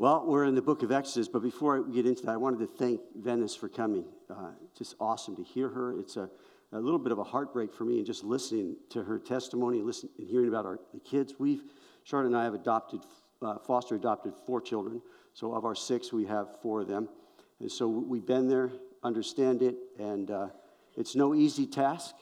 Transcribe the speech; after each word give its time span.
Well, 0.00 0.24
we're 0.24 0.46
in 0.46 0.54
the 0.54 0.62
book 0.62 0.82
of 0.82 0.92
Exodus, 0.92 1.28
but 1.28 1.42
before 1.42 1.82
we 1.82 1.92
get 1.92 2.06
into 2.06 2.24
that, 2.24 2.32
I 2.32 2.38
wanted 2.38 2.60
to 2.60 2.66
thank 2.66 3.02
Venice 3.14 3.54
for 3.54 3.68
coming. 3.68 4.06
Uh, 4.30 4.52
just 4.74 4.94
awesome 4.98 5.36
to 5.36 5.42
hear 5.42 5.68
her. 5.68 5.92
It's 5.98 6.16
a, 6.16 6.30
a 6.72 6.80
little 6.80 6.98
bit 6.98 7.12
of 7.12 7.18
a 7.18 7.22
heartbreak 7.22 7.70
for 7.74 7.84
me, 7.84 7.98
and 7.98 8.06
just 8.06 8.24
listening 8.24 8.76
to 8.88 9.02
her 9.02 9.18
testimony, 9.18 9.82
listening 9.82 10.12
and 10.16 10.26
hearing 10.26 10.48
about 10.48 10.64
our 10.64 10.80
the 10.94 11.00
kids. 11.00 11.34
We've 11.38 11.60
Charlotte 12.04 12.28
and 12.28 12.36
I 12.38 12.44
have 12.44 12.54
adopted, 12.54 13.02
uh, 13.42 13.58
foster 13.58 13.94
adopted 13.94 14.32
four 14.46 14.62
children. 14.62 15.02
So 15.34 15.52
of 15.52 15.66
our 15.66 15.74
six, 15.74 16.14
we 16.14 16.24
have 16.24 16.48
four 16.62 16.80
of 16.80 16.88
them, 16.88 17.10
and 17.58 17.70
so 17.70 17.86
we've 17.86 18.24
been 18.24 18.48
there, 18.48 18.72
understand 19.04 19.60
it, 19.60 19.76
and 19.98 20.30
uh, 20.30 20.48
it's 20.96 21.14
no 21.14 21.34
easy 21.34 21.66
task. 21.66 22.14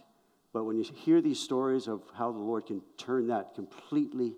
But 0.52 0.64
when 0.64 0.78
you 0.78 0.84
hear 0.96 1.20
these 1.20 1.38
stories 1.38 1.86
of 1.86 2.02
how 2.12 2.32
the 2.32 2.40
Lord 2.40 2.66
can 2.66 2.82
turn 2.96 3.28
that 3.28 3.54
completely 3.54 4.34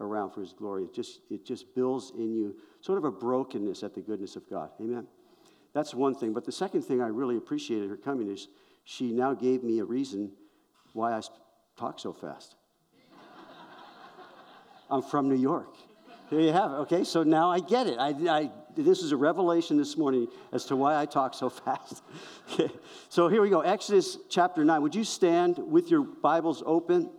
around 0.00 0.30
for 0.30 0.40
His 0.40 0.52
glory, 0.52 0.84
it 0.84 0.94
just 0.94 1.20
it 1.30 1.44
just 1.44 1.74
builds 1.74 2.12
in 2.16 2.34
you 2.34 2.56
sort 2.80 2.98
of 2.98 3.04
a 3.04 3.10
brokenness 3.10 3.82
at 3.82 3.94
the 3.94 4.00
goodness 4.00 4.36
of 4.36 4.48
God. 4.48 4.70
Amen. 4.80 5.06
That's 5.72 5.94
one 5.94 6.14
thing. 6.14 6.32
But 6.32 6.44
the 6.44 6.52
second 6.52 6.82
thing 6.82 7.00
I 7.02 7.08
really 7.08 7.36
appreciated 7.36 7.90
her 7.90 7.96
coming 7.96 8.30
is 8.30 8.48
she 8.84 9.12
now 9.12 9.34
gave 9.34 9.62
me 9.62 9.80
a 9.80 9.84
reason 9.84 10.30
why 10.92 11.12
I 11.12 11.20
talk 11.76 11.98
so 11.98 12.12
fast. 12.12 12.54
I'm 14.90 15.02
from 15.02 15.28
New 15.28 15.36
York. 15.36 15.74
Here 16.30 16.40
you 16.40 16.52
have 16.52 16.70
it. 16.70 16.74
Okay, 16.74 17.04
so 17.04 17.22
now 17.22 17.50
I 17.50 17.60
get 17.60 17.86
it. 17.86 17.98
I, 17.98 18.08
I, 18.28 18.50
this 18.76 19.02
is 19.02 19.12
a 19.12 19.16
revelation 19.16 19.76
this 19.76 19.96
morning 19.96 20.28
as 20.52 20.64
to 20.66 20.76
why 20.76 21.00
I 21.00 21.06
talk 21.06 21.34
so 21.34 21.48
fast. 21.64 22.02
okay, 22.52 22.70
so 23.08 23.28
here 23.28 23.42
we 23.42 23.50
go. 23.50 23.60
Exodus 23.60 24.18
chapter 24.30 24.64
9. 24.64 24.82
Would 24.82 24.94
you 24.94 25.04
stand 25.04 25.58
with 25.58 25.90
your 25.90 26.02
Bibles 26.02 26.62
open? 26.64 27.10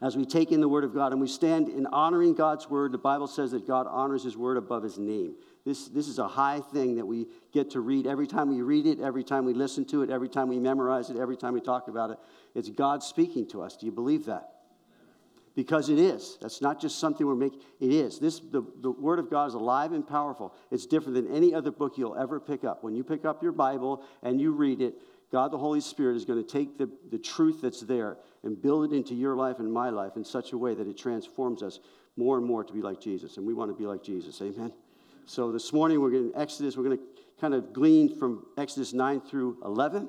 As 0.00 0.16
we 0.16 0.24
take 0.24 0.52
in 0.52 0.60
the 0.60 0.68
Word 0.68 0.84
of 0.84 0.94
God 0.94 1.12
and 1.12 1.20
we 1.20 1.26
stand 1.26 1.68
in 1.68 1.86
honoring 1.86 2.34
God's 2.34 2.70
Word, 2.70 2.92
the 2.92 2.98
Bible 2.98 3.26
says 3.26 3.50
that 3.50 3.66
God 3.66 3.86
honors 3.88 4.22
His 4.22 4.36
Word 4.36 4.56
above 4.56 4.84
His 4.84 4.98
name. 4.98 5.34
This, 5.64 5.88
this 5.88 6.06
is 6.06 6.20
a 6.20 6.28
high 6.28 6.60
thing 6.60 6.96
that 6.96 7.06
we 7.06 7.26
get 7.52 7.70
to 7.72 7.80
read 7.80 8.06
every 8.06 8.26
time 8.26 8.48
we 8.48 8.62
read 8.62 8.86
it, 8.86 9.00
every 9.00 9.24
time 9.24 9.44
we 9.44 9.54
listen 9.54 9.84
to 9.86 10.02
it, 10.02 10.10
every 10.10 10.28
time 10.28 10.48
we 10.48 10.58
memorize 10.58 11.10
it, 11.10 11.16
every 11.16 11.36
time 11.36 11.52
we 11.52 11.60
talk 11.60 11.88
about 11.88 12.10
it. 12.10 12.18
It's 12.54 12.70
God 12.70 13.02
speaking 13.02 13.46
to 13.48 13.62
us. 13.62 13.76
Do 13.76 13.86
you 13.86 13.92
believe 13.92 14.26
that? 14.26 14.52
Because 15.56 15.88
it 15.88 15.98
is. 15.98 16.38
That's 16.40 16.62
not 16.62 16.80
just 16.80 17.00
something 17.00 17.26
we're 17.26 17.34
making. 17.34 17.60
It 17.80 17.90
is. 17.90 18.20
This, 18.20 18.38
the, 18.38 18.62
the 18.80 18.92
Word 18.92 19.18
of 19.18 19.28
God 19.28 19.48
is 19.48 19.54
alive 19.54 19.90
and 19.92 20.06
powerful. 20.06 20.54
It's 20.70 20.86
different 20.86 21.14
than 21.14 21.34
any 21.34 21.52
other 21.52 21.72
book 21.72 21.98
you'll 21.98 22.16
ever 22.16 22.38
pick 22.38 22.62
up. 22.62 22.84
When 22.84 22.94
you 22.94 23.02
pick 23.02 23.24
up 23.24 23.42
your 23.42 23.50
Bible 23.50 24.04
and 24.22 24.40
you 24.40 24.52
read 24.52 24.80
it, 24.80 24.94
God 25.32 25.50
the 25.50 25.58
Holy 25.58 25.80
Spirit 25.80 26.16
is 26.16 26.24
going 26.24 26.42
to 26.42 26.48
take 26.48 26.78
the, 26.78 26.88
the 27.10 27.18
truth 27.18 27.62
that's 27.62 27.80
there 27.80 28.16
and 28.42 28.60
build 28.60 28.92
it 28.92 28.96
into 28.96 29.14
your 29.14 29.36
life 29.36 29.58
and 29.58 29.72
my 29.72 29.90
life 29.90 30.16
in 30.16 30.24
such 30.24 30.52
a 30.52 30.58
way 30.58 30.74
that 30.74 30.86
it 30.86 30.96
transforms 30.96 31.62
us 31.62 31.80
more 32.16 32.36
and 32.36 32.46
more 32.46 32.64
to 32.64 32.72
be 32.72 32.82
like 32.82 33.00
Jesus. 33.00 33.36
And 33.36 33.46
we 33.46 33.54
want 33.54 33.70
to 33.70 33.76
be 33.76 33.86
like 33.86 34.02
Jesus. 34.02 34.40
Amen. 34.42 34.72
So 35.26 35.52
this 35.52 35.72
morning 35.72 36.00
we're 36.00 36.10
going 36.10 36.32
to 36.32 36.38
Exodus, 36.38 36.76
we're 36.76 36.84
going 36.84 36.98
to 36.98 37.04
kind 37.40 37.54
of 37.54 37.72
glean 37.72 38.18
from 38.18 38.46
Exodus 38.56 38.92
9 38.92 39.20
through 39.20 39.58
11 39.64 40.08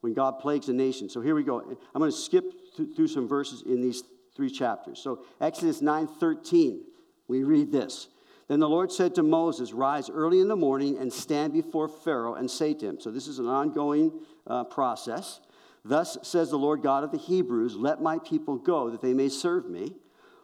when 0.00 0.14
God 0.14 0.38
plagues 0.38 0.68
a 0.68 0.72
nation. 0.72 1.08
So 1.08 1.20
here 1.20 1.34
we 1.34 1.42
go. 1.42 1.60
I'm 1.60 2.00
going 2.00 2.10
to 2.10 2.16
skip 2.16 2.44
through 2.76 3.08
some 3.08 3.26
verses 3.26 3.62
in 3.62 3.80
these 3.80 4.04
three 4.36 4.50
chapters. 4.50 5.00
So 5.00 5.24
Exodus 5.40 5.80
9:13, 5.80 6.82
we 7.26 7.42
read 7.42 7.72
this. 7.72 8.08
Then 8.46 8.60
the 8.60 8.68
Lord 8.68 8.90
said 8.90 9.14
to 9.16 9.22
Moses, 9.22 9.72
Rise 9.72 10.08
early 10.08 10.40
in 10.40 10.48
the 10.48 10.56
morning 10.56 10.96
and 10.96 11.12
stand 11.12 11.52
before 11.52 11.88
Pharaoh 11.88 12.34
and 12.34 12.50
say 12.50 12.72
to 12.74 12.86
him. 12.86 13.00
So, 13.00 13.10
this 13.10 13.28
is 13.28 13.38
an 13.38 13.46
ongoing 13.46 14.10
uh, 14.46 14.64
process. 14.64 15.40
Thus 15.84 16.18
says 16.22 16.50
the 16.50 16.58
Lord 16.58 16.82
God 16.82 17.04
of 17.04 17.12
the 17.12 17.18
Hebrews, 17.18 17.76
Let 17.76 18.02
my 18.02 18.18
people 18.18 18.56
go 18.56 18.90
that 18.90 19.02
they 19.02 19.14
may 19.14 19.28
serve 19.28 19.68
me. 19.68 19.94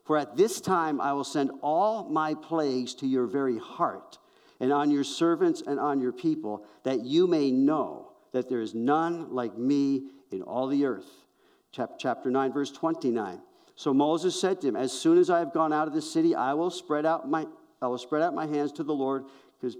For 0.04 0.18
at 0.18 0.36
this 0.36 0.60
time 0.60 1.00
I 1.00 1.12
will 1.12 1.24
send 1.24 1.50
all 1.62 2.08
my 2.08 2.34
plagues 2.34 2.94
to 2.96 3.06
your 3.06 3.26
very 3.26 3.58
heart 3.58 4.18
and 4.60 4.72
on 4.72 4.90
your 4.90 5.04
servants 5.04 5.62
and 5.66 5.80
on 5.80 6.00
your 6.00 6.12
people, 6.12 6.64
that 6.84 7.04
you 7.04 7.26
may 7.26 7.50
know 7.50 8.12
that 8.32 8.48
there 8.48 8.60
is 8.60 8.74
none 8.74 9.32
like 9.32 9.56
me 9.56 10.08
in 10.30 10.42
all 10.42 10.66
the 10.66 10.84
earth. 10.84 11.08
Chapter 11.72 12.30
9, 12.30 12.52
verse 12.52 12.70
29. 12.70 13.40
So 13.76 13.92
Moses 13.92 14.40
said 14.40 14.60
to 14.60 14.68
him, 14.68 14.76
As 14.76 14.92
soon 14.92 15.18
as 15.18 15.30
I 15.30 15.40
have 15.40 15.52
gone 15.52 15.72
out 15.72 15.88
of 15.88 15.94
the 15.94 16.02
city, 16.02 16.34
I 16.34 16.54
will 16.54 16.70
spread 16.70 17.04
out 17.06 17.28
my 17.28 17.46
I 17.82 17.86
will 17.86 17.98
spread 17.98 18.22
out 18.22 18.34
my 18.34 18.46
hands 18.46 18.72
to 18.72 18.82
the 18.82 18.94
Lord, 18.94 19.24
because 19.60 19.76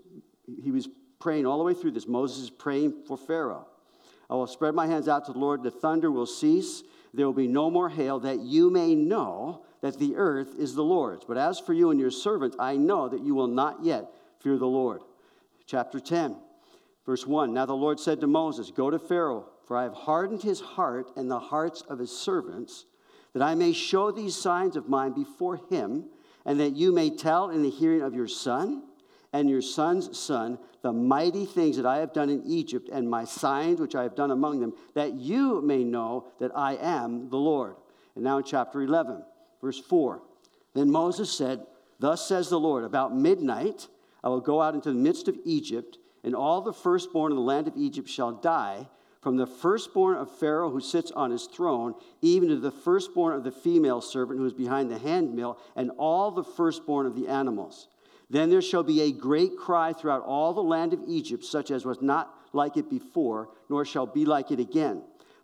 he 0.63 0.71
was 0.71 0.89
praying 1.21 1.47
all 1.47 1.57
the 1.57 1.65
way 1.65 1.73
through 1.73 1.93
this. 1.93 2.07
Moses 2.07 2.45
is 2.45 2.51
praying 2.51 3.05
for 3.07 3.17
Pharaoh. 3.17 3.67
I 4.31 4.35
will 4.35 4.47
spread 4.47 4.75
my 4.75 4.87
hands 4.87 5.09
out 5.09 5.27
to 5.27 5.33
the 5.33 5.39
Lord. 5.39 5.63
The 5.63 5.71
thunder 5.71 6.11
will 6.11 6.27
cease. 6.27 6.83
There 7.13 7.27
will 7.27 7.33
be 7.33 7.47
no 7.47 7.71
more 7.71 7.89
hail, 7.89 8.19
that 8.21 8.41
you 8.41 8.71
may 8.71 8.95
know 8.95 9.63
that 9.83 9.99
the 9.99 10.17
earth 10.17 10.55
is 10.59 10.75
the 10.75 10.83
Lord's. 10.83 11.25
But 11.25 11.37
as 11.37 11.61
for 11.61 11.73
you 11.73 11.91
and 11.91 12.01
your 12.01 12.11
servants, 12.11 12.57
I 12.59 12.77
know 12.77 13.09
that 13.09 13.23
you 13.23 13.35
will 13.35 13.47
not 13.47 13.85
yet 13.85 14.07
fear 14.41 14.57
the 14.57 14.67
Lord. 14.67 15.03
Chapter 15.67 16.01
10, 16.01 16.37
verse 17.07 17.27
1. 17.27 17.55
Now 17.55 17.67
the 17.67 17.75
Lord 17.75 18.01
said 18.01 18.21
to 18.21 18.27
Moses, 18.27 18.71
Go 18.71 18.91
to 18.91 18.99
Pharaoh, 18.99 19.47
for 19.67 19.77
I 19.77 19.85
have 19.85 19.95
hardened 19.95 20.43
his 20.43 20.61
heart 20.61 21.11
and 21.17 21.31
the 21.31 21.39
hearts 21.39 21.83
of 21.83 21.99
his 21.99 22.11
servants, 22.11 22.87
that 23.33 23.43
I 23.43 23.55
may 23.55 23.73
show 23.73 24.11
these 24.11 24.37
signs 24.37 24.77
of 24.77 24.89
mine 24.89 25.13
before 25.13 25.57
him 25.71 26.07
and 26.45 26.61
that 26.61 26.77
you 26.77 26.93
may 26.93 27.11
tell 27.11 27.51
in 27.51 27.63
the 27.63 27.71
hearing 27.71 28.03
of 28.03 28.15
your 28.15 28.29
son 28.29 28.83
and 29.35 29.51
your 29.51 29.61
son's 29.61 30.17
son 30.17 30.59
the 30.83 30.93
mighty 30.93 31.45
things 31.45 31.77
that 31.77 31.87
I 31.87 31.99
have 31.99 32.13
done 32.13 32.31
in 32.31 32.45
Egypt 32.47 32.89
and 32.93 33.09
my 33.09 33.25
signs 33.25 33.81
which 33.81 33.95
I 33.95 34.03
have 34.03 34.15
done 34.15 34.31
among 34.31 34.61
them, 34.61 34.75
that 34.95 35.15
you 35.15 35.61
may 35.63 35.83
know 35.83 36.27
that 36.39 36.53
I 36.55 36.77
am 36.77 37.31
the 37.31 37.39
Lord. 37.39 37.77
And 38.15 38.23
now 38.23 38.39
in 38.39 38.45
chapter 38.45 38.83
11, 38.83 39.25
verse 39.63 39.81
4. 39.81 40.23
Then 40.75 40.91
Moses 40.91 41.33
said, 41.33 41.67
Thus 41.99 42.29
says 42.29 42.51
the 42.51 42.61
Lord, 42.61 42.85
about 42.85 43.17
midnight 43.17 43.89
I 44.23 44.29
will 44.29 44.41
go 44.43 44.61
out 44.61 44.75
into 44.75 44.91
the 44.91 44.99
midst 44.99 45.27
of 45.27 45.39
Egypt, 45.45 45.99
and 46.23 46.35
all 46.35 46.61
the 46.61 46.73
firstborn 46.73 47.33
in 47.33 47.37
the 47.37 47.43
land 47.43 47.67
of 47.67 47.77
Egypt 47.77 48.09
shall 48.09 48.33
die 48.33 48.87
from 49.23 49.39
the 49.39 49.47
firstborn 49.47 50.19
of 50.19 50.31
Pharaoh 50.31 50.71
who 50.71 50.81
sits 50.81 51.11
on 51.11 51.31
his 51.31 51.47
throne, 51.47 51.95
even 52.21 52.51
to 52.51 52.57
the 52.57 52.71
firstborn 52.71 53.35
of 53.35 53.43
the 53.43 53.51
female 53.51 54.03
servant 54.03 54.39
who 54.39 54.45
is 54.45 54.53
behind 54.53 54.91
the 54.91 54.99
handmill, 54.99 55.59
and 55.75 55.91
all 55.97 56.31
the 56.31 56.45
firstborn 56.45 57.07
of 57.07 57.17
the 57.17 57.27
animals. 57.27 57.89
Then 58.31 58.51
there 58.51 58.63
shall 58.63 58.83
be 58.83 59.03
a 59.03 59.13
great 59.13 59.57
cry 59.57 59.93
throughout 59.93 60.23
all 60.23 60.53
the 60.53 60.63
land 60.63 60.93
of 60.93 61.01
Egypt, 61.07 61.45
such 61.45 61.71
as 61.71 61.85
was 61.85 62.01
not 62.01 62.35
like 62.53 62.77
it 62.77 62.89
before, 62.89 63.51
nor 63.69 63.85
shall 63.85 64.07
be 64.07 64.25
like 64.25 64.51
it 64.51 64.61
again. 64.61 65.03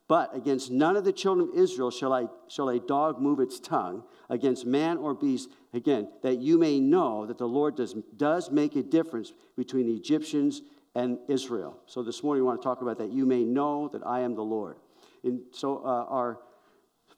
But 0.09 0.35
against 0.35 0.73
none 0.73 0.97
of 0.97 1.05
the 1.05 1.13
children 1.13 1.49
of 1.49 1.55
Israel 1.55 1.91
shall, 1.91 2.13
I, 2.13 2.27
shall 2.49 2.69
a 2.69 2.81
dog 2.81 3.21
move 3.21 3.39
its 3.39 3.61
tongue, 3.61 4.03
against 4.29 4.67
man 4.67 4.97
or 4.97 5.15
beast, 5.15 5.51
again, 5.73 6.09
that 6.23 6.39
you 6.39 6.59
may 6.59 6.81
know 6.81 7.27
that 7.27 7.39
the 7.39 7.47
Lord 7.47 7.77
does, 7.77 7.95
does 8.17 8.51
make 8.51 8.75
a 8.75 8.83
difference 8.83 9.33
between 9.57 9.87
the 9.87 9.95
Egyptians 9.95 10.63
and 10.95 11.19
Israel. 11.29 11.79
So 11.87 12.03
this 12.03 12.23
morning 12.23 12.43
we 12.43 12.49
want 12.49 12.61
to 12.61 12.65
talk 12.67 12.83
about 12.83 12.99
that. 12.99 13.13
You 13.13 13.25
may 13.27 13.45
know 13.45 13.89
that 13.89 14.05
I 14.05 14.21
am 14.21 14.35
the 14.35 14.43
Lord. 14.43 14.79
And 15.23 15.43
so 15.53 15.79
uh, 15.79 16.07
our 16.09 16.39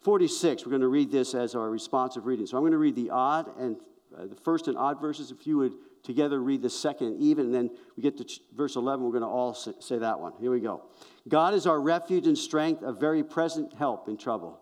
46, 0.02 0.66
we're 0.66 0.70
going 0.70 0.82
to 0.82 0.88
read 0.88 1.10
this 1.10 1.34
as 1.34 1.54
our 1.54 1.70
responsive 1.70 2.26
reading. 2.26 2.46
So 2.46 2.56
I'm 2.56 2.62
going 2.62 2.72
to 2.72 2.78
read 2.78 2.96
the 2.96 3.10
odd 3.10 3.56
and 3.58 3.76
uh, 4.16 4.26
the 4.26 4.36
first 4.36 4.68
and 4.68 4.76
odd 4.76 5.00
verses. 5.00 5.30
If 5.30 5.46
you 5.46 5.58
would 5.58 5.74
together 6.02 6.40
read 6.40 6.62
the 6.62 6.70
second 6.70 7.20
even, 7.20 7.46
and 7.46 7.54
then 7.54 7.70
we 7.96 8.02
get 8.02 8.16
to 8.18 8.24
ch- 8.24 8.40
verse 8.54 8.76
11, 8.76 9.04
we're 9.04 9.12
going 9.12 9.22
to 9.22 9.28
all 9.28 9.54
say, 9.54 9.72
say 9.80 9.98
that 9.98 10.18
one. 10.18 10.32
Here 10.40 10.50
we 10.50 10.60
go. 10.60 10.82
God 11.28 11.54
is 11.54 11.66
our 11.66 11.80
refuge 11.80 12.26
and 12.26 12.36
strength, 12.36 12.82
a 12.82 12.92
very 12.92 13.22
present 13.22 13.72
help 13.74 14.08
in 14.08 14.16
trouble. 14.16 14.58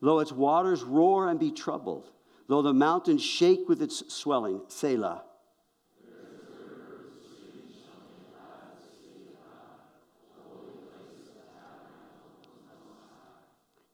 Though 0.00 0.18
its 0.18 0.32
waters 0.32 0.82
roar 0.82 1.28
and 1.28 1.38
be 1.38 1.52
troubled, 1.52 2.10
though 2.48 2.62
the 2.62 2.74
mountains 2.74 3.22
shake 3.22 3.68
with 3.68 3.80
its 3.80 4.12
swelling, 4.12 4.62
Selah. 4.66 5.22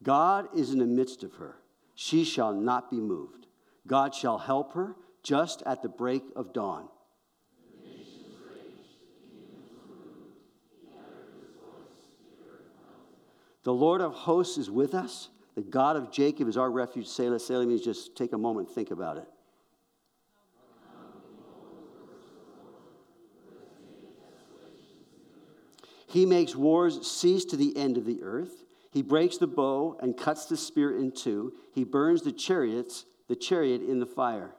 God 0.08 0.48
is 0.56 0.72
in 0.72 0.78
the 0.78 0.86
midst 0.86 1.22
of 1.22 1.34
her. 1.34 1.56
She 1.94 2.24
shall 2.24 2.54
not 2.54 2.90
be 2.90 2.96
moved. 2.96 3.46
God 3.86 4.14
shall 4.14 4.38
help 4.38 4.72
her 4.72 4.96
just 5.22 5.62
at 5.66 5.82
the 5.82 5.90
break 5.90 6.22
of 6.34 6.54
dawn. 6.54 6.88
The 13.64 13.74
Lord 13.74 14.00
of 14.00 14.14
hosts 14.14 14.56
is 14.56 14.70
with 14.70 14.94
us. 14.94 15.28
The 15.56 15.60
God 15.60 15.96
of 15.96 16.10
Jacob 16.10 16.48
is 16.48 16.56
our 16.56 16.70
refuge. 16.70 17.06
Selah, 17.06 17.38
Selah 17.38 17.66
means 17.66 17.82
just 17.82 18.16
take 18.16 18.32
a 18.32 18.38
moment 18.38 18.68
and 18.68 18.74
think 18.74 18.90
about 18.90 19.18
it. 19.18 19.28
He 26.06 26.24
makes 26.24 26.56
wars 26.56 27.06
cease 27.06 27.44
to 27.44 27.58
the 27.58 27.76
end 27.76 27.98
of 27.98 28.06
the 28.06 28.22
earth. 28.22 28.64
He 28.90 29.02
breaks 29.02 29.36
the 29.36 29.46
bow 29.46 29.98
and 30.00 30.16
cuts 30.16 30.46
the 30.46 30.56
spear 30.56 30.96
in 30.96 31.12
two. 31.12 31.52
He 31.72 31.84
burns 31.84 32.22
the 32.22 32.32
chariots, 32.32 33.04
the 33.28 33.36
chariot 33.36 33.82
in 33.82 34.00
the 34.00 34.06
fire. 34.06 34.54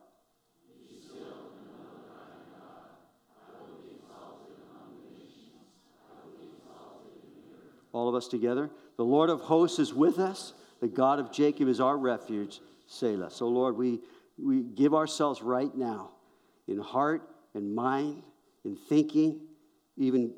All 7.91 8.07
of 8.07 8.13
us 8.13 8.27
together. 8.27 8.69
The 8.97 9.05
Lord 9.05 9.29
of 9.31 9.41
hosts 9.41 9.79
is 9.79 9.93
with 9.93 10.19
us. 10.19 10.53
The 10.79 10.87
God 10.87 11.19
of 11.19 11.31
Jacob 11.31 11.67
is 11.67 11.79
our 11.79 11.97
refuge. 11.97 12.61
Selah. 12.85 13.31
So, 13.31 13.47
Lord, 13.47 13.75
we, 13.77 13.99
we 14.37 14.61
give 14.61 14.93
ourselves 14.93 15.41
right 15.41 15.75
now 15.75 16.11
in 16.67 16.79
heart 16.79 17.27
and 17.55 17.73
mind, 17.73 18.21
in 18.63 18.75
thinking, 18.75 19.41
even 19.97 20.33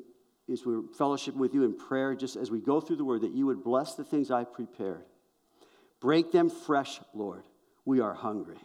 as 0.50 0.66
we're 0.66 0.82
fellowship 0.98 1.34
with 1.34 1.54
you 1.54 1.64
in 1.64 1.76
prayer, 1.76 2.14
just 2.14 2.36
as 2.36 2.50
we 2.50 2.60
go 2.60 2.80
through 2.80 2.96
the 2.96 3.04
word, 3.04 3.22
that 3.22 3.32
you 3.32 3.46
would 3.46 3.62
bless 3.62 3.94
the 3.94 4.04
things 4.04 4.30
I 4.30 4.44
prepared. 4.44 5.04
Break 6.00 6.32
them 6.32 6.50
fresh, 6.50 7.00
Lord. 7.14 7.44
We 7.84 8.00
are 8.00 8.14
hungry. 8.14 8.58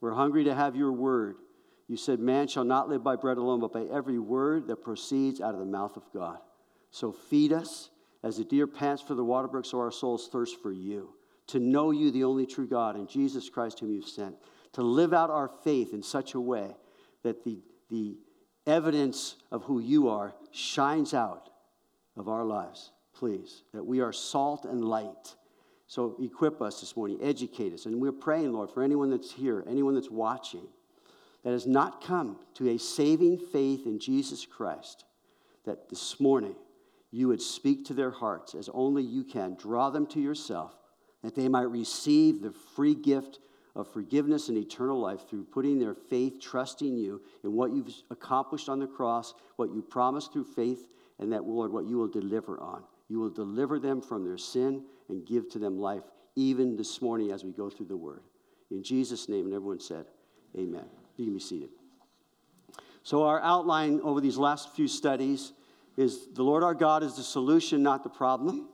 We're 0.00 0.14
hungry 0.14 0.44
to 0.44 0.54
have 0.54 0.76
your 0.76 0.92
word. 0.92 1.36
You 1.88 1.96
said, 1.96 2.20
Man 2.20 2.48
shall 2.48 2.64
not 2.64 2.88
live 2.88 3.04
by 3.04 3.16
bread 3.16 3.36
alone, 3.36 3.60
but 3.60 3.72
by 3.72 3.84
every 3.84 4.18
word 4.18 4.66
that 4.68 4.82
proceeds 4.82 5.40
out 5.40 5.54
of 5.54 5.60
the 5.60 5.66
mouth 5.66 5.96
of 5.96 6.04
God. 6.12 6.38
So 6.90 7.12
feed 7.12 7.52
us 7.52 7.90
as 8.22 8.38
the 8.38 8.44
deer 8.44 8.66
pants 8.66 9.02
for 9.02 9.14
the 9.14 9.24
water 9.24 9.48
brook, 9.48 9.66
so 9.66 9.78
our 9.78 9.90
souls 9.90 10.28
thirst 10.32 10.62
for 10.62 10.72
you. 10.72 11.10
To 11.48 11.60
know 11.60 11.90
you, 11.90 12.10
the 12.10 12.24
only 12.24 12.46
true 12.46 12.66
God, 12.66 12.96
and 12.96 13.08
Jesus 13.08 13.50
Christ, 13.50 13.80
whom 13.80 13.92
you've 13.92 14.08
sent. 14.08 14.36
To 14.72 14.82
live 14.82 15.12
out 15.12 15.30
our 15.30 15.50
faith 15.62 15.92
in 15.92 16.02
such 16.02 16.34
a 16.34 16.40
way 16.40 16.74
that 17.22 17.44
the, 17.44 17.58
the 17.90 18.16
evidence 18.66 19.36
of 19.50 19.64
who 19.64 19.80
you 19.80 20.08
are 20.08 20.34
shines 20.50 21.14
out 21.14 21.50
of 22.16 22.28
our 22.28 22.44
lives, 22.44 22.92
please. 23.14 23.62
That 23.72 23.84
we 23.84 24.00
are 24.00 24.12
salt 24.12 24.64
and 24.64 24.84
light. 24.84 25.34
So 25.86 26.16
equip 26.20 26.62
us 26.62 26.80
this 26.80 26.96
morning, 26.96 27.18
educate 27.22 27.72
us. 27.72 27.86
And 27.86 28.00
we're 28.00 28.12
praying, 28.12 28.52
Lord, 28.52 28.70
for 28.70 28.82
anyone 28.82 29.10
that's 29.10 29.32
here, 29.32 29.64
anyone 29.68 29.94
that's 29.94 30.10
watching, 30.10 30.66
that 31.42 31.52
has 31.52 31.66
not 31.66 32.02
come 32.02 32.38
to 32.54 32.70
a 32.70 32.78
saving 32.78 33.38
faith 33.38 33.86
in 33.86 33.98
Jesus 33.98 34.46
Christ, 34.46 35.04
that 35.66 35.88
this 35.90 36.18
morning 36.18 36.56
you 37.10 37.28
would 37.28 37.42
speak 37.42 37.84
to 37.84 37.94
their 37.94 38.10
hearts 38.10 38.54
as 38.54 38.68
only 38.72 39.02
you 39.02 39.24
can. 39.24 39.54
Draw 39.54 39.90
them 39.90 40.06
to 40.08 40.20
yourself, 40.20 40.74
that 41.22 41.34
they 41.34 41.48
might 41.48 41.70
receive 41.70 42.42
the 42.42 42.50
free 42.50 42.94
gift 42.94 43.38
of 43.76 43.92
forgiveness 43.92 44.48
and 44.48 44.56
eternal 44.56 45.00
life 45.00 45.28
through 45.28 45.44
putting 45.44 45.78
their 45.78 45.94
faith, 45.94 46.40
trusting 46.40 46.96
you 46.96 47.20
in 47.42 47.52
what 47.52 47.72
you've 47.72 47.92
accomplished 48.10 48.68
on 48.68 48.78
the 48.78 48.86
cross, 48.86 49.34
what 49.56 49.72
you 49.72 49.82
promised 49.82 50.32
through 50.32 50.44
faith, 50.44 50.88
and 51.18 51.32
that, 51.32 51.44
Lord, 51.44 51.72
what 51.72 51.86
you 51.86 51.96
will 51.96 52.08
deliver 52.08 52.60
on. 52.60 52.84
You 53.08 53.18
will 53.18 53.30
deliver 53.30 53.78
them 53.78 54.00
from 54.00 54.24
their 54.24 54.38
sin 54.38 54.84
and 55.08 55.26
give 55.26 55.48
to 55.50 55.58
them 55.58 55.78
life, 55.78 56.04
even 56.36 56.76
this 56.76 57.02
morning 57.02 57.32
as 57.32 57.44
we 57.44 57.52
go 57.52 57.68
through 57.68 57.86
the 57.86 57.96
word. 57.96 58.22
In 58.70 58.82
Jesus' 58.82 59.28
name, 59.28 59.46
and 59.46 59.54
everyone 59.54 59.80
said, 59.80 60.06
Amen. 60.56 60.84
You 61.16 61.24
can 61.26 61.34
be 61.34 61.40
seated. 61.40 61.70
So, 63.02 63.24
our 63.24 63.40
outline 63.42 64.00
over 64.02 64.20
these 64.20 64.36
last 64.36 64.74
few 64.74 64.88
studies 64.88 65.52
is 65.96 66.28
the 66.32 66.42
Lord 66.42 66.62
our 66.62 66.74
God 66.74 67.02
is 67.02 67.16
the 67.16 67.22
solution, 67.22 67.82
not 67.82 68.02
the 68.02 68.08
problem. 68.08 68.68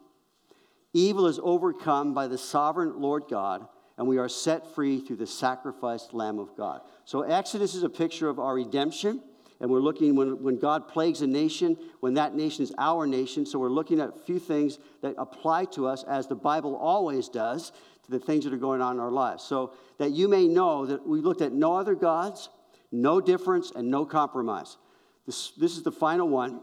Evil 0.93 1.27
is 1.27 1.41
overcome 1.43 2.15
by 2.15 2.29
the 2.29 2.39
sovereign 2.39 3.01
Lord 3.01 3.25
God 3.29 3.67
and 4.01 4.09
we 4.09 4.17
are 4.17 4.31
set 4.31 4.75
free 4.75 4.99
through 4.99 5.17
the 5.17 5.27
sacrificed 5.27 6.15
Lamb 6.15 6.39
of 6.39 6.57
God. 6.57 6.81
So, 7.05 7.21
Exodus 7.21 7.75
is 7.75 7.83
a 7.83 7.89
picture 7.91 8.31
of 8.31 8.39
our 8.39 8.55
redemption. 8.55 9.23
And 9.61 9.71
we're 9.71 9.81
looking 9.81 10.17
when, 10.17 10.43
when 10.43 10.59
God 10.59 10.89
plagues 10.89 11.21
a 11.21 11.27
nation, 11.27 11.77
when 12.01 12.15
that 12.15 12.35
nation 12.35 12.65
is 12.65 12.73
our 12.79 13.07
nation. 13.07 13.45
So, 13.45 13.59
we're 13.59 13.69
looking 13.69 14.01
at 14.01 14.09
a 14.09 14.19
few 14.21 14.39
things 14.39 14.79
that 15.03 15.17
apply 15.19 15.67
to 15.73 15.87
us, 15.87 16.03
as 16.05 16.27
the 16.27 16.35
Bible 16.35 16.77
always 16.77 17.29
does, 17.29 17.73
to 18.05 18.11
the 18.11 18.19
things 18.19 18.45
that 18.45 18.55
are 18.55 18.57
going 18.57 18.81
on 18.81 18.95
in 18.95 19.01
our 19.01 19.11
lives. 19.11 19.45
So, 19.45 19.75
that 19.99 20.13
you 20.13 20.29
may 20.29 20.49
know 20.49 20.87
that 20.87 21.07
we 21.07 21.21
looked 21.21 21.43
at 21.43 21.53
no 21.53 21.77
other 21.77 21.95
gods, 21.95 22.49
no 22.91 23.21
difference, 23.21 23.71
and 23.71 23.91
no 23.91 24.07
compromise. 24.07 24.79
This, 25.27 25.51
this 25.59 25.77
is 25.77 25.83
the 25.83 25.93
final 25.93 26.27
one 26.27 26.63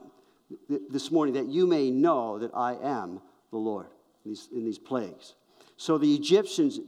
this 0.90 1.12
morning, 1.12 1.36
that 1.36 1.46
you 1.46 1.68
may 1.68 1.92
know 1.92 2.40
that 2.40 2.50
I 2.56 2.78
am 2.82 3.22
the 3.52 3.58
Lord 3.58 3.86
in 4.26 4.32
these, 4.32 4.50
in 4.52 4.66
these 4.66 4.80
plagues. 4.80 5.36
So 5.78 6.00
the 6.00 6.14
Egyptians, 6.16 6.80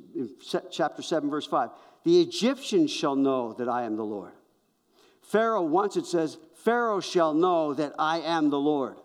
chapter 0.72 1.04
7, 1.04 1.30
verse 1.30 1.46
5, 1.46 1.70
the 2.04 2.22
Egyptians 2.22 2.92
shall 2.92 3.16
know 3.16 3.54
that 3.54 3.70
I 3.70 3.84
am 3.84 3.96
the 3.96 4.04
Lord. 4.04 4.32
Pharaoh, 5.22 5.62
once 5.62 5.96
it 5.96 6.08
says, 6.08 6.40
Pharaoh 6.56 7.00
shall 7.00 7.36
know 7.36 7.76
that 7.76 7.94
I 8.00 8.20
am 8.22 8.50
the 8.50 8.60
Lord. 8.60 8.96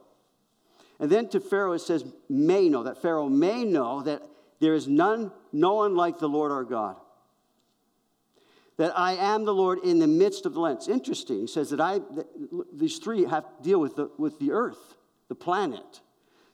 And 0.98 1.10
then 1.10 1.28
to 1.28 1.40
Pharaoh 1.40 1.72
it 1.72 1.80
says, 1.80 2.04
may 2.30 2.68
know, 2.70 2.84
that 2.84 3.02
Pharaoh 3.02 3.28
may 3.28 3.64
know 3.64 4.02
that 4.02 4.22
there 4.58 4.74
is 4.74 4.88
none, 4.88 5.30
no 5.52 5.74
one 5.74 5.94
like 5.94 6.18
the 6.18 6.28
Lord 6.28 6.50
our 6.50 6.64
God. 6.64 6.96
That 8.78 8.98
I 8.98 9.12
am 9.12 9.44
the 9.44 9.54
Lord 9.54 9.80
in 9.84 9.98
the 9.98 10.06
midst 10.06 10.46
of 10.46 10.54
the 10.54 10.60
land. 10.60 10.78
It's 10.78 10.88
interesting. 10.88 11.40
He 11.40 11.46
says 11.46 11.70
that 11.70 11.80
I, 11.80 11.98
that 11.98 12.26
these 12.72 12.98
three 12.98 13.24
have 13.24 13.44
to 13.44 13.62
deal 13.62 13.80
with 13.80 13.96
the, 13.96 14.10
with 14.16 14.38
the 14.38 14.50
earth, 14.52 14.96
the 15.28 15.34
planet. 15.34 16.00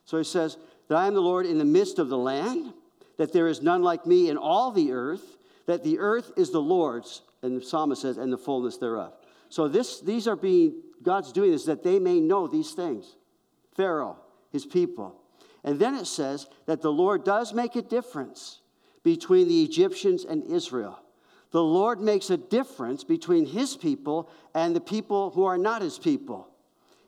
So 0.03 0.17
he 0.17 0.23
says 0.23 0.57
that 0.89 0.97
I 0.97 1.07
am 1.07 1.13
the 1.13 1.21
Lord 1.21 1.45
in 1.45 1.57
the 1.57 1.65
midst 1.65 1.97
of 1.97 2.09
the 2.09 2.17
land 2.17 2.73
that 3.21 3.33
there 3.33 3.47
is 3.47 3.61
none 3.61 3.83
like 3.83 4.07
me 4.07 4.31
in 4.31 4.35
all 4.35 4.71
the 4.71 4.91
earth, 4.91 5.37
that 5.67 5.83
the 5.83 5.99
earth 5.99 6.31
is 6.37 6.49
the 6.49 6.59
Lord's, 6.59 7.21
and 7.43 7.61
the 7.61 7.63
psalmist 7.63 8.01
says, 8.01 8.17
and 8.17 8.33
the 8.33 8.37
fullness 8.37 8.77
thereof. 8.77 9.13
So 9.47 9.67
this, 9.67 9.99
these 9.99 10.27
are 10.27 10.35
being, 10.35 10.81
God's 11.03 11.31
doing 11.31 11.51
this 11.51 11.65
that 11.65 11.83
they 11.83 11.99
may 11.99 12.19
know 12.19 12.47
these 12.47 12.71
things. 12.71 13.15
Pharaoh, 13.77 14.17
his 14.51 14.65
people. 14.65 15.21
And 15.63 15.79
then 15.79 15.93
it 15.93 16.07
says 16.07 16.47
that 16.65 16.81
the 16.81 16.91
Lord 16.91 17.23
does 17.23 17.53
make 17.53 17.75
a 17.75 17.83
difference 17.83 18.61
between 19.03 19.47
the 19.47 19.61
Egyptians 19.61 20.25
and 20.25 20.43
Israel. 20.43 20.99
The 21.51 21.61
Lord 21.61 22.01
makes 22.01 22.31
a 22.31 22.37
difference 22.37 23.03
between 23.03 23.45
his 23.45 23.77
people 23.77 24.31
and 24.55 24.75
the 24.75 24.81
people 24.81 25.29
who 25.29 25.43
are 25.43 25.59
not 25.59 25.83
his 25.83 25.99
people. 25.99 26.47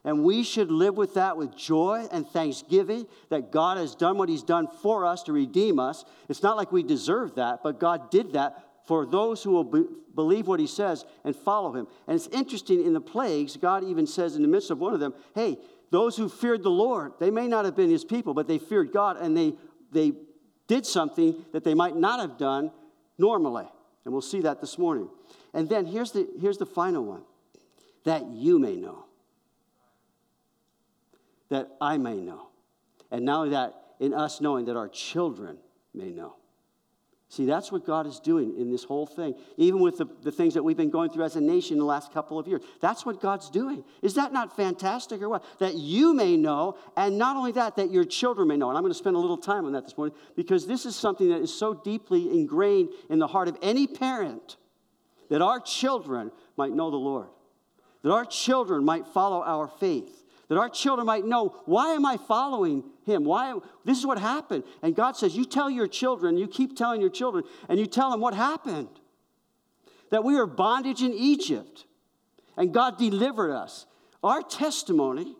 And 0.06 0.24
we 0.24 0.44
should 0.44 0.70
live 0.70 0.98
with 0.98 1.14
that 1.14 1.38
with 1.38 1.56
joy 1.56 2.08
and 2.12 2.28
thanksgiving 2.28 3.08
that 3.30 3.52
God 3.52 3.78
has 3.78 3.96
done 3.96 4.18
what 4.18 4.28
He's 4.28 4.44
done 4.44 4.68
for 4.82 5.06
us 5.06 5.24
to 5.24 5.34
redeem 5.34 5.80
us. 5.80 6.04
It's 6.28 6.44
not 6.44 6.58
like 6.58 6.72
we 6.72 6.84
deserve 6.84 7.36
that, 7.36 7.64
but 7.64 7.80
God 7.80 8.12
did 8.12 8.34
that 8.34 8.70
for 8.86 9.06
those 9.06 9.42
who 9.44 9.52
will 9.52 9.64
be, 9.64 9.86
believe 10.14 10.48
what 10.48 10.60
He 10.60 10.68
says 10.68 11.06
and 11.24 11.34
follow 11.34 11.74
Him. 11.74 11.88
And 12.08 12.16
it's 12.16 12.28
interesting 12.28 12.86
in 12.86 12.94
the 12.94 13.02
plagues, 13.02 13.56
God 13.56 13.86
even 13.86 14.06
says 14.06 14.36
in 14.36 14.42
the 14.42 14.48
midst 14.48 14.72
of 14.72 14.80
one 14.80 14.94
of 14.94 15.00
them, 15.00 15.14
hey, 15.36 15.58
those 15.90 16.18
who 16.18 16.28
feared 16.28 16.64
the 16.64 16.70
Lord, 16.70 17.14
they 17.20 17.32
may 17.32 17.48
not 17.48 17.64
have 17.64 17.76
been 17.76 17.90
His 17.90 18.04
people, 18.04 18.34
but 18.34 18.48
they 18.48 18.58
feared 18.58 18.92
God 18.92 19.16
and 19.18 19.38
they, 19.38 19.54
they 19.94 20.12
did 20.68 20.86
something 20.86 21.46
that 21.54 21.64
they 21.64 21.74
might 21.74 21.96
not 21.96 22.20
have 22.20 22.38
done 22.38 22.72
normally. 23.18 23.68
And 24.04 24.12
we'll 24.12 24.22
see 24.22 24.42
that 24.42 24.60
this 24.60 24.78
morning. 24.78 25.08
And 25.54 25.70
then 25.70 25.86
here's 25.86 26.12
the, 26.12 26.28
here's 26.42 26.58
the 26.58 26.66
final 26.66 27.06
one 27.06 27.22
that 28.04 28.26
you 28.28 28.60
may 28.60 28.76
know 28.76 29.06
that 31.54 31.70
I 31.80 31.98
may 31.98 32.16
know. 32.16 32.48
And 33.12 33.26
now 33.26 33.48
that 33.50 33.76
in 34.00 34.14
us 34.14 34.42
knowing 34.42 34.66
that 34.66 34.76
our 34.76 34.90
children 34.90 35.58
may 35.94 36.10
know. 36.10 36.36
See, 37.30 37.46
that's 37.46 37.72
what 37.72 37.86
God 37.86 38.06
is 38.06 38.20
doing 38.20 38.56
in 38.60 38.72
this 38.72 38.84
whole 38.84 39.06
thing, 39.08 39.36
even 39.58 39.80
with 39.80 39.98
the, 39.98 40.06
the 40.22 40.32
things 40.32 40.56
that 40.56 40.64
we've 40.64 40.78
been 40.78 40.90
going 40.90 41.10
through 41.10 41.24
as 41.24 41.36
a 41.36 41.42
nation 41.42 41.78
the 41.78 41.86
last 41.86 42.12
couple 42.12 42.38
of 42.38 42.48
years. 42.48 42.62
That's 42.80 43.06
what 43.06 43.22
God's 43.22 43.50
doing. 43.50 43.84
Is 44.02 44.16
that 44.16 44.34
not 44.34 44.56
fantastic 44.56 45.22
or 45.22 45.30
what? 45.30 45.44
That 45.60 45.76
you 45.76 46.14
may 46.14 46.38
know, 46.38 46.78
and 46.98 47.18
not 47.18 47.36
only 47.38 47.52
that, 47.54 47.76
that 47.78 47.92
your 47.92 48.04
children 48.04 48.48
may 48.48 48.58
know. 48.58 48.70
And 48.70 48.78
I'm 48.78 48.84
going 48.84 48.94
to 48.94 48.98
spend 48.98 49.16
a 49.16 49.20
little 49.20 49.38
time 49.38 49.66
on 49.66 49.74
that 49.74 49.84
this 49.84 49.98
morning 49.98 50.16
because 50.36 50.68
this 50.68 50.86
is 50.86 50.96
something 50.96 51.30
that 51.30 51.42
is 51.42 51.54
so 51.54 51.74
deeply 51.74 52.30
ingrained 52.32 52.90
in 53.10 53.20
the 53.20 53.28
heart 53.28 53.48
of 53.48 53.58
any 53.62 53.88
parent 53.88 54.58
that 55.30 55.42
our 55.42 55.60
children 55.60 56.32
might 56.58 56.74
know 56.74 56.92
the 56.92 56.98
Lord, 56.98 57.30
that 58.04 58.12
our 58.12 58.26
children 58.26 58.84
might 58.86 59.08
follow 59.08 59.44
our 59.44 59.68
faith 59.68 60.23
that 60.54 60.60
our 60.60 60.70
children 60.70 61.08
might 61.08 61.26
know 61.26 61.56
why 61.66 61.94
am 61.94 62.06
i 62.06 62.16
following 62.16 62.84
him? 63.06 63.26
Why 63.26 63.58
this 63.86 63.98
is 63.98 64.06
what 64.06 64.20
happened. 64.20 64.64
And 64.84 64.96
god 64.96 65.18
says 65.18 65.36
you 65.36 65.46
tell 65.46 65.68
your 65.68 65.88
children 65.88 66.38
you 66.38 66.48
keep 66.48 66.78
telling 66.78 67.02
your 67.02 67.10
children 67.10 67.44
and 67.68 67.80
you 67.80 67.88
tell 67.88 68.12
them 68.12 68.22
what 68.22 68.36
happened. 68.36 68.90
That 70.12 70.24
we 70.24 70.36
were 70.36 70.46
bondage 70.46 71.02
in 71.02 71.12
egypt 71.12 71.86
and 72.56 72.72
god 72.72 73.00
delivered 73.00 73.52
us. 73.52 73.88
Our 74.24 74.44
testimony 74.44 75.36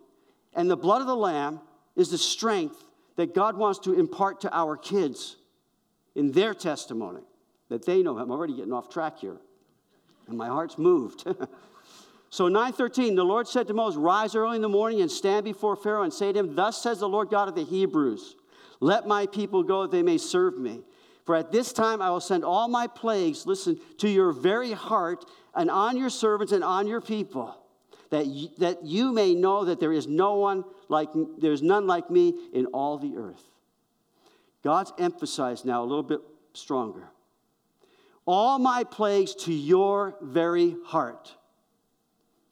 and 0.52 0.68
the 0.68 0.76
blood 0.76 1.00
of 1.00 1.06
the 1.06 1.16
lamb 1.16 1.60
is 1.94 2.10
the 2.10 2.18
strength 2.18 2.82
that 3.14 3.36
god 3.36 3.56
wants 3.56 3.78
to 3.80 3.92
impart 3.92 4.40
to 4.40 4.52
our 4.52 4.76
kids 4.76 5.36
in 6.16 6.32
their 6.32 6.54
testimony 6.54 7.22
that 7.68 7.86
they 7.86 8.02
know 8.02 8.16
him. 8.16 8.24
I'm 8.24 8.32
already 8.32 8.56
getting 8.56 8.72
off 8.72 8.88
track 8.88 9.18
here 9.20 9.36
and 10.26 10.36
my 10.36 10.48
heart's 10.48 10.76
moved 10.76 11.24
So 12.34 12.48
9:13, 12.48 13.14
the 13.14 13.24
Lord 13.24 13.46
said 13.46 13.68
to 13.68 13.74
Moses, 13.74 13.96
"Rise 13.96 14.34
early 14.34 14.56
in 14.56 14.62
the 14.62 14.68
morning 14.68 15.00
and 15.00 15.08
stand 15.08 15.44
before 15.44 15.76
Pharaoh 15.76 16.02
and 16.02 16.12
say 16.12 16.32
to 16.32 16.38
him, 16.40 16.56
Thus 16.56 16.82
says 16.82 16.98
the 16.98 17.08
Lord 17.08 17.30
God 17.30 17.48
of 17.48 17.54
the 17.54 17.62
Hebrews, 17.62 18.34
Let 18.80 19.06
my 19.06 19.26
people 19.26 19.62
go 19.62 19.82
that 19.82 19.92
they 19.92 20.02
may 20.02 20.18
serve 20.18 20.58
me. 20.58 20.82
For 21.22 21.36
at 21.36 21.52
this 21.52 21.72
time 21.72 22.02
I 22.02 22.10
will 22.10 22.18
send 22.18 22.44
all 22.44 22.66
my 22.66 22.88
plagues, 22.88 23.46
listen, 23.46 23.78
to 23.98 24.08
your 24.08 24.32
very 24.32 24.72
heart 24.72 25.24
and 25.54 25.70
on 25.70 25.96
your 25.96 26.10
servants 26.10 26.52
and 26.52 26.64
on 26.64 26.88
your 26.88 27.00
people, 27.00 27.54
that 28.10 28.26
you, 28.26 28.48
that 28.58 28.84
you 28.84 29.12
may 29.12 29.32
know 29.36 29.64
that 29.66 29.78
there 29.78 29.92
is 29.92 30.08
no 30.08 30.34
one 30.34 30.64
like 30.88 31.10
there's 31.38 31.62
none 31.62 31.86
like 31.86 32.10
me 32.10 32.34
in 32.52 32.66
all 32.66 32.98
the 32.98 33.16
earth." 33.16 33.48
God's 34.64 34.92
emphasized 34.98 35.64
now 35.64 35.84
a 35.84 35.86
little 35.86 36.02
bit 36.02 36.20
stronger. 36.52 37.12
All 38.26 38.58
my 38.58 38.82
plagues 38.82 39.36
to 39.44 39.52
your 39.52 40.16
very 40.20 40.76
heart. 40.86 41.36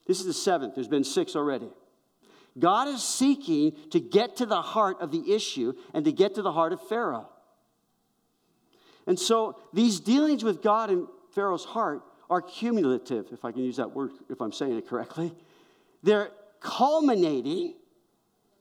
This 0.05 0.19
is 0.19 0.25
the 0.25 0.33
seventh. 0.33 0.75
There's 0.75 0.87
been 0.87 1.03
six 1.03 1.35
already. 1.35 1.69
God 2.59 2.87
is 2.87 3.03
seeking 3.03 3.73
to 3.91 3.99
get 3.99 4.37
to 4.37 4.45
the 4.45 4.61
heart 4.61 4.97
of 4.99 5.11
the 5.11 5.33
issue 5.33 5.73
and 5.93 6.05
to 6.05 6.11
get 6.11 6.35
to 6.35 6.41
the 6.41 6.51
heart 6.51 6.73
of 6.73 6.81
Pharaoh. 6.87 7.29
And 9.07 9.19
so 9.19 9.59
these 9.73 9.99
dealings 9.99 10.43
with 10.43 10.61
God 10.61 10.89
and 10.89 11.07
Pharaoh's 11.33 11.65
heart 11.65 12.01
are 12.29 12.41
cumulative, 12.41 13.27
if 13.31 13.43
I 13.43 13.51
can 13.51 13.63
use 13.63 13.77
that 13.77 13.93
word, 13.95 14.11
if 14.29 14.41
I'm 14.41 14.51
saying 14.51 14.77
it 14.77 14.87
correctly. 14.87 15.33
They're 16.03 16.31
culminating 16.59 17.75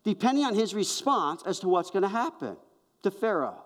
depending 0.04 0.44
on 0.44 0.54
his 0.54 0.74
response 0.74 1.42
as 1.46 1.60
to 1.60 1.68
what's 1.68 1.90
going 1.90 2.02
to 2.02 2.08
happen 2.08 2.56
to 3.02 3.10
Pharaoh. 3.10 3.62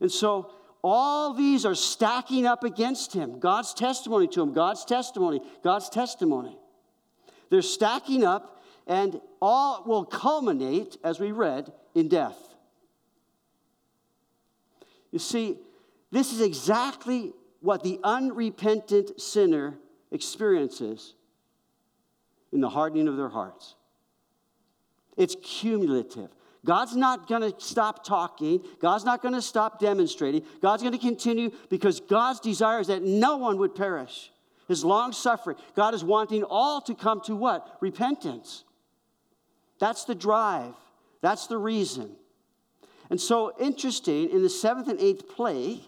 And 0.00 0.10
so 0.10 0.50
all 0.82 1.34
these 1.34 1.64
are 1.64 1.74
stacking 1.74 2.46
up 2.46 2.64
against 2.64 3.12
him 3.12 3.38
God's 3.40 3.74
testimony 3.74 4.28
to 4.28 4.42
him, 4.42 4.52
God's 4.52 4.84
testimony, 4.84 5.40
God's 5.62 5.88
testimony. 5.88 6.56
They're 7.50 7.62
stacking 7.62 8.24
up, 8.24 8.60
and 8.86 9.20
all 9.40 9.84
will 9.86 10.04
culminate, 10.04 10.96
as 11.04 11.20
we 11.20 11.32
read, 11.32 11.72
in 11.94 12.08
death. 12.08 12.36
You 15.12 15.18
see, 15.18 15.58
this 16.10 16.32
is 16.32 16.40
exactly 16.40 17.32
what 17.60 17.82
the 17.82 17.98
unrepentant 18.04 19.20
sinner 19.20 19.78
experiences 20.10 21.14
in 22.52 22.60
the 22.60 22.68
hardening 22.68 23.08
of 23.08 23.16
their 23.16 23.28
hearts. 23.28 23.74
It's 25.16 25.36
cumulative. 25.42 26.30
God's 26.66 26.96
not 26.96 27.28
going 27.28 27.40
to 27.42 27.54
stop 27.58 28.04
talking. 28.04 28.60
God's 28.80 29.04
not 29.04 29.22
going 29.22 29.34
to 29.34 29.40
stop 29.40 29.78
demonstrating. 29.78 30.42
God's 30.60 30.82
going 30.82 30.92
to 30.92 30.98
continue 30.98 31.50
because 31.70 32.00
God's 32.00 32.40
desire 32.40 32.80
is 32.80 32.88
that 32.88 33.02
no 33.02 33.36
one 33.36 33.56
would 33.58 33.74
perish. 33.74 34.30
His 34.66 34.84
long 34.84 35.12
suffering. 35.12 35.56
God 35.76 35.94
is 35.94 36.02
wanting 36.02 36.42
all 36.42 36.80
to 36.82 36.94
come 36.94 37.20
to 37.22 37.36
what? 37.36 37.78
Repentance. 37.80 38.64
That's 39.78 40.04
the 40.04 40.14
drive. 40.14 40.74
That's 41.22 41.46
the 41.46 41.56
reason. 41.56 42.16
And 43.10 43.20
so, 43.20 43.54
interesting, 43.60 44.30
in 44.30 44.42
the 44.42 44.50
seventh 44.50 44.88
and 44.88 45.00
eighth 45.00 45.28
plague, 45.28 45.82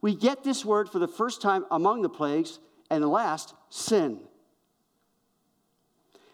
we 0.00 0.14
get 0.14 0.42
this 0.42 0.64
word 0.64 0.88
for 0.88 0.98
the 0.98 1.08
first 1.08 1.42
time 1.42 1.66
among 1.70 2.00
the 2.00 2.08
plagues, 2.08 2.58
and 2.90 3.02
the 3.02 3.08
last, 3.08 3.52
sin. 3.68 4.20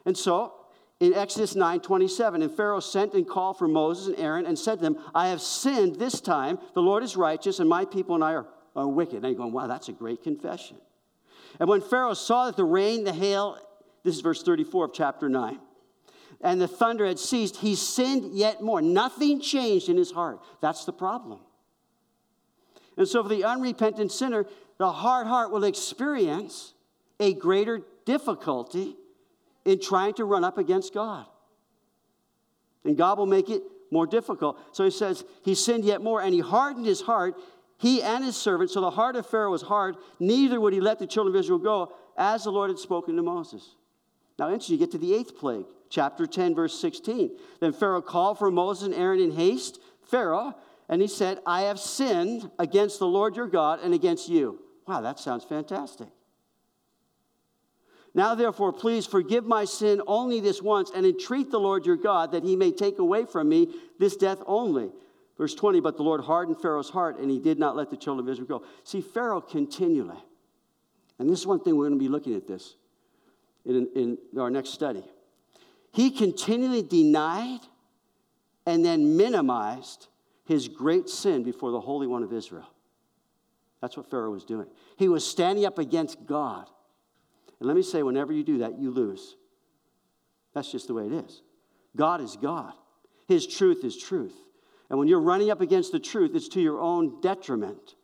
And 0.05 0.17
so, 0.17 0.53
in 1.03 1.15
Exodus 1.15 1.57
9 1.57 1.81
27, 1.81 2.43
and 2.43 2.57
Pharaoh 2.57 2.79
sent 2.79 3.15
and 3.15 3.29
called 3.29 3.59
for 3.59 3.67
Moses 3.67 4.07
and 4.07 4.17
Aaron 4.19 4.47
and 4.47 4.57
said 4.57 4.77
to 4.77 4.83
them, 4.83 4.99
I 5.13 5.29
have 5.29 5.41
sinned 5.41 5.97
this 5.97 6.21
time. 6.21 6.61
The 6.75 6.81
Lord 6.81 7.03
is 7.03 7.17
righteous, 7.17 7.59
and 7.59 7.69
my 7.69 7.85
people 7.85 8.15
and 8.15 8.23
I 8.23 8.35
are, 8.35 8.47
are 8.77 8.87
wicked. 8.87 9.17
And 9.17 9.25
you're 9.25 9.35
going, 9.35 9.53
wow, 9.53 9.67
that's 9.67 9.89
a 9.89 9.93
great 9.93 10.23
confession. 10.23 10.77
And 11.59 11.69
when 11.69 11.81
Pharaoh 11.81 12.15
saw 12.15 12.47
that 12.47 12.57
the 12.57 12.65
rain, 12.65 13.03
the 13.03 13.13
hail, 13.13 13.59
this 14.05 14.15
is 14.15 14.21
verse 14.21 14.45
34 14.45 14.85
of 14.85 14.93
chapter 14.93 15.29
9, 15.29 15.59
and 16.41 16.61
the 16.61 16.69
thunder 16.69 17.05
had 17.05 17.19
ceased, 17.19 17.57
he 17.57 17.75
sinned 17.75 18.33
yet 18.33 18.63
more. 18.63 18.81
Nothing 18.81 19.41
changed 19.41 19.89
in 19.89 19.97
his 19.97 20.13
heart. 20.13 20.39
That's 20.61 20.85
the 20.85 20.93
problem. 20.93 21.41
And 22.97 23.09
so, 23.09 23.25
for 23.25 23.29
the 23.29 23.43
unrepentant 23.43 24.13
sinner, 24.13 24.47
the 24.79 24.93
hard 24.93 25.27
heart 25.27 25.51
will 25.51 25.65
experience 25.65 26.75
a 27.19 27.35
greater 27.35 27.81
difficulty 28.05 28.95
in 29.65 29.81
trying 29.81 30.15
to 30.15 30.25
run 30.25 30.45
up 30.45 30.59
against 30.59 30.95
God. 30.95 31.27
And 32.85 32.97
God 32.97 33.19
will 33.19 33.27
make 33.27 33.49
it 33.49 33.63
more 33.91 34.07
difficult. 34.07 34.59
So 34.73 34.85
he 34.85 34.91
says, 34.91 35.25
He 35.45 35.55
sinned 35.55 35.85
yet 35.85 36.03
more, 36.03 36.21
and 36.21 36.35
he 36.35 36.41
hardened 36.41 36.87
his 36.87 37.03
heart, 37.03 37.35
he 37.79 38.03
and 38.03 38.25
his 38.25 38.37
servants. 38.37 38.75
So 38.75 38.81
the 38.81 38.91
heart 38.91 39.17
of 39.17 39.27
Pharaoh 39.27 39.51
was 39.51 39.63
hard, 39.63 39.97
neither 40.19 40.61
would 40.61 40.73
he 40.73 40.81
let 40.81 40.99
the 40.99 41.07
children 41.07 41.35
of 41.35 41.41
Israel 41.41 41.59
go, 41.59 41.93
as 42.17 42.45
the 42.45 42.51
Lord 42.51 42.71
had 42.71 42.79
spoken 42.79 43.17
to 43.17 43.23
Moses. 43.23 43.77
Now, 44.39 44.49
interesting, 44.49 44.75
you 44.75 44.81
get 44.81 44.93
to 44.93 44.99
the 44.99 45.15
eighth 45.15 45.37
plague, 45.37 45.67
chapter 45.91 46.27
10, 46.27 46.55
verse 46.55 46.79
16. 46.81 47.37
Then 47.61 47.73
Pharaoh 47.73 48.03
called 48.03 48.39
for 48.39 48.51
Moses 48.51 48.87
and 48.87 48.95
Aaron 48.95 49.21
in 49.21 49.33
haste. 49.33 49.79
Pharaoh, 50.11 50.55
and 50.89 51.01
he 51.01 51.09
said, 51.09 51.39
I 51.47 51.63
have 51.63 51.79
sinned 51.79 52.51
against 52.59 52.99
the 52.99 53.07
Lord 53.07 53.37
your 53.37 53.47
God 53.47 53.81
and 53.83 53.95
against 53.95 54.29
you. 54.29 54.61
Wow, 54.87 55.01
that 55.03 55.19
sounds 55.19 55.45
fantastic. 55.45 56.09
Now, 58.15 58.35
therefore, 58.35 58.73
please 58.73 59.07
forgive 59.07 59.47
my 59.47 59.65
sin 59.65 60.03
only 60.07 60.41
this 60.41 60.61
once 60.61 60.91
and 60.95 61.07
entreat 61.07 61.51
the 61.51 61.61
Lord 61.61 61.87
your 61.87 61.97
God 61.97 62.33
that 62.33 62.45
he 62.45 62.57
may 62.57 62.71
take 62.71 62.99
away 62.99 63.25
from 63.25 63.49
me 63.49 63.75
this 63.99 64.17
death 64.17 64.39
only. 64.47 64.91
Verse 65.39 65.55
20, 65.55 65.81
but 65.81 65.97
the 65.97 66.03
Lord 66.03 66.21
hardened 66.21 66.61
Pharaoh's 66.61 66.91
heart 66.91 67.19
and 67.19 67.31
he 67.31 67.39
did 67.39 67.59
not 67.59 67.75
let 67.75 67.89
the 67.89 67.97
children 67.97 68.27
of 68.27 68.31
Israel 68.31 68.61
go. 68.61 68.65
See, 68.85 69.01
Pharaoh 69.01 69.41
continually, 69.41 70.23
and 71.19 71.29
this 71.29 71.41
is 71.41 71.47
one 71.47 71.61
thing 71.61 71.77
we're 71.77 71.89
going 71.89 71.99
to 71.99 72.05
be 72.05 72.11
looking 72.11 72.35
at 72.35 72.47
this 72.47 72.77
in, 73.65 73.89
in 73.95 74.19
our 74.39 74.51
next 74.51 74.71
study. 74.71 75.05
He 75.93 76.11
continually 76.11 76.83
denied 76.83 77.61
and 78.67 78.85
then 78.85 79.17
minimized 79.17 80.09
his 80.45 80.69
great 80.69 81.09
sin 81.09 81.43
before 81.43 81.71
the 81.71 81.81
Holy 81.81 82.07
One 82.07 82.23
of 82.23 82.33
Israel. 82.33 82.69
That's 83.81 83.97
what 83.97 84.11
Pharaoh 84.11 84.31
was 84.31 84.45
doing. 84.45 84.67
He 84.97 85.09
was 85.09 85.27
standing 85.27 85.65
up 85.65 85.79
against 85.79 86.27
God. 86.27 86.69
And 87.63 87.69
let 87.69 87.77
me 87.77 87.83
say, 87.85 88.03
whenever 88.03 88.33
you 88.33 88.43
do 88.43 88.59
that, 88.59 88.81
you 88.81 88.91
lose. 88.91 89.37
That's 90.53 90.73
just 90.73 90.89
the 90.89 90.95
way 90.95 91.07
it 91.07 91.13
is. 91.13 91.43
God 91.95 92.21
is 92.21 92.35
God, 92.35 92.73
His 93.29 93.47
truth 93.47 93.85
is 93.85 93.97
truth. 93.97 94.35
And 94.91 94.99
when 94.99 95.07
you're 95.07 95.21
running 95.21 95.49
up 95.49 95.61
against 95.61 95.93
the 95.93 96.01
truth, 96.01 96.33
it's 96.35 96.49
to 96.49 96.61
your 96.61 96.81
own 96.81 97.21
detriment. 97.21 97.95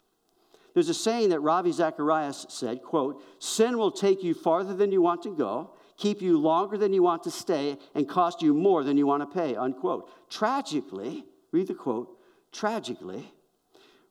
There's 0.74 0.88
a 0.88 0.94
saying 0.94 1.30
that 1.30 1.40
Ravi 1.40 1.72
Zacharias 1.72 2.46
said, 2.50 2.84
quote, 2.84 3.20
sin 3.40 3.78
will 3.78 3.90
take 3.90 4.22
you 4.22 4.32
farther 4.32 4.74
than 4.74 4.92
you 4.92 5.02
want 5.02 5.24
to 5.24 5.34
go, 5.34 5.72
keep 5.96 6.22
you 6.22 6.38
longer 6.38 6.78
than 6.78 6.92
you 6.92 7.02
want 7.02 7.24
to 7.24 7.30
stay, 7.32 7.78
and 7.96 8.08
cost 8.08 8.40
you 8.42 8.54
more 8.54 8.84
than 8.84 8.96
you 8.96 9.08
want 9.08 9.28
to 9.28 9.38
pay, 9.38 9.56
unquote. 9.56 10.08
Tragically, 10.30 11.24
read 11.50 11.66
the 11.66 11.74
quote, 11.74 12.16
Tragically, 12.52 13.26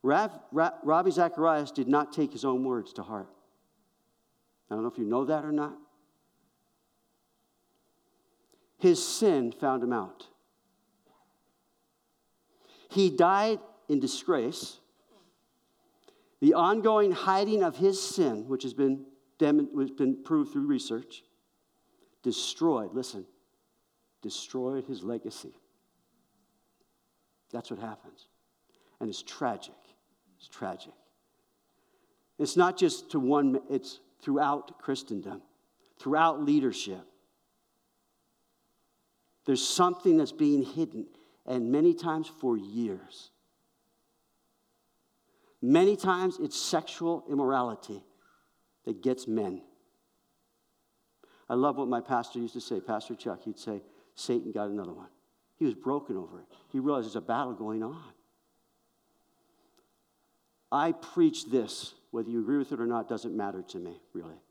Rav, 0.04 0.32
Rav, 0.52 0.74
Ravi 0.84 1.12
Zacharias 1.12 1.72
did 1.72 1.88
not 1.88 2.12
take 2.12 2.34
his 2.34 2.44
own 2.44 2.66
words 2.66 2.92
to 2.94 3.02
heart. 3.02 3.30
I 4.70 4.76
don't 4.76 4.84
know 4.84 4.90
if 4.90 4.98
you 4.98 5.06
know 5.06 5.26
that 5.26 5.46
or 5.46 5.52
not. 5.52 5.78
His 8.78 9.06
sin 9.06 9.52
found 9.52 9.84
him 9.84 9.94
out. 9.94 10.28
He 12.90 13.10
died 13.10 13.60
in 13.90 14.00
disgrace. 14.00 14.78
The 16.42 16.54
ongoing 16.54 17.12
hiding 17.12 17.64
of 17.64 17.78
his 17.78 18.02
sin, 18.02 18.48
which 18.48 18.64
has 18.64 18.74
been, 18.74 19.06
has 19.40 19.92
been 19.92 20.24
proved 20.24 20.54
through 20.54 20.68
research, 20.68 21.24
destroyed, 22.22 22.94
listen, 22.94 23.26
destroyed 24.22 24.86
his 24.86 25.02
legacy. 25.04 25.54
That's 27.52 27.72
what 27.72 27.80
happens. 27.80 28.28
And 29.00 29.10
it's 29.10 29.24
tragic. 29.24 29.74
It's 30.38 30.48
tragic. 30.48 30.94
It's 32.38 32.56
not 32.56 32.78
just 32.78 33.12
to 33.12 33.20
one, 33.20 33.60
it's 33.70 34.00
throughout 34.22 34.80
Christendom, 34.80 35.42
throughout 36.00 36.44
leadership. 36.44 37.06
There's 39.46 39.66
something 39.66 40.18
that's 40.18 40.32
being 40.32 40.64
hidden, 40.64 41.08
and 41.46 41.72
many 41.72 41.94
times 41.94 42.30
for 42.42 42.58
years. 42.58 43.32
Many 45.62 45.96
times 45.96 46.38
it's 46.40 46.60
sexual 46.60 47.24
immorality 47.30 48.04
that 48.86 49.02
gets 49.02 49.28
men. 49.28 49.62
I 51.50 51.56
love 51.56 51.78
what 51.78 51.88
my 51.88 52.02
pastor 52.02 52.40
used 52.40 52.54
to 52.54 52.62
say, 52.62 52.80
Pastor 52.82 53.16
Chuck. 53.16 53.44
He'd 53.44 53.58
say, 53.58 53.82
Satan 54.16 54.52
got 54.52 54.70
another 54.70 54.94
one. 54.94 55.08
He 55.58 55.66
was 55.66 55.74
broken 55.74 56.18
over 56.18 56.40
it. 56.40 56.46
He 56.70 56.80
realized 56.80 57.06
there's 57.06 57.16
a 57.16 57.22
battle 57.22 57.54
going 57.54 57.84
on. 57.84 58.04
I 60.72 60.92
preach 60.92 61.50
this, 61.50 61.94
whether 62.18 62.32
you 62.32 62.40
agree 62.40 62.58
with 62.58 62.72
it 62.72 62.80
or 62.80 62.88
not, 62.88 63.08
doesn't 63.08 63.38
matter 63.38 63.62
to 63.62 63.78
me, 63.78 64.02
really. 64.12 64.42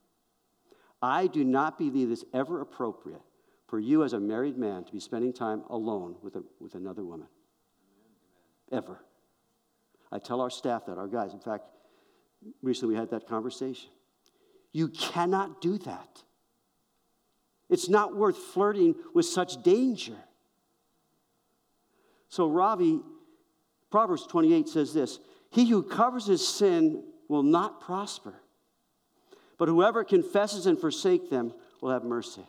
I 1.03 1.27
do 1.27 1.43
not 1.43 1.79
believe 1.79 2.13
it's 2.13 2.25
ever 2.33 2.61
appropriate 2.61 3.21
for 3.67 3.81
you 3.81 4.05
as 4.05 4.13
a 4.13 4.21
married 4.21 4.57
man 4.57 4.85
to 4.85 4.93
be 4.93 5.01
spending 5.01 5.33
time 5.33 5.65
alone 5.69 6.15
with, 6.23 6.37
a, 6.37 6.45
with 6.61 6.77
another 6.77 7.03
woman. 7.03 7.27
Ever. 8.71 9.01
I 10.13 10.21
tell 10.21 10.41
our 10.41 10.49
staff 10.49 10.87
that, 10.87 10.97
our 10.97 11.09
guys. 11.09 11.33
In 11.33 11.41
fact, 11.41 11.65
recently 12.63 12.95
we 12.95 13.01
had 13.01 13.11
that 13.11 13.27
conversation. 13.27 13.91
You 14.71 14.87
cannot 14.87 15.61
do 15.61 15.77
that. 15.79 16.23
It's 17.69 17.89
not 17.89 18.15
worth 18.15 18.37
flirting 18.39 18.95
with 19.13 19.27
such 19.27 19.61
danger. 19.65 20.19
So, 22.29 22.47
Ravi, 22.47 23.01
Proverbs 23.91 24.25
28 24.29 24.69
says 24.69 24.95
this 24.95 25.19
He 25.51 25.69
who 25.69 25.83
covers 25.83 26.27
his 26.27 26.47
sin 26.47 27.03
will 27.29 27.43
not 27.43 27.81
prosper, 27.81 28.35
but 29.59 29.69
whoever 29.69 30.05
confesses 30.05 30.67
and 30.67 30.79
forsakes 30.79 31.29
them 31.29 31.53
will 31.81 31.91
have 31.91 32.05
mercy. 32.05 32.47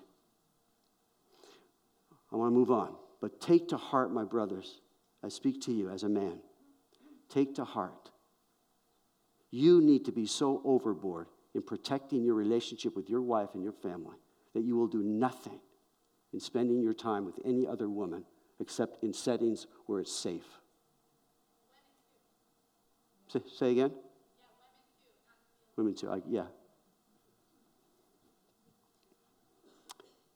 I 2.31 2.35
want 2.35 2.51
to 2.51 2.55
move 2.55 2.71
on, 2.71 2.95
but 3.21 3.39
take 3.39 3.69
to 3.69 3.77
heart, 3.77 4.11
my 4.11 4.23
brothers. 4.23 4.81
I 5.23 5.29
speak 5.29 5.61
to 5.63 5.71
you 5.71 5.89
as 5.89 6.03
a 6.03 6.09
man. 6.09 6.39
Take 7.29 7.55
to 7.55 7.63
heart. 7.63 8.11
You 9.49 9.81
need 9.81 10.05
to 10.05 10.11
be 10.11 10.25
so 10.25 10.61
overboard 10.63 11.27
in 11.55 11.61
protecting 11.61 12.23
your 12.23 12.35
relationship 12.35 12.95
with 12.95 13.09
your 13.09 13.21
wife 13.21 13.49
and 13.53 13.63
your 13.63 13.73
family 13.73 14.17
that 14.53 14.63
you 14.63 14.75
will 14.75 14.87
do 14.87 15.01
nothing 15.03 15.59
in 16.33 16.39
spending 16.39 16.81
your 16.81 16.93
time 16.93 17.25
with 17.25 17.39
any 17.45 17.65
other 17.65 17.89
woman 17.89 18.25
except 18.59 19.03
in 19.03 19.13
settings 19.13 19.67
where 19.85 19.99
it's 19.99 20.11
safe. 20.11 20.45
Say, 23.29 23.41
say 23.57 23.71
again? 23.71 23.91
Women 25.77 25.95
too, 25.95 26.09
I, 26.09 26.21
yeah. 26.27 26.45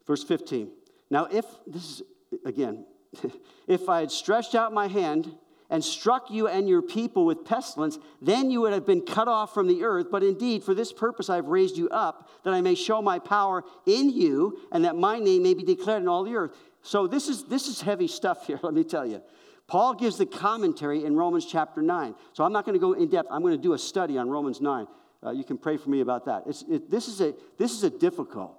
Verse 0.06 0.24
15. 0.24 0.72
Now, 1.10 1.26
if, 1.26 1.46
this 1.68 1.84
is, 1.84 2.02
again, 2.46 2.86
if 3.68 3.90
I 3.90 4.00
had 4.02 4.12
stretched 4.12 4.56
out 4.56 4.72
my 4.72 4.88
hand 4.88 5.34
and 5.70 5.84
struck 5.84 6.30
you 6.30 6.48
and 6.48 6.68
your 6.70 6.82
people 6.82 7.26
with 7.26 7.44
pestilence, 7.46 7.98
then 8.22 8.52
you 8.52 8.62
would 8.62 8.74
have 8.74 8.86
been 8.86 9.02
cut 9.02 9.28
off 9.28 9.54
from 9.54 9.68
the 9.68 9.84
earth. 9.84 10.08
But 10.12 10.24
indeed, 10.24 10.64
for 10.64 10.74
this 10.74 10.94
purpose 10.94 11.30
I 11.30 11.38
have 11.38 11.48
raised 11.48 11.78
you 11.78 11.90
up, 11.90 12.30
that 12.44 12.54
I 12.54 12.62
may 12.62 12.76
show 12.76 13.02
my 13.02 13.20
power 13.20 13.64
in 13.86 14.10
you, 14.10 14.60
and 14.72 14.86
that 14.86 14.96
my 14.96 15.18
name 15.20 15.44
may 15.44 15.54
be 15.54 15.64
declared 15.64 16.02
in 16.02 16.08
all 16.08 16.24
the 16.24 16.36
earth. 16.36 16.52
So 16.84 17.08
this 17.08 17.28
is, 17.28 17.46
this 17.46 17.68
is 17.68 17.82
heavy 17.82 18.08
stuff 18.08 18.46
here, 18.48 18.60
let 18.64 18.74
me 18.74 18.84
tell 18.84 19.06
you. 19.06 19.22
Paul 19.68 19.94
gives 19.94 20.18
the 20.18 20.26
commentary 20.26 21.06
in 21.06 21.16
Romans 21.16 21.46
chapter 21.46 21.82
9. 21.82 22.14
So 22.34 22.44
I'm 22.44 22.52
not 22.52 22.66
going 22.66 22.74
to 22.74 22.80
go 22.80 22.92
in 22.92 23.08
depth. 23.10 23.30
I'm 23.32 23.42
going 23.42 23.56
to 23.56 23.62
do 23.62 23.72
a 23.72 23.80
study 23.80 24.18
on 24.18 24.30
Romans 24.30 24.60
9. 24.60 24.86
Uh, 25.24 25.32
you 25.32 25.44
can 25.44 25.58
pray 25.58 25.78
for 25.78 25.90
me 25.90 26.02
about 26.02 26.26
that. 26.26 26.44
It, 26.70 26.90
this, 26.90 27.08
is 27.08 27.22
a, 27.22 27.34
this 27.58 27.72
is 27.72 27.84
a 27.84 27.90
difficult, 27.90 28.58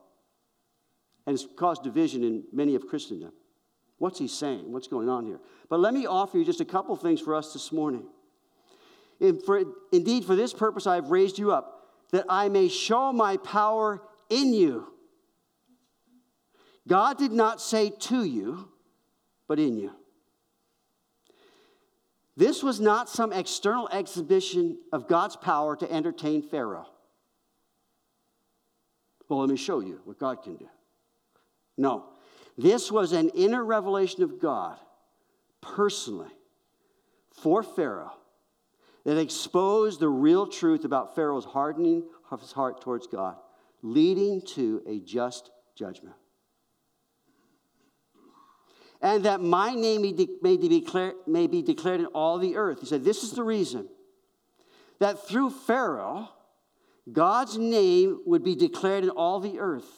and 1.26 1.34
it's 1.34 1.46
caused 1.56 1.82
division 1.82 2.22
in 2.22 2.44
many 2.52 2.74
of 2.74 2.86
Christendom. 2.86 3.32
What's 3.98 4.18
he 4.18 4.28
saying? 4.28 4.70
What's 4.72 4.88
going 4.88 5.08
on 5.08 5.26
here? 5.26 5.40
But 5.68 5.80
let 5.80 5.94
me 5.94 6.06
offer 6.06 6.38
you 6.38 6.44
just 6.44 6.60
a 6.60 6.64
couple 6.64 6.94
things 6.96 7.20
for 7.20 7.34
us 7.34 7.52
this 7.52 7.72
morning. 7.72 8.04
For, 9.44 9.62
indeed, 9.92 10.24
for 10.24 10.34
this 10.34 10.52
purpose 10.52 10.86
I 10.86 10.96
have 10.96 11.10
raised 11.10 11.38
you 11.38 11.52
up, 11.52 11.88
that 12.10 12.26
I 12.28 12.48
may 12.48 12.68
show 12.68 13.12
my 13.12 13.36
power 13.38 14.02
in 14.28 14.52
you. 14.52 14.88
God 16.88 17.18
did 17.18 17.32
not 17.32 17.60
say 17.60 17.90
to 17.90 18.24
you, 18.24 18.68
but 19.46 19.58
in 19.58 19.76
you. 19.76 19.92
This 22.36 22.62
was 22.62 22.80
not 22.80 23.08
some 23.08 23.32
external 23.32 23.88
exhibition 23.90 24.78
of 24.92 25.06
God's 25.06 25.36
power 25.36 25.76
to 25.76 25.92
entertain 25.92 26.42
Pharaoh. 26.42 26.88
Well, 29.28 29.40
let 29.40 29.50
me 29.50 29.56
show 29.56 29.80
you 29.80 30.00
what 30.04 30.18
God 30.18 30.42
can 30.42 30.56
do. 30.56 30.68
No, 31.76 32.04
this 32.56 32.90
was 32.90 33.12
an 33.12 33.30
inner 33.30 33.64
revelation 33.64 34.22
of 34.22 34.40
God 34.40 34.78
personally 35.60 36.30
for 37.30 37.62
Pharaoh 37.62 38.12
that 39.04 39.18
exposed 39.18 40.00
the 40.00 40.08
real 40.08 40.46
truth 40.46 40.84
about 40.84 41.14
Pharaoh's 41.14 41.44
hardening 41.44 42.04
of 42.30 42.40
his 42.40 42.52
heart 42.52 42.80
towards 42.80 43.06
God, 43.06 43.36
leading 43.82 44.40
to 44.42 44.82
a 44.86 45.00
just 45.00 45.50
judgment 45.74 46.14
and 49.02 49.24
that 49.24 49.40
my 49.40 49.74
name 49.74 50.02
may, 50.02 50.28
may, 50.42 50.56
be 50.56 50.68
declared, 50.68 51.14
may 51.26 51.48
be 51.48 51.60
declared 51.60 52.00
in 52.00 52.06
all 52.06 52.38
the 52.38 52.56
earth. 52.56 52.80
He 52.80 52.86
said, 52.86 53.04
This 53.04 53.24
is 53.24 53.32
the 53.32 53.42
reason 53.42 53.88
that 55.00 55.26
through 55.26 55.50
Pharaoh, 55.50 56.28
God's 57.10 57.58
name 57.58 58.20
would 58.24 58.44
be 58.44 58.54
declared 58.54 59.02
in 59.02 59.10
all 59.10 59.40
the 59.40 59.58
earth. 59.58 59.90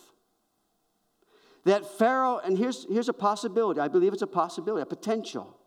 That 1.64 1.98
Pharaoh, 1.98 2.38
and 2.38 2.56
here's, 2.56 2.86
here's 2.88 3.08
a 3.08 3.14
possibility, 3.14 3.80
I 3.80 3.88
believe 3.88 4.14
it's 4.14 4.22
a 4.22 4.26
possibility, 4.26 4.82
a 4.82 4.86
potential, 4.86 5.58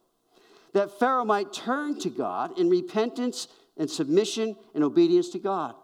that 0.73 0.99
Pharaoh 0.99 1.25
might 1.25 1.53
turn 1.53 1.99
to 1.99 2.09
God 2.09 2.57
in 2.57 2.69
repentance 2.69 3.47
and 3.77 3.89
submission 3.89 4.55
and 4.73 4.83
obedience 4.83 5.29
to 5.29 5.39
God. 5.39 5.75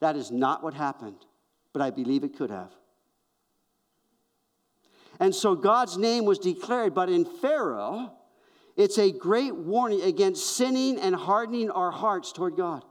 That 0.00 0.16
is 0.16 0.30
not 0.30 0.62
what 0.62 0.74
happened, 0.74 1.24
but 1.72 1.82
I 1.82 1.90
believe 1.90 2.24
it 2.24 2.36
could 2.36 2.50
have. 2.50 2.72
And 5.18 5.34
so 5.34 5.54
God's 5.54 5.96
name 5.96 6.24
was 6.24 6.38
declared, 6.38 6.94
but 6.94 7.08
in 7.08 7.24
Pharaoh, 7.24 8.12
it's 8.76 8.98
a 8.98 9.10
great 9.10 9.54
warning 9.54 10.02
against 10.02 10.56
sinning 10.56 10.98
and 10.98 11.14
hardening 11.14 11.70
our 11.70 11.90
hearts 11.90 12.32
toward 12.32 12.56
God. 12.56 12.84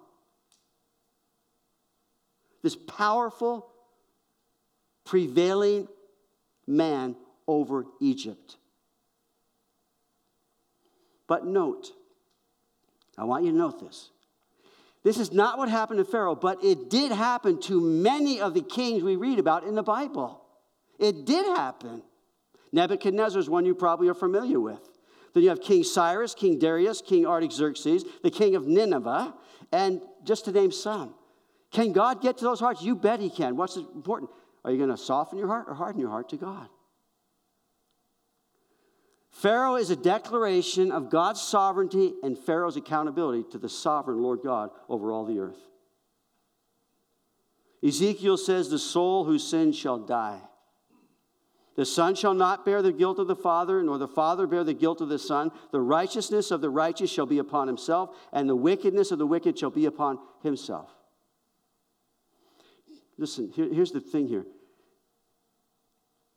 This 2.64 2.76
powerful, 2.76 3.68
prevailing 5.04 5.88
man 6.66 7.16
over 7.48 7.86
Egypt. 8.02 8.58
But 11.28 11.46
note, 11.46 11.92
I 13.18 13.24
want 13.24 13.46
you 13.46 13.52
to 13.52 13.58
note 13.58 13.80
this. 13.80 14.10
This 15.04 15.20
is 15.20 15.32
not 15.32 15.60
what 15.60 15.70
happened 15.70 16.00
to 16.00 16.06
Pharaoh, 16.06 16.36
but 16.36 16.64
it 16.64 16.90
did 16.90 17.12
happen 17.12 17.62
to 17.62 17.80
many 17.80 18.42
of 18.42 18.56
the 18.56 18.62
kings 18.62 19.04
we 19.04 19.16
read 19.16 19.38
about 19.38 19.64
in 19.64 19.76
the 19.76 19.84
Bible. 19.84 20.42
It 20.98 21.26
did 21.26 21.46
happen. 21.46 22.02
Nebuchadnezzar 22.76 23.40
is 23.40 23.50
one 23.50 23.66
you 23.66 23.74
probably 23.74 24.10
are 24.10 24.14
familiar 24.14 24.60
with. 24.60 24.82
Then 25.34 25.44
you 25.44 25.50
have 25.50 25.62
King 25.62 25.84
Cyrus, 25.84 26.36
King 26.36 26.60
Darius, 26.60 27.02
King 27.02 27.26
Artaxerxes, 27.26 28.04
the 28.22 28.30
king 28.30 28.56
of 28.56 28.68
Nineveh, 28.68 29.34
and 29.72 30.02
just 30.26 30.46
to 30.46 30.52
name 30.52 30.72
some. 30.72 31.16
Can 31.72 31.94
God 31.94 32.22
get 32.22 32.38
to 32.40 32.44
those 32.44 32.60
hearts? 32.60 32.82
You 32.82 32.96
bet 32.96 33.22
He 33.22 33.30
can. 33.30 33.56
What's 33.56 33.78
important? 33.78 34.30
Are 34.66 34.72
you 34.72 34.78
going 34.78 34.90
to 34.90 34.98
soften 34.98 35.38
your 35.38 35.48
heart 35.48 35.66
or 35.70 35.74
harden 35.74 36.02
your 36.02 36.10
heart 36.10 36.30
to 36.30 36.38
God? 36.38 36.68
Pharaoh 39.30 39.76
is 39.76 39.90
a 39.90 39.96
declaration 39.96 40.92
of 40.92 41.10
God's 41.10 41.42
sovereignty 41.42 42.14
and 42.24 42.38
Pharaoh's 42.38 42.78
accountability 42.78 43.46
to 43.52 43.58
the 43.58 43.70
sovereign 43.70 44.22
Lord 44.22 44.40
God 44.44 44.70
over 44.90 45.14
all 45.14 45.26
the 45.26 45.40
earth. 45.40 45.60
Ezekiel 47.86 48.38
says, 48.38 48.70
The 48.70 48.80
soul 48.80 49.24
who 49.24 49.40
sins 49.40 49.78
shall 49.78 50.00
die. 50.00 50.42
The 51.76 51.86
Son 51.86 52.16
shall 52.16 52.34
not 52.34 52.66
bear 52.66 52.82
the 52.82 52.94
guilt 52.94 53.20
of 53.20 53.28
the 53.28 53.36
Father, 53.36 53.84
nor 53.84 53.98
the 53.98 54.08
Father 54.08 54.48
bear 54.48 54.64
the 54.64 54.74
guilt 54.74 55.02
of 55.02 55.10
the 55.10 55.20
Son. 55.20 55.52
The 55.72 55.82
righteousness 55.82 56.52
of 56.52 56.62
the 56.62 56.70
righteous 56.70 57.12
shall 57.12 57.26
be 57.26 57.38
upon 57.38 57.68
himself, 57.68 58.16
and 58.32 58.48
the 58.48 58.56
wickedness 58.56 59.12
of 59.12 59.20
the 59.20 59.28
wicked 59.28 59.60
shall 59.60 59.72
be 59.72 59.86
upon 59.86 60.20
himself. 60.42 60.90
Listen, 63.18 63.52
here, 63.54 63.68
here's 63.74 63.92
the 63.92 64.00
thing 64.00 64.28
here. 64.28 64.46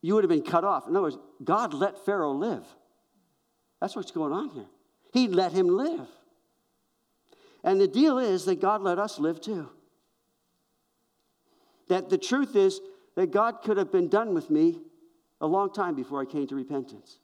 You 0.01 0.15
would 0.15 0.25
have 0.25 0.31
been 0.31 0.43
cut 0.43 0.65
off. 0.65 0.89
In 0.89 0.95
other 0.95 1.03
words, 1.03 1.19
God 1.43 1.73
let 1.73 2.05
Pharaoh 2.05 2.33
live. 2.33 2.65
That's 3.81 3.95
what's 3.95 4.11
going 4.11 4.33
on 4.33 4.51
here. 4.51 4.67
He 5.13 5.29
let 5.29 5.53
him 5.53 5.69
live. 5.69 6.09
And 7.63 7.81
the 7.81 7.89
deal 7.89 8.19
is 8.19 8.45
that 8.45 8.61
God 8.61 8.83
let 8.83 8.99
us 8.99 9.19
live 9.19 9.41
too. 9.41 9.69
That 11.89 12.11
the 12.11 12.19
truth 12.19 12.55
is 12.55 12.81
that 13.17 13.31
God 13.31 13.63
could 13.63 13.77
have 13.77 13.91
been 13.91 14.09
done 14.09 14.35
with 14.35 14.51
me 14.51 14.81
a 15.41 15.47
long 15.47 15.73
time 15.73 15.95
before 15.95 16.21
I 16.21 16.25
came 16.25 16.47
to 16.49 16.55
repentance. 16.55 17.19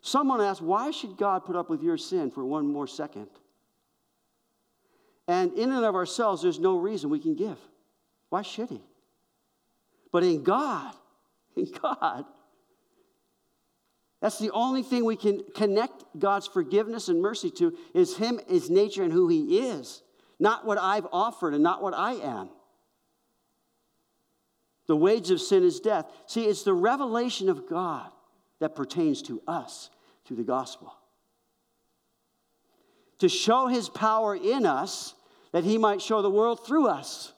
Someone 0.00 0.40
asked, 0.40 0.62
Why 0.62 0.90
should 0.90 1.16
God 1.16 1.44
put 1.44 1.56
up 1.56 1.68
with 1.70 1.82
your 1.82 1.96
sin 1.96 2.30
for 2.30 2.44
one 2.44 2.66
more 2.66 2.86
second? 2.86 3.28
And 5.28 5.52
in 5.52 5.70
and 5.70 5.84
of 5.84 5.94
ourselves, 5.94 6.42
there's 6.42 6.58
no 6.58 6.78
reason 6.78 7.10
we 7.10 7.20
can 7.20 7.36
give. 7.36 7.58
Why 8.30 8.42
should 8.42 8.70
He? 8.70 8.82
But 10.10 10.24
in 10.24 10.42
God, 10.42 10.92
in 11.56 11.70
God, 11.70 12.24
that's 14.20 14.38
the 14.38 14.50
only 14.50 14.82
thing 14.82 15.04
we 15.04 15.16
can 15.16 15.42
connect 15.54 16.04
God's 16.18 16.46
forgiveness 16.46 17.08
and 17.08 17.22
mercy 17.22 17.50
to 17.52 17.76
is 17.94 18.16
Him, 18.16 18.40
His 18.48 18.68
nature, 18.68 19.02
and 19.02 19.12
who 19.12 19.28
He 19.28 19.58
is, 19.58 20.02
not 20.38 20.66
what 20.66 20.78
I've 20.78 21.06
offered 21.12 21.54
and 21.54 21.62
not 21.62 21.82
what 21.82 21.94
I 21.94 22.14
am. 22.14 22.50
The 24.90 24.96
wage 24.96 25.30
of 25.30 25.40
sin 25.40 25.62
is 25.62 25.78
death. 25.78 26.10
See, 26.26 26.46
it's 26.46 26.64
the 26.64 26.74
revelation 26.74 27.48
of 27.48 27.68
God 27.68 28.10
that 28.58 28.74
pertains 28.74 29.22
to 29.22 29.40
us 29.46 29.88
through 30.24 30.38
the 30.38 30.42
gospel. 30.42 30.92
To 33.20 33.28
show 33.28 33.68
his 33.68 33.88
power 33.88 34.34
in 34.34 34.66
us, 34.66 35.14
that 35.52 35.62
he 35.62 35.78
might 35.78 36.02
show 36.02 36.22
the 36.22 36.28
world 36.28 36.66
through 36.66 36.88
us, 36.88 37.32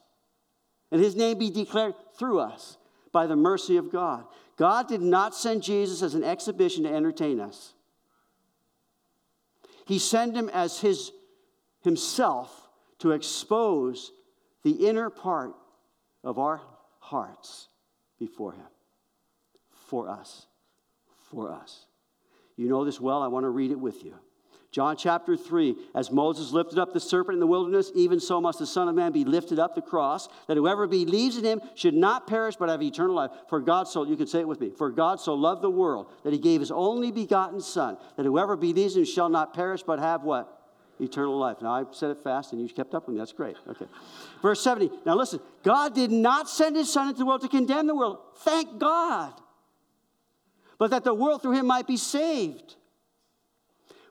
and 0.90 0.98
his 0.98 1.14
name 1.14 1.36
be 1.36 1.50
declared 1.50 1.92
through 2.16 2.38
us 2.38 2.78
by 3.12 3.26
the 3.26 3.36
mercy 3.36 3.76
of 3.76 3.92
God. 3.92 4.24
God 4.56 4.88
did 4.88 5.02
not 5.02 5.34
send 5.34 5.62
Jesus 5.62 6.02
as 6.02 6.14
an 6.14 6.24
exhibition 6.24 6.84
to 6.84 6.90
entertain 6.90 7.38
us. 7.38 7.74
He 9.84 9.98
sent 9.98 10.34
him 10.34 10.48
as 10.54 10.80
his 10.80 11.12
himself 11.82 12.70
to 13.00 13.10
expose 13.10 14.10
the 14.62 14.88
inner 14.88 15.10
part 15.10 15.52
of 16.24 16.38
our 16.38 16.62
hearts 17.12 17.68
before 18.18 18.52
Him. 18.52 18.66
For 19.70 20.08
us. 20.08 20.46
For 21.30 21.52
us. 21.52 21.84
You 22.56 22.68
know 22.68 22.84
this 22.84 23.00
well. 23.00 23.22
I 23.22 23.28
want 23.28 23.44
to 23.44 23.50
read 23.50 23.70
it 23.70 23.78
with 23.78 24.02
you. 24.02 24.14
John 24.70 24.96
chapter 24.96 25.36
3 25.36 25.76
As 25.94 26.10
Moses 26.10 26.50
lifted 26.50 26.78
up 26.78 26.94
the 26.94 27.00
serpent 27.00 27.34
in 27.34 27.40
the 27.40 27.46
wilderness, 27.46 27.92
even 27.94 28.18
so 28.18 28.40
must 28.40 28.58
the 28.58 28.66
Son 28.66 28.88
of 28.88 28.94
Man 28.94 29.12
be 29.12 29.24
lifted 29.24 29.58
up 29.58 29.74
the 29.74 29.82
cross, 29.82 30.28
that 30.48 30.56
whoever 30.56 30.86
believes 30.86 31.36
in 31.36 31.44
him 31.44 31.60
should 31.74 31.94
not 31.94 32.26
perish 32.26 32.56
but 32.56 32.70
have 32.70 32.82
eternal 32.82 33.14
life. 33.14 33.30
For 33.50 33.60
God 33.60 33.86
so, 33.86 34.04
you 34.04 34.16
can 34.16 34.26
say 34.26 34.40
it 34.40 34.48
with 34.48 34.60
me, 34.60 34.70
for 34.70 34.90
God 34.90 35.20
so 35.20 35.34
loved 35.34 35.60
the 35.60 35.70
world 35.70 36.10
that 36.24 36.32
he 36.32 36.38
gave 36.38 36.60
his 36.60 36.70
only 36.70 37.12
begotten 37.12 37.60
Son, 37.60 37.98
that 38.16 38.24
whoever 38.24 38.56
believes 38.56 38.96
in 38.96 39.02
him 39.02 39.06
shall 39.06 39.28
not 39.28 39.52
perish 39.52 39.82
but 39.82 39.98
have 39.98 40.22
what? 40.22 40.61
Eternal 41.00 41.38
life. 41.38 41.58
Now, 41.62 41.72
I 41.72 41.84
said 41.92 42.10
it 42.10 42.22
fast 42.22 42.52
and 42.52 42.60
you 42.60 42.68
kept 42.68 42.94
up 42.94 43.06
with 43.06 43.14
me. 43.14 43.18
That's 43.18 43.32
great. 43.32 43.56
Okay. 43.68 43.86
Verse 44.40 44.62
70. 44.62 44.90
Now, 45.04 45.16
listen 45.16 45.40
God 45.62 45.94
did 45.94 46.10
not 46.10 46.48
send 46.48 46.76
his 46.76 46.92
Son 46.92 47.08
into 47.08 47.20
the 47.20 47.26
world 47.26 47.42
to 47.42 47.48
condemn 47.48 47.86
the 47.86 47.94
world. 47.94 48.18
Thank 48.38 48.78
God. 48.78 49.32
But 50.78 50.90
that 50.90 51.04
the 51.04 51.14
world 51.14 51.42
through 51.42 51.52
him 51.52 51.66
might 51.66 51.86
be 51.86 51.96
saved. 51.96 52.76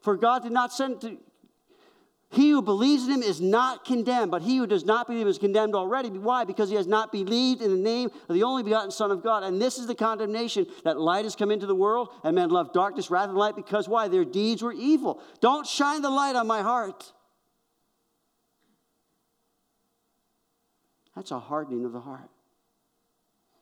For 0.01 0.15
God 0.15 0.43
did 0.43 0.51
not 0.51 0.73
send 0.73 1.01
to. 1.01 1.17
He 2.33 2.49
who 2.51 2.61
believes 2.61 3.03
in 3.03 3.11
him 3.11 3.21
is 3.23 3.41
not 3.41 3.83
condemned, 3.83 4.31
but 4.31 4.41
he 4.41 4.55
who 4.55 4.65
does 4.65 4.85
not 4.85 5.05
believe 5.05 5.27
is 5.27 5.37
condemned 5.37 5.75
already. 5.75 6.09
Why? 6.09 6.45
Because 6.45 6.69
he 6.69 6.77
has 6.77 6.87
not 6.87 7.11
believed 7.11 7.61
in 7.61 7.71
the 7.71 7.77
name 7.77 8.09
of 8.29 8.33
the 8.33 8.43
only 8.43 8.63
begotten 8.63 8.89
Son 8.89 9.11
of 9.11 9.21
God. 9.21 9.43
And 9.43 9.61
this 9.61 9.77
is 9.77 9.85
the 9.85 9.95
condemnation 9.95 10.65
that 10.85 10.97
light 10.97 11.25
has 11.25 11.35
come 11.35 11.51
into 11.51 11.65
the 11.65 11.75
world, 11.75 12.07
and 12.23 12.33
men 12.35 12.49
love 12.49 12.71
darkness 12.71 13.11
rather 13.11 13.33
than 13.33 13.35
light, 13.35 13.57
because 13.57 13.89
why? 13.89 14.07
Their 14.07 14.23
deeds 14.23 14.61
were 14.61 14.71
evil. 14.71 15.21
Don't 15.41 15.67
shine 15.67 16.01
the 16.01 16.09
light 16.09 16.37
on 16.37 16.47
my 16.47 16.61
heart. 16.61 17.11
That's 21.17 21.31
a 21.31 21.39
hardening 21.39 21.83
of 21.83 21.91
the 21.91 21.99
heart. 21.99 22.29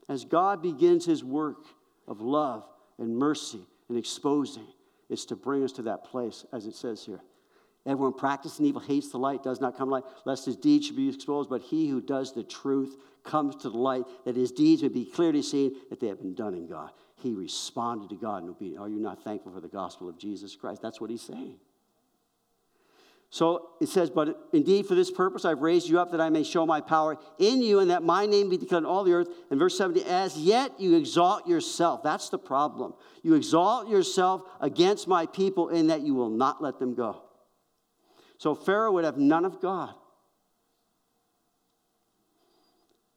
As 0.08 0.25
God 0.25 0.62
begins 0.62 1.05
his 1.05 1.23
work 1.23 1.65
of 2.08 2.21
love 2.21 2.69
and 2.99 3.17
mercy 3.17 3.65
and 3.89 3.97
exposing, 3.97 4.67
it's 5.10 5.25
to 5.25 5.36
bring 5.36 5.63
us 5.63 5.71
to 5.71 5.82
that 5.82 6.03
place, 6.03 6.45
as 6.53 6.67
it 6.67 6.75
says 6.75 7.03
here. 7.03 7.21
Everyone 7.89 8.13
practicing 8.13 8.67
evil 8.67 8.82
hates 8.82 9.10
the 9.10 9.17
light, 9.17 9.41
does 9.41 9.60
not 9.60 9.75
come 9.75 9.89
light, 9.89 10.04
lest 10.23 10.45
his 10.45 10.56
deeds 10.56 10.86
should 10.86 10.95
be 10.95 11.10
exposed. 11.10 11.49
But 11.49 11.62
he 11.62 11.88
who 11.88 12.02
does 12.02 12.34
the 12.34 12.43
truth 12.43 12.95
comes 13.23 13.56
to 13.58 13.69
the 13.71 13.78
light, 13.78 14.04
that 14.25 14.36
his 14.36 14.52
deeds 14.52 14.84
may 14.84 14.89
be 14.89 15.06
clearly 15.06 15.41
seen 15.41 15.73
that 15.89 15.99
they 15.99 16.06
have 16.06 16.19
been 16.19 16.36
done 16.36 16.54
in 16.54 16.67
God. 16.67 16.91
He 17.15 17.34
responded 17.34 18.10
to 18.10 18.15
God 18.15 18.43
in 18.43 18.49
obedience. 18.49 18.80
Are 18.80 18.88
you 18.88 18.99
not 18.99 19.23
thankful 19.23 19.52
for 19.52 19.60
the 19.60 19.67
gospel 19.67 20.08
of 20.08 20.19
Jesus 20.19 20.56
Christ? 20.56 20.84
That's 20.84 21.02
what 21.02 21.10
he's 21.10 21.23
saying. 21.23 21.56
So 23.32 23.71
it 23.82 23.89
says, 23.89 24.12
But 24.12 24.39
indeed, 24.54 24.86
for 24.86 24.93
this 24.93 25.10
purpose 25.10 25.43
I've 25.43 25.62
raised 25.62 25.89
you 25.89 25.99
up 25.99 26.12
that 26.12 26.21
I 26.21 26.30
may 26.30 26.43
show 26.43 26.67
my 26.67 26.82
power 26.82 27.17
in 27.39 27.60
you 27.60 27.80
and 27.80 27.89
that 27.89 28.04
my 28.04 28.28
name 28.28 28.49
be 28.49 28.58
declared 28.58 28.84
in 28.84 28.88
all 28.88 29.04
the 29.04 29.13
earth. 29.13 29.30
And 29.49 29.60
verse 29.60 29.75
70, 29.75 30.06
as 30.06 30.38
yet 30.38 30.80
you 30.80 30.95
exalt 30.95 31.47
yourself. 31.47 32.04
That's 32.04 32.30
the 32.30 32.39
problem. 32.39 32.93
You 33.23 33.34
exalt 33.34 33.89
yourself 33.89 34.43
against 34.62 35.08
my 35.08 35.25
people 35.25 35.69
in 35.69 35.88
that 35.88 36.02
you 36.02 36.13
will 36.13 36.30
not 36.30 36.62
let 36.62 36.78
them 36.78 36.93
go. 36.93 37.23
So 38.39 38.56
Pharaoh 38.56 38.93
would 38.93 39.04
have 39.04 39.17
none 39.17 39.45
of 39.45 39.62
God. 39.62 39.93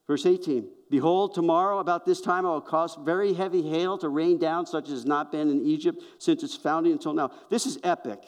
Verse 0.07 0.27
18 0.27 0.69
Behold, 0.91 1.35
tomorrow 1.35 1.79
about 1.79 2.05
this 2.05 2.21
time 2.21 2.45
I 2.45 2.51
will 2.51 2.61
cause 2.61 2.99
very 3.03 3.33
heavy 3.33 3.63
hail 3.67 3.97
to 3.99 4.09
rain 4.11 4.37
down, 4.37 4.67
such 4.67 4.89
as 4.89 4.91
has 4.91 5.07
not 5.07 5.33
been 5.33 5.49
in 5.49 5.65
Egypt 5.65 6.03
since 6.19 6.43
its 6.43 6.55
founding 6.55 6.93
until 6.93 7.15
now. 7.15 7.31
This 7.49 7.65
is 7.65 7.79
epic. 7.83 8.23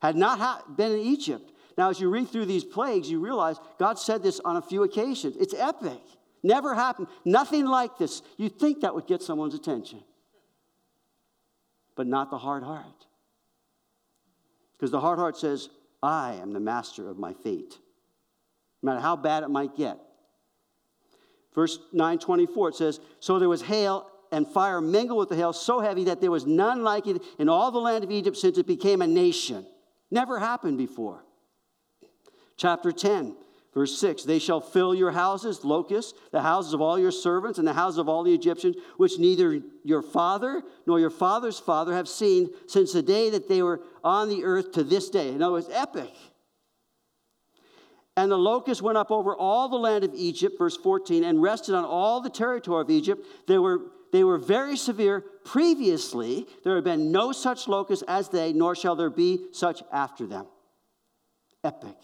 Had 0.00 0.16
not 0.16 0.38
ha- 0.38 0.64
been 0.76 0.92
in 0.92 1.00
Egypt. 1.00 1.52
Now, 1.76 1.90
as 1.90 2.00
you 2.00 2.08
read 2.08 2.28
through 2.28 2.46
these 2.46 2.64
plagues, 2.64 3.10
you 3.10 3.20
realize 3.20 3.56
God 3.78 3.98
said 3.98 4.22
this 4.22 4.40
on 4.40 4.56
a 4.56 4.62
few 4.62 4.82
occasions. 4.82 5.36
It's 5.36 5.54
epic. 5.54 6.00
Never 6.42 6.74
happened. 6.74 7.08
Nothing 7.24 7.66
like 7.66 7.98
this. 7.98 8.22
You'd 8.36 8.58
think 8.58 8.80
that 8.80 8.94
would 8.94 9.06
get 9.06 9.22
someone's 9.22 9.54
attention, 9.54 10.02
but 11.94 12.06
not 12.06 12.30
the 12.30 12.38
hard 12.38 12.62
heart. 12.62 13.07
Because 14.78 14.92
the 14.92 15.00
hard 15.00 15.18
heart 15.18 15.36
says, 15.36 15.68
I 16.02 16.34
am 16.34 16.52
the 16.52 16.60
master 16.60 17.10
of 17.10 17.18
my 17.18 17.32
fate, 17.32 17.78
no 18.82 18.92
matter 18.92 19.00
how 19.00 19.16
bad 19.16 19.42
it 19.42 19.50
might 19.50 19.76
get. 19.76 19.98
Verse 21.54 21.78
924, 21.92 22.68
it 22.68 22.74
says, 22.76 23.00
So 23.18 23.40
there 23.40 23.48
was 23.48 23.62
hail 23.62 24.08
and 24.30 24.46
fire 24.46 24.80
mingled 24.80 25.18
with 25.18 25.28
the 25.28 25.36
hail, 25.36 25.52
so 25.52 25.80
heavy 25.80 26.04
that 26.04 26.20
there 26.20 26.30
was 26.30 26.46
none 26.46 26.84
like 26.84 27.06
it 27.06 27.22
in 27.38 27.48
all 27.48 27.72
the 27.72 27.78
land 27.78 28.04
of 28.04 28.12
Egypt 28.12 28.36
since 28.36 28.58
it 28.58 28.66
became 28.66 29.02
a 29.02 29.06
nation. 29.06 29.66
Never 30.10 30.38
happened 30.38 30.78
before. 30.78 31.24
Chapter 32.56 32.92
10, 32.92 33.36
Verse 33.74 33.98
6 33.98 34.24
They 34.24 34.38
shall 34.38 34.60
fill 34.60 34.94
your 34.94 35.12
houses, 35.12 35.64
locusts, 35.64 36.18
the 36.32 36.42
houses 36.42 36.72
of 36.72 36.80
all 36.80 36.98
your 36.98 37.10
servants, 37.10 37.58
and 37.58 37.68
the 37.68 37.72
houses 37.72 37.98
of 37.98 38.08
all 38.08 38.22
the 38.22 38.34
Egyptians, 38.34 38.76
which 38.96 39.18
neither 39.18 39.60
your 39.84 40.02
father 40.02 40.62
nor 40.86 40.98
your 40.98 41.10
father's 41.10 41.58
father 41.58 41.94
have 41.94 42.08
seen 42.08 42.50
since 42.66 42.92
the 42.92 43.02
day 43.02 43.30
that 43.30 43.48
they 43.48 43.62
were 43.62 43.80
on 44.02 44.28
the 44.28 44.44
earth 44.44 44.72
to 44.72 44.82
this 44.82 45.10
day. 45.10 45.28
In 45.28 45.42
other 45.42 45.52
words, 45.52 45.68
epic. 45.70 46.12
And 48.16 48.32
the 48.32 48.38
locusts 48.38 48.82
went 48.82 48.98
up 48.98 49.12
over 49.12 49.36
all 49.36 49.68
the 49.68 49.76
land 49.76 50.02
of 50.02 50.12
Egypt, 50.12 50.58
verse 50.58 50.76
14, 50.76 51.22
and 51.22 51.40
rested 51.40 51.76
on 51.76 51.84
all 51.84 52.20
the 52.20 52.30
territory 52.30 52.80
of 52.80 52.90
Egypt. 52.90 53.24
They 53.46 53.58
were, 53.58 53.92
they 54.12 54.24
were 54.24 54.38
very 54.38 54.76
severe. 54.76 55.20
Previously, 55.44 56.48
there 56.64 56.74
had 56.74 56.82
been 56.82 57.12
no 57.12 57.30
such 57.30 57.68
locusts 57.68 58.04
as 58.08 58.28
they, 58.28 58.52
nor 58.52 58.74
shall 58.74 58.96
there 58.96 59.08
be 59.08 59.46
such 59.52 59.84
after 59.92 60.26
them. 60.26 60.46
Epic. 61.62 61.94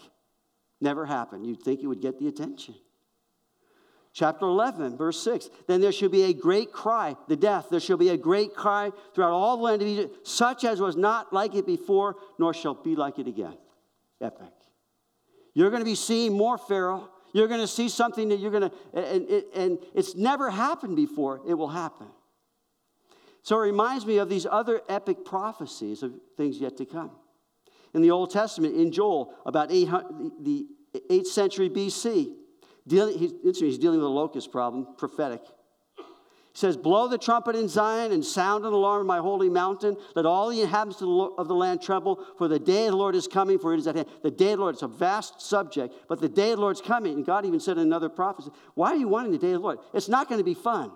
Never 0.85 1.07
happened. 1.07 1.47
You'd 1.47 1.63
think 1.63 1.81
it 1.81 1.87
would 1.87 1.99
get 1.99 2.19
the 2.19 2.27
attention. 2.27 2.75
Chapter 4.13 4.45
11, 4.45 4.95
verse 4.97 5.19
6. 5.23 5.49
Then 5.67 5.81
there 5.81 5.91
shall 5.91 6.09
be 6.09 6.25
a 6.25 6.33
great 6.33 6.71
cry, 6.71 7.15
the 7.27 7.35
death. 7.35 7.69
There 7.71 7.79
shall 7.79 7.97
be 7.97 8.09
a 8.09 8.17
great 8.17 8.53
cry 8.53 8.91
throughout 9.15 9.31
all 9.31 9.57
the 9.57 9.63
land 9.63 9.81
of 9.81 9.87
Egypt, 9.87 10.27
such 10.27 10.63
as 10.63 10.79
was 10.79 10.95
not 10.95 11.33
like 11.33 11.55
it 11.55 11.65
before, 11.65 12.17
nor 12.37 12.53
shall 12.53 12.75
be 12.75 12.95
like 12.95 13.17
it 13.17 13.25
again. 13.25 13.57
Epic. 14.21 14.53
You're 15.55 15.71
going 15.71 15.81
to 15.81 15.89
be 15.89 15.95
seeing 15.95 16.37
more 16.37 16.59
Pharaoh. 16.59 17.09
You're 17.33 17.47
going 17.47 17.61
to 17.61 17.67
see 17.67 17.89
something 17.89 18.29
that 18.29 18.37
you're 18.37 18.51
going 18.51 18.69
to, 18.69 18.71
and, 18.93 19.27
and, 19.27 19.43
and 19.55 19.79
it's 19.95 20.13
never 20.13 20.51
happened 20.51 20.95
before. 20.95 21.41
It 21.47 21.55
will 21.55 21.69
happen. 21.69 22.09
So 23.41 23.55
it 23.55 23.63
reminds 23.63 24.05
me 24.05 24.19
of 24.19 24.29
these 24.29 24.45
other 24.45 24.81
epic 24.87 25.25
prophecies 25.25 26.03
of 26.03 26.13
things 26.37 26.59
yet 26.59 26.77
to 26.77 26.85
come 26.85 27.09
in 27.95 28.01
the 28.01 28.11
Old 28.11 28.29
Testament, 28.29 28.75
in 28.75 28.91
Joel, 28.91 29.33
about 29.45 29.71
800, 29.71 30.31
the 30.41 30.67
8th 31.09 31.27
century 31.27 31.69
BC. 31.69 32.33
Dealing, 32.87 33.17
he's, 33.17 33.77
dealing 33.79 33.99
with 33.99 34.05
a 34.05 34.09
locust 34.09 34.51
problem, 34.51 34.87
prophetic. 34.97 35.41
He 35.97 36.59
says, 36.59 36.77
Blow 36.77 37.07
the 37.07 37.17
trumpet 37.17 37.55
in 37.55 37.67
Zion 37.67 38.11
and 38.11 38.23
sound 38.23 38.63
an 38.63 38.71
alarm 38.71 39.01
in 39.01 39.07
my 39.07 39.17
holy 39.17 39.49
mountain. 39.49 39.97
Let 40.15 40.25
all 40.25 40.49
the 40.49 40.61
inhabitants 40.61 41.01
of 41.01 41.47
the 41.47 41.55
land 41.55 41.81
tremble, 41.81 42.23
for 42.37 42.47
the 42.47 42.59
day 42.59 42.85
of 42.85 42.91
the 42.91 42.97
Lord 42.97 43.15
is 43.15 43.27
coming, 43.27 43.59
for 43.59 43.73
it 43.73 43.79
is 43.79 43.87
at 43.87 43.95
hand. 43.95 44.07
The 44.23 44.31
day 44.31 44.51
of 44.51 44.59
the 44.59 44.61
Lord, 44.61 44.75
it's 44.75 44.83
a 44.83 44.87
vast 44.87 45.41
subject, 45.41 45.95
but 46.07 46.21
the 46.21 46.29
day 46.29 46.51
of 46.51 46.57
the 46.57 46.61
Lord's 46.61 46.79
coming. 46.79 47.15
And 47.15 47.25
God 47.25 47.45
even 47.45 47.59
said 47.59 47.77
in 47.77 47.83
another 47.83 48.07
prophecy, 48.07 48.51
Why 48.75 48.91
are 48.91 48.95
you 48.95 49.07
wanting 49.07 49.31
the 49.31 49.37
day 49.37 49.51
of 49.51 49.61
the 49.61 49.67
Lord? 49.67 49.79
It's 49.93 50.07
not 50.07 50.29
going 50.29 50.39
to 50.39 50.45
be 50.45 50.53
fun. 50.53 50.91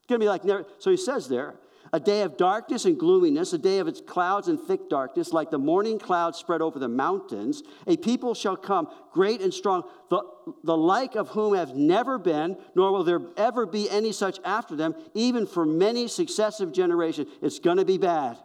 It's 0.00 0.06
going 0.06 0.20
to 0.20 0.24
be 0.24 0.28
like, 0.28 0.44
never. 0.44 0.66
so 0.78 0.90
he 0.90 0.96
says 0.96 1.28
there, 1.28 1.54
a 1.92 2.00
day 2.00 2.22
of 2.22 2.36
darkness 2.36 2.84
and 2.84 2.98
gloominess, 2.98 3.52
a 3.52 3.58
day 3.58 3.78
of 3.78 3.88
its 3.88 4.00
clouds 4.00 4.48
and 4.48 4.60
thick 4.60 4.88
darkness, 4.88 5.32
like 5.32 5.50
the 5.50 5.58
morning 5.58 5.98
clouds 5.98 6.38
spread 6.38 6.62
over 6.62 6.78
the 6.78 6.88
mountains. 6.88 7.62
A 7.86 7.96
people 7.96 8.34
shall 8.34 8.56
come, 8.56 8.88
great 9.12 9.40
and 9.40 9.52
strong, 9.52 9.82
the, 10.08 10.22
the 10.62 10.76
like 10.76 11.16
of 11.16 11.30
whom 11.30 11.54
have 11.54 11.74
never 11.74 12.18
been, 12.18 12.56
nor 12.74 12.92
will 12.92 13.04
there 13.04 13.22
ever 13.36 13.66
be 13.66 13.90
any 13.90 14.12
such 14.12 14.38
after 14.44 14.76
them, 14.76 14.94
even 15.14 15.46
for 15.46 15.66
many 15.66 16.06
successive 16.06 16.72
generations. 16.72 17.28
It's 17.42 17.58
going 17.58 17.78
to 17.78 17.84
be 17.84 17.98
bad. 17.98 18.38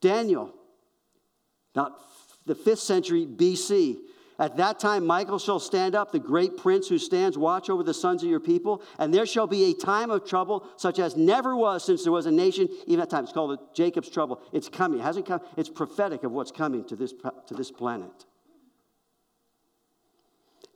Daniel, 0.00 0.52
about 1.74 1.98
the 2.44 2.54
fifth 2.54 2.80
century 2.80 3.26
BC, 3.26 3.96
at 4.38 4.58
that 4.58 4.78
time, 4.78 5.06
Michael 5.06 5.38
shall 5.38 5.58
stand 5.58 5.94
up, 5.94 6.12
the 6.12 6.18
great 6.18 6.58
prince 6.58 6.88
who 6.88 6.98
stands 6.98 7.38
watch 7.38 7.70
over 7.70 7.82
the 7.82 7.94
sons 7.94 8.22
of 8.22 8.28
your 8.28 8.40
people, 8.40 8.82
and 8.98 9.12
there 9.12 9.24
shall 9.24 9.46
be 9.46 9.70
a 9.70 9.74
time 9.74 10.10
of 10.10 10.26
trouble 10.26 10.66
such 10.76 10.98
as 10.98 11.16
never 11.16 11.56
was 11.56 11.84
since 11.84 12.02
there 12.02 12.12
was 12.12 12.26
a 12.26 12.30
nation, 12.30 12.68
even 12.86 13.00
at 13.00 13.08
that 13.08 13.16
time. 13.16 13.24
It's 13.24 13.32
called 13.32 13.58
Jacob's 13.74 14.10
trouble. 14.10 14.42
It's 14.52 14.68
coming. 14.68 15.00
It 15.00 15.02
hasn't 15.02 15.26
come. 15.26 15.40
It's 15.56 15.70
prophetic 15.70 16.22
of 16.22 16.32
what's 16.32 16.50
coming 16.50 16.84
to 16.86 16.96
this, 16.96 17.14
to 17.46 17.54
this 17.54 17.70
planet. 17.70 18.26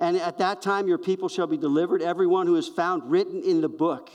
And 0.00 0.16
at 0.16 0.38
that 0.38 0.62
time, 0.62 0.88
your 0.88 0.96
people 0.96 1.28
shall 1.28 1.46
be 1.46 1.58
delivered, 1.58 2.00
everyone 2.00 2.46
who 2.46 2.56
is 2.56 2.66
found 2.66 3.10
written 3.10 3.42
in 3.42 3.60
the 3.60 3.68
book. 3.68 4.10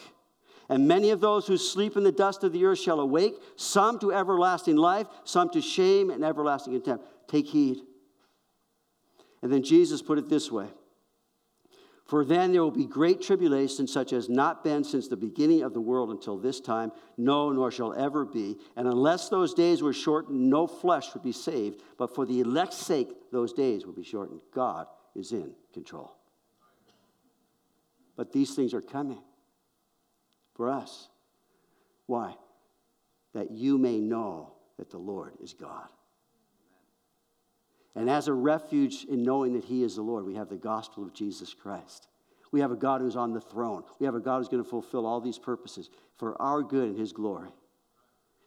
And 0.68 0.88
many 0.88 1.12
of 1.12 1.22
those 1.22 1.46
who 1.46 1.60
sleep 1.60 1.96
in 1.96 2.04
the 2.04 2.12
dust 2.12 2.44
of 2.44 2.52
the 2.52 2.66
earth 2.66 2.80
shall 2.80 3.00
awake, 3.00 3.36
some 3.56 4.00
to 4.00 4.12
everlasting 4.12 4.78
life, 4.78 5.06
some 5.24 5.52
to 5.52 5.62
shame 5.62 6.10
and 6.10 6.26
everlasting 6.26 6.74
contempt. 6.74 7.06
Take 7.28 7.46
heed. 7.46 7.78
And 9.46 9.54
then 9.54 9.62
Jesus 9.62 10.02
put 10.02 10.18
it 10.18 10.28
this 10.28 10.52
way 10.52 10.70
For 12.08 12.26
then 12.26 12.52
there 12.52 12.64
will 12.64 12.72
be 12.72 12.88
great 12.88 13.22
tribulation, 13.22 13.86
such 13.86 14.12
as 14.12 14.28
not 14.28 14.64
been 14.64 14.84
since 14.84 15.08
the 15.08 15.16
beginning 15.16 15.62
of 15.62 15.72
the 15.72 15.80
world 15.80 16.10
until 16.10 16.36
this 16.36 16.60
time, 16.60 16.92
no, 17.16 17.52
nor 17.52 17.70
shall 17.70 17.94
ever 17.94 18.26
be. 18.26 18.58
And 18.76 18.88
unless 18.88 19.30
those 19.30 19.54
days 19.54 19.84
were 19.84 19.94
shortened, 19.94 20.50
no 20.50 20.66
flesh 20.66 21.14
would 21.14 21.22
be 21.22 21.32
saved. 21.32 21.84
But 21.96 22.16
for 22.16 22.26
the 22.26 22.40
elect's 22.40 22.78
sake, 22.78 23.10
those 23.32 23.54
days 23.54 23.86
will 23.86 23.94
be 23.94 24.04
shortened. 24.04 24.42
God 24.52 24.88
is 25.14 25.32
in 25.32 25.54
control. 25.76 26.18
But 28.16 28.32
these 28.32 28.56
things 28.56 28.74
are 28.74 28.82
coming 28.82 29.22
for 30.56 30.72
us. 30.72 31.08
Why? 32.08 32.34
That 33.36 33.52
you 33.52 33.78
may 33.78 34.00
know 34.00 34.54
that 34.80 34.90
the 34.90 34.98
Lord 34.98 35.34
is 35.40 35.54
God. 35.54 35.88
And 37.96 38.10
as 38.10 38.28
a 38.28 38.34
refuge 38.34 39.06
in 39.06 39.24
knowing 39.24 39.54
that 39.54 39.64
He 39.64 39.84
is 39.84 39.96
the 39.96 40.02
Lord, 40.02 40.26
we 40.26 40.36
have 40.36 40.50
the 40.50 40.58
gospel 40.58 41.04
of 41.04 41.14
Jesus 41.14 41.54
Christ. 41.54 42.08
We 42.52 42.60
have 42.60 42.72
a 42.72 42.76
God 42.76 43.02
who's 43.02 43.16
on 43.16 43.34
the 43.34 43.42
throne. 43.42 43.84
We 44.00 44.06
have 44.06 44.16
a 44.16 44.20
God 44.20 44.40
who's 44.40 44.50
going 44.50 44.64
to 44.64 44.70
fulfill 44.70 45.06
all 45.06 45.22
these 45.22 45.40
purposes 45.40 45.90
for 46.18 46.40
our 46.42 46.62
good 46.62 46.90
and 46.90 46.98
His 46.98 47.14
glory. 47.14 47.50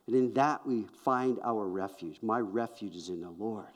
And 0.06 0.16
in 0.16 0.32
that 0.34 0.66
we 0.66 0.86
find 1.04 1.38
our 1.44 1.66
refuge. 1.66 2.18
My 2.22 2.40
refuge 2.40 2.96
is 2.96 3.08
in 3.08 3.20
the 3.20 3.30
Lord. 3.30 3.66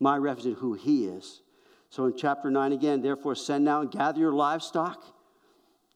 My 0.00 0.16
refuge 0.16 0.54
is 0.54 0.58
who 0.58 0.74
He 0.74 1.06
is. 1.06 1.42
So 1.90 2.06
in 2.06 2.16
chapter 2.16 2.50
9 2.50 2.72
again, 2.72 3.02
therefore 3.02 3.34
send 3.34 3.64
now 3.64 3.82
and 3.82 3.90
gather 3.90 4.18
your 4.18 4.32
livestock 4.32 5.04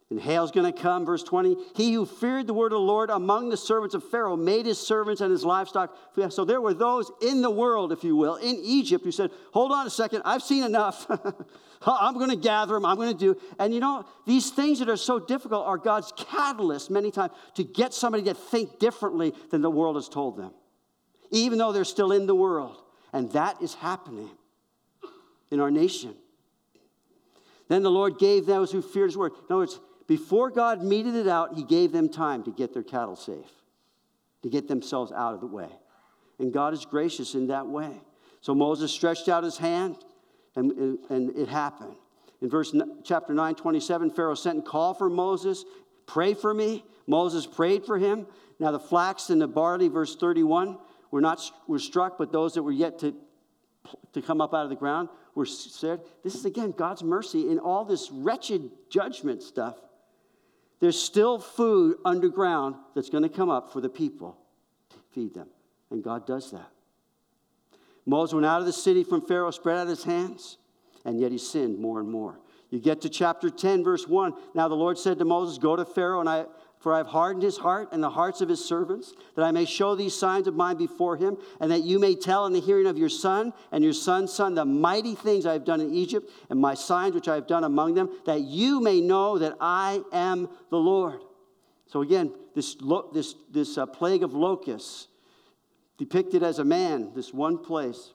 and 0.09 0.21
hail's 0.21 0.53
going 0.53 0.73
to 0.73 0.81
come, 0.81 1.05
verse 1.05 1.25
20. 1.25 1.57
He 1.75 1.93
who 1.93 2.07
feared 2.07 2.47
the 2.47 2.55
word 2.55 2.73
of 2.73 2.79
the 2.79 2.85
Lord 2.85 3.11
among 3.11 3.49
the 3.49 3.57
servants 3.57 3.93
of 3.95 4.09
Pharaoh 4.09 4.37
made 4.37 4.65
his 4.65 4.79
servants 4.79 5.21
and 5.21 5.33
his 5.33 5.45
livestock. 5.45 5.97
So 6.29 6.45
there 6.45 6.61
were 6.61 6.75
those 6.75 7.11
in 7.21 7.43
the 7.43 7.51
world, 7.51 7.91
if 7.91 8.05
you 8.05 8.15
will, 8.15 8.37
in 8.37 8.57
Egypt 8.63 9.05
who 9.05 9.11
said, 9.11 9.33
Hold 9.53 9.73
on 9.73 9.85
a 9.85 9.91
second, 9.91 10.23
I've 10.25 10.43
seen 10.43 10.63
enough. 10.63 11.07
I'm 11.87 12.15
going 12.15 12.31
to 12.31 12.37
gather 12.37 12.75
them, 12.75 12.85
I'm 12.85 12.97
going 12.97 13.13
to 13.13 13.19
do. 13.19 13.41
And 13.59 13.75
you 13.75 13.81
know, 13.81 14.05
these 14.27 14.51
things 14.51 14.79
that 14.79 14.89
are 14.89 14.97
so 14.97 15.19
difficult 15.19 15.67
are 15.67 15.77
God's 15.77 16.13
catalyst 16.17 16.89
many 16.89 17.11
times 17.11 17.33
to 17.55 17.65
get 17.65 17.93
somebody 17.93 18.23
to 18.25 18.35
think 18.35 18.79
differently 18.79 19.35
than 19.51 19.61
the 19.61 19.71
world 19.71 19.97
has 19.97 20.09
told 20.09 20.37
them, 20.37 20.53
even 21.33 21.59
though 21.59 21.73
they're 21.73 21.85
still 21.85 22.13
in 22.13 22.27
the 22.27 22.35
world. 22.35 22.81
And 23.13 23.33
that 23.33 23.61
is 23.61 23.75
happening 23.75 24.31
in 25.51 25.59
our 25.59 25.71
nation. 25.71 26.15
Then 27.69 27.83
the 27.83 27.91
Lord 27.91 28.19
gave 28.19 28.47
those 28.47 28.71
who 28.71 28.81
feared 28.81 29.09
his 29.09 29.17
word. 29.17 29.33
In 29.33 29.45
other 29.47 29.57
words, 29.57 29.81
before 30.07 30.51
God 30.51 30.83
meted 30.83 31.15
it 31.15 31.27
out, 31.27 31.55
he 31.55 31.65
gave 31.65 31.93
them 31.93 32.09
time 32.09 32.43
to 32.45 32.51
get 32.51 32.73
their 32.73 32.83
cattle 32.83 33.17
safe, 33.17 33.51
to 34.43 34.49
get 34.49 34.69
themselves 34.69 35.13
out 35.13 35.35
of 35.35 35.41
the 35.41 35.47
way. 35.47 35.69
And 36.39 36.53
God 36.53 36.75
is 36.75 36.85
gracious 36.85 37.35
in 37.35 37.49
that 37.49 37.67
way. 37.67 37.91
So 38.41 38.55
Moses 38.55 38.93
stretched 38.93 39.29
out 39.29 39.43
his 39.43 39.57
hand, 39.57 39.97
and, 40.55 40.99
and 41.11 41.37
it 41.37 41.49
happened. 41.49 41.97
In 42.41 42.51
verse 42.51 42.75
chapter 43.03 43.33
9, 43.35 43.55
27, 43.55 44.11
Pharaoh 44.11 44.35
sent 44.35 44.57
and 44.57 44.65
called 44.65 44.99
for 44.99 45.09
Moses, 45.09 45.65
pray 46.07 46.35
for 46.35 46.53
me. 46.53 46.85
Moses 47.07 47.47
prayed 47.47 47.85
for 47.85 47.99
him. 47.99 48.27
Now 48.59 48.71
the 48.71 48.79
flax 48.79 49.31
and 49.31 49.41
the 49.41 49.49
barley, 49.49 49.89
verse 49.89 50.15
31, 50.17 50.79
were 51.11 51.21
not 51.21 51.41
were 51.67 51.79
struck, 51.79 52.19
but 52.19 52.33
those 52.33 52.55
that 52.55 52.63
were 52.63 52.73
yet 52.73 52.99
to, 53.01 53.15
to 54.13 54.23
come 54.23 54.41
up 54.41 54.55
out 54.55 54.65
of 54.65 54.71
the 54.71 54.77
ground 54.77 55.09
were 55.35 55.47
said. 55.47 56.01
This 56.23 56.35
is 56.35 56.45
again 56.45 56.73
God's 56.77 57.03
mercy 57.03 57.51
in 57.51 57.59
all 57.59 57.85
this 57.85 58.11
wretched 58.11 58.71
judgment 58.91 59.43
stuff. 59.43 59.77
There's 60.81 61.01
still 61.01 61.39
food 61.39 61.97
underground 62.05 62.77
that's 62.95 63.09
going 63.09 63.23
to 63.23 63.29
come 63.29 63.49
up 63.49 63.73
for 63.73 63.81
the 63.81 63.89
people 63.89 64.37
to 64.91 64.97
feed 65.13 65.35
them. 65.35 65.49
And 65.91 66.03
God 66.03 66.27
does 66.27 66.51
that. 66.51 66.71
Moses 68.05 68.35
went 68.35 68.47
out 68.47 68.61
of 68.61 68.67
the 68.67 68.73
city 68.73 69.03
from 69.03 69.27
Pharaoh, 69.27 69.51
spread 69.51 69.79
out 69.79 69.89
his 69.89 70.05
hands, 70.05 70.59
and 71.05 71.19
yet 71.19 71.33
he 71.33 71.39
sinned 71.39 71.79
more 71.79 72.01
and 72.01 72.09
more. 72.09 72.39
You 72.71 72.81
get 72.81 73.01
to 73.03 73.09
chapter 73.09 73.49
10, 73.51 73.85
verse 73.85 74.07
1. 74.07 74.35
Now 74.55 74.69
the 74.69 74.75
Lord 74.75 74.99
said 74.99 75.19
to 75.19 75.25
Moses, 75.25 75.59
Go 75.59 75.77
to 75.77 75.85
Pharaoh, 75.85 76.21
and 76.21 76.29
I, 76.29 76.47
for 76.79 76.93
I 76.93 76.99
have 76.99 77.07
hardened 77.07 77.43
his 77.43 77.57
heart 77.57 77.89
and 77.93 78.03
the 78.03 78.11
hearts 78.11 78.41
of 78.41 78.49
his 78.49 78.65
servants, 78.65 79.15
that 79.35 79.45
I 79.45 79.51
may 79.51 79.65
show 79.65 79.95
these 79.95 80.15
signs 80.15 80.47
of 80.47 80.55
mine 80.55 80.77
before 80.77 81.17
him, 81.17 81.37
and 81.61 81.71
that 81.71 81.83
you 81.83 81.99
may 81.99 82.15
tell 82.15 82.47
in 82.47 82.53
the 82.53 82.61
hearing 82.61 82.87
of 82.87 82.99
your 82.99 83.09
son 83.09 83.53
and 83.73 83.83
your 83.83 83.93
son's 83.93 84.33
son 84.33 84.55
the 84.55 84.65
mighty 84.65 85.15
things 85.15 85.47
I 85.47 85.53
have 85.53 85.65
done 85.65 85.81
in 85.81 85.93
Egypt, 85.95 86.31
and 86.51 86.61
my 86.61 86.75
signs 86.75 87.15
which 87.15 87.29
I 87.29 87.35
have 87.35 87.47
done 87.47 87.65
among 87.65 87.95
them, 87.95 88.11
that 88.27 88.43
you 88.43 88.81
may 88.81 89.01
know 89.01 89.39
that 89.39 89.57
I 89.61 90.03
am 90.13 90.49
the 90.71 90.79
Lord. 90.79 91.21
So 91.87 92.03
again, 92.03 92.33
this, 92.55 92.77
this, 93.13 93.35
this 93.51 93.79
uh, 93.79 93.87
plague 93.87 94.23
of 94.23 94.35
locusts, 94.35 95.09
depicted 95.99 96.43
as 96.43 96.59
a 96.59 96.65
man, 96.65 97.13
this 97.15 97.33
one 97.33 97.59
place. 97.59 98.13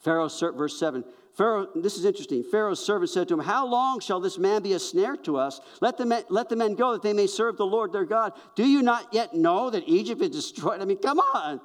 Pharaoh, 0.00 0.28
verse 0.28 0.78
7 0.78 1.04
Pharaoh, 1.36 1.68
this 1.74 1.98
is 1.98 2.06
interesting. 2.06 2.42
Pharaoh's 2.42 2.84
servant 2.84 3.10
said 3.10 3.28
to 3.28 3.34
him, 3.34 3.40
How 3.40 3.66
long 3.66 4.00
shall 4.00 4.20
this 4.20 4.38
man 4.38 4.62
be 4.62 4.72
a 4.72 4.78
snare 4.78 5.16
to 5.18 5.36
us? 5.36 5.60
Let 5.82 5.98
the, 5.98 6.06
men, 6.06 6.24
let 6.30 6.48
the 6.48 6.56
men 6.56 6.74
go 6.74 6.92
that 6.92 7.02
they 7.02 7.12
may 7.12 7.26
serve 7.26 7.58
the 7.58 7.66
Lord 7.66 7.92
their 7.92 8.06
God. 8.06 8.32
Do 8.54 8.66
you 8.66 8.80
not 8.80 9.12
yet 9.12 9.34
know 9.34 9.68
that 9.68 9.86
Egypt 9.86 10.22
is 10.22 10.30
destroyed? 10.30 10.80
I 10.80 10.86
mean, 10.86 10.96
come 10.96 11.18
on. 11.18 11.60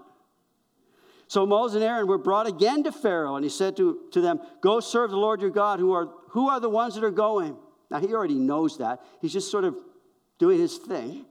So 1.30 1.46
Moses 1.46 1.76
and 1.76 1.86
Aaron 1.86 2.08
were 2.08 2.18
brought 2.18 2.48
again 2.48 2.84
to 2.84 2.92
Pharaoh, 2.92 3.38
and 3.38 3.46
he 3.46 3.50
said 3.50 3.78
to, 3.78 4.02
to 4.12 4.20
them, 4.20 4.42
Go 4.60 4.82
serve 4.82 5.10
the 5.10 5.18
Lord 5.18 5.40
your 5.40 5.50
God, 5.50 5.80
who 5.80 5.94
are, 5.94 6.10
who 6.32 6.50
are 6.50 6.60
the 6.60 6.70
ones 6.70 6.96
that 6.96 7.06
are 7.06 7.10
going. 7.10 7.56
Now, 7.90 8.00
he 8.00 8.14
already 8.14 8.36
knows 8.36 8.78
that. 8.80 9.00
He's 9.22 9.32
just 9.32 9.50
sort 9.50 9.64
of 9.64 9.78
doing 10.38 10.60
his 10.60 10.76
thing. 10.76 11.26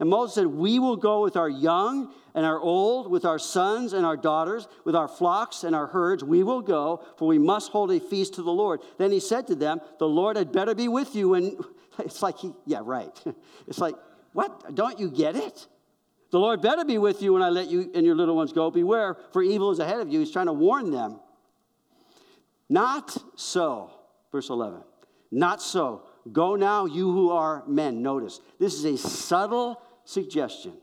And 0.00 0.08
Moses 0.08 0.34
said, 0.34 0.46
We 0.46 0.78
will 0.78 0.96
go 0.96 1.22
with 1.22 1.36
our 1.36 1.48
young 1.48 2.12
and 2.34 2.46
our 2.46 2.58
old, 2.58 3.10
with 3.10 3.24
our 3.24 3.38
sons 3.38 3.92
and 3.92 4.06
our 4.06 4.16
daughters, 4.16 4.66
with 4.84 4.96
our 4.96 5.08
flocks 5.08 5.64
and 5.64 5.74
our 5.74 5.86
herds. 5.86 6.24
We 6.24 6.42
will 6.42 6.62
go, 6.62 7.04
for 7.18 7.28
we 7.28 7.38
must 7.38 7.70
hold 7.70 7.90
a 7.92 8.00
feast 8.00 8.34
to 8.34 8.42
the 8.42 8.52
Lord. 8.52 8.80
Then 8.98 9.12
he 9.12 9.20
said 9.20 9.46
to 9.48 9.54
them, 9.54 9.80
The 9.98 10.08
Lord 10.08 10.36
had 10.36 10.52
better 10.52 10.74
be 10.74 10.88
with 10.88 11.14
you. 11.14 11.34
And 11.34 11.56
it's 11.98 12.22
like, 12.22 12.38
he, 12.38 12.52
yeah, 12.66 12.80
right. 12.82 13.18
It's 13.66 13.78
like, 13.78 13.94
what? 14.32 14.74
Don't 14.74 14.98
you 14.98 15.10
get 15.10 15.36
it? 15.36 15.66
The 16.30 16.38
Lord 16.38 16.62
better 16.62 16.84
be 16.84 16.96
with 16.96 17.22
you 17.22 17.34
when 17.34 17.42
I 17.42 17.50
let 17.50 17.70
you 17.70 17.90
and 17.94 18.06
your 18.06 18.14
little 18.14 18.34
ones 18.34 18.52
go. 18.52 18.70
Beware, 18.70 19.16
for 19.32 19.42
evil 19.42 19.70
is 19.70 19.78
ahead 19.78 20.00
of 20.00 20.08
you. 20.08 20.18
He's 20.18 20.32
trying 20.32 20.46
to 20.46 20.52
warn 20.52 20.90
them. 20.90 21.20
Not 22.70 23.14
so, 23.36 23.90
verse 24.32 24.48
11. 24.48 24.82
Not 25.30 25.60
so. 25.60 26.06
Go 26.30 26.54
now, 26.54 26.86
you 26.86 27.10
who 27.10 27.30
are 27.30 27.64
men. 27.66 28.02
Notice, 28.02 28.40
this 28.58 28.74
is 28.74 28.84
a 28.84 28.96
subtle 28.96 29.82
suggestion, 30.04 30.74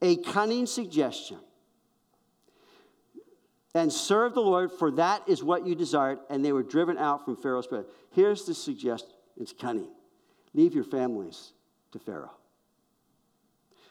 a 0.00 0.16
cunning 0.16 0.66
suggestion. 0.66 1.38
And 3.74 3.92
serve 3.92 4.32
the 4.32 4.40
Lord, 4.40 4.72
for 4.72 4.90
that 4.92 5.28
is 5.28 5.44
what 5.44 5.66
you 5.66 5.74
desired. 5.74 6.18
And 6.30 6.42
they 6.42 6.52
were 6.52 6.62
driven 6.62 6.96
out 6.96 7.26
from 7.26 7.36
Pharaoh's 7.36 7.66
presence. 7.66 7.92
Here's 8.10 8.46
the 8.46 8.54
suggestion 8.54 9.12
it's 9.36 9.52
cunning 9.52 9.90
leave 10.54 10.74
your 10.74 10.84
families 10.84 11.52
to 11.92 11.98
Pharaoh. 11.98 12.34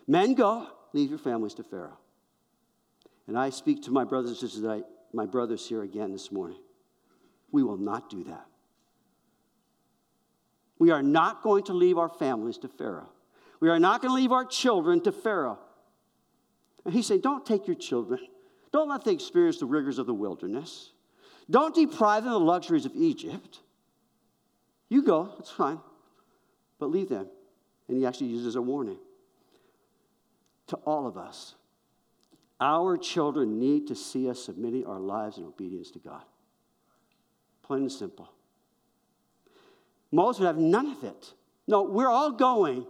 Men 0.08 0.34
go, 0.34 0.68
leave 0.94 1.12
your 1.12 1.20
families 1.20 1.54
to 1.56 1.64
Pharaoh. 1.64 2.00
And 3.28 3.38
I 3.38 3.52
speak 3.52 3.84
to 3.84 3.92
my 3.92 4.04
brothers 4.04 4.32
and 4.32 4.40
sisters, 4.40 4.84
my 5.14 5.26
brothers 5.28 5.68
here 5.68 5.84
again 5.84 6.12
this 6.12 6.32
morning. 6.32 6.58
We 7.52 7.62
will 7.62 7.78
not 7.78 8.10
do 8.10 8.24
that. 8.24 8.48
We 10.78 10.92
are 10.92 11.04
not 11.04 11.42
going 11.42 11.64
to 11.66 11.74
leave 11.74 11.98
our 11.98 12.10
families 12.10 12.58
to 12.60 12.68
Pharaoh. 12.68 13.10
We 13.60 13.70
are 13.70 13.80
not 13.80 14.02
going 14.02 14.12
to 14.12 14.16
leave 14.16 14.32
our 14.32 14.46
children 14.46 15.02
to 15.02 15.12
Pharaoh. 15.12 15.60
And 16.84 16.94
he 16.94 17.02
said, 17.02 17.22
don't 17.22 17.46
take 17.46 17.68
your 17.68 17.76
children. 17.76 18.20
Don't 18.72 18.90
let 18.90 19.04
them 19.04 19.14
experience 19.14 19.58
the 19.58 19.66
rigors 19.66 20.00
of 20.00 20.06
the 20.06 20.14
wilderness. 20.14 20.92
Don't 21.50 21.74
deprive 21.74 22.24
them 22.24 22.34
of 22.34 22.42
the 22.42 22.46
luxuries 22.46 22.86
of 22.86 22.92
Egypt. 22.96 23.60
You 24.90 25.02
go, 25.02 25.34
it's 25.40 25.50
fine, 25.50 25.80
but 26.80 26.92
leave 26.92 27.10
them. 27.10 27.28
And 27.88 27.98
he 27.98 28.06
actually 28.06 28.28
uses 28.28 28.56
a 28.56 28.62
warning 28.62 28.98
to 30.68 30.76
all 30.78 31.08
of 31.08 31.18
us. 31.18 31.56
Our 32.60 32.98
children 32.98 33.60
need 33.60 33.88
to 33.88 33.96
see 33.96 34.30
us 34.30 34.44
submitting 34.44 34.86
our 34.86 35.00
lives 35.00 35.38
in 35.38 35.46
obedience 35.46 35.92
to 35.92 36.00
God. 36.00 36.24
Plain 37.64 37.84
and 37.84 37.92
simple. 37.92 38.30
Moses 40.12 40.40
would 40.40 40.48
have 40.48 40.58
none 40.58 40.92
of 40.92 41.04
it. 41.04 41.34
No, 41.68 41.84
we're 41.84 42.10
all 42.10 42.32
going. 42.32 42.86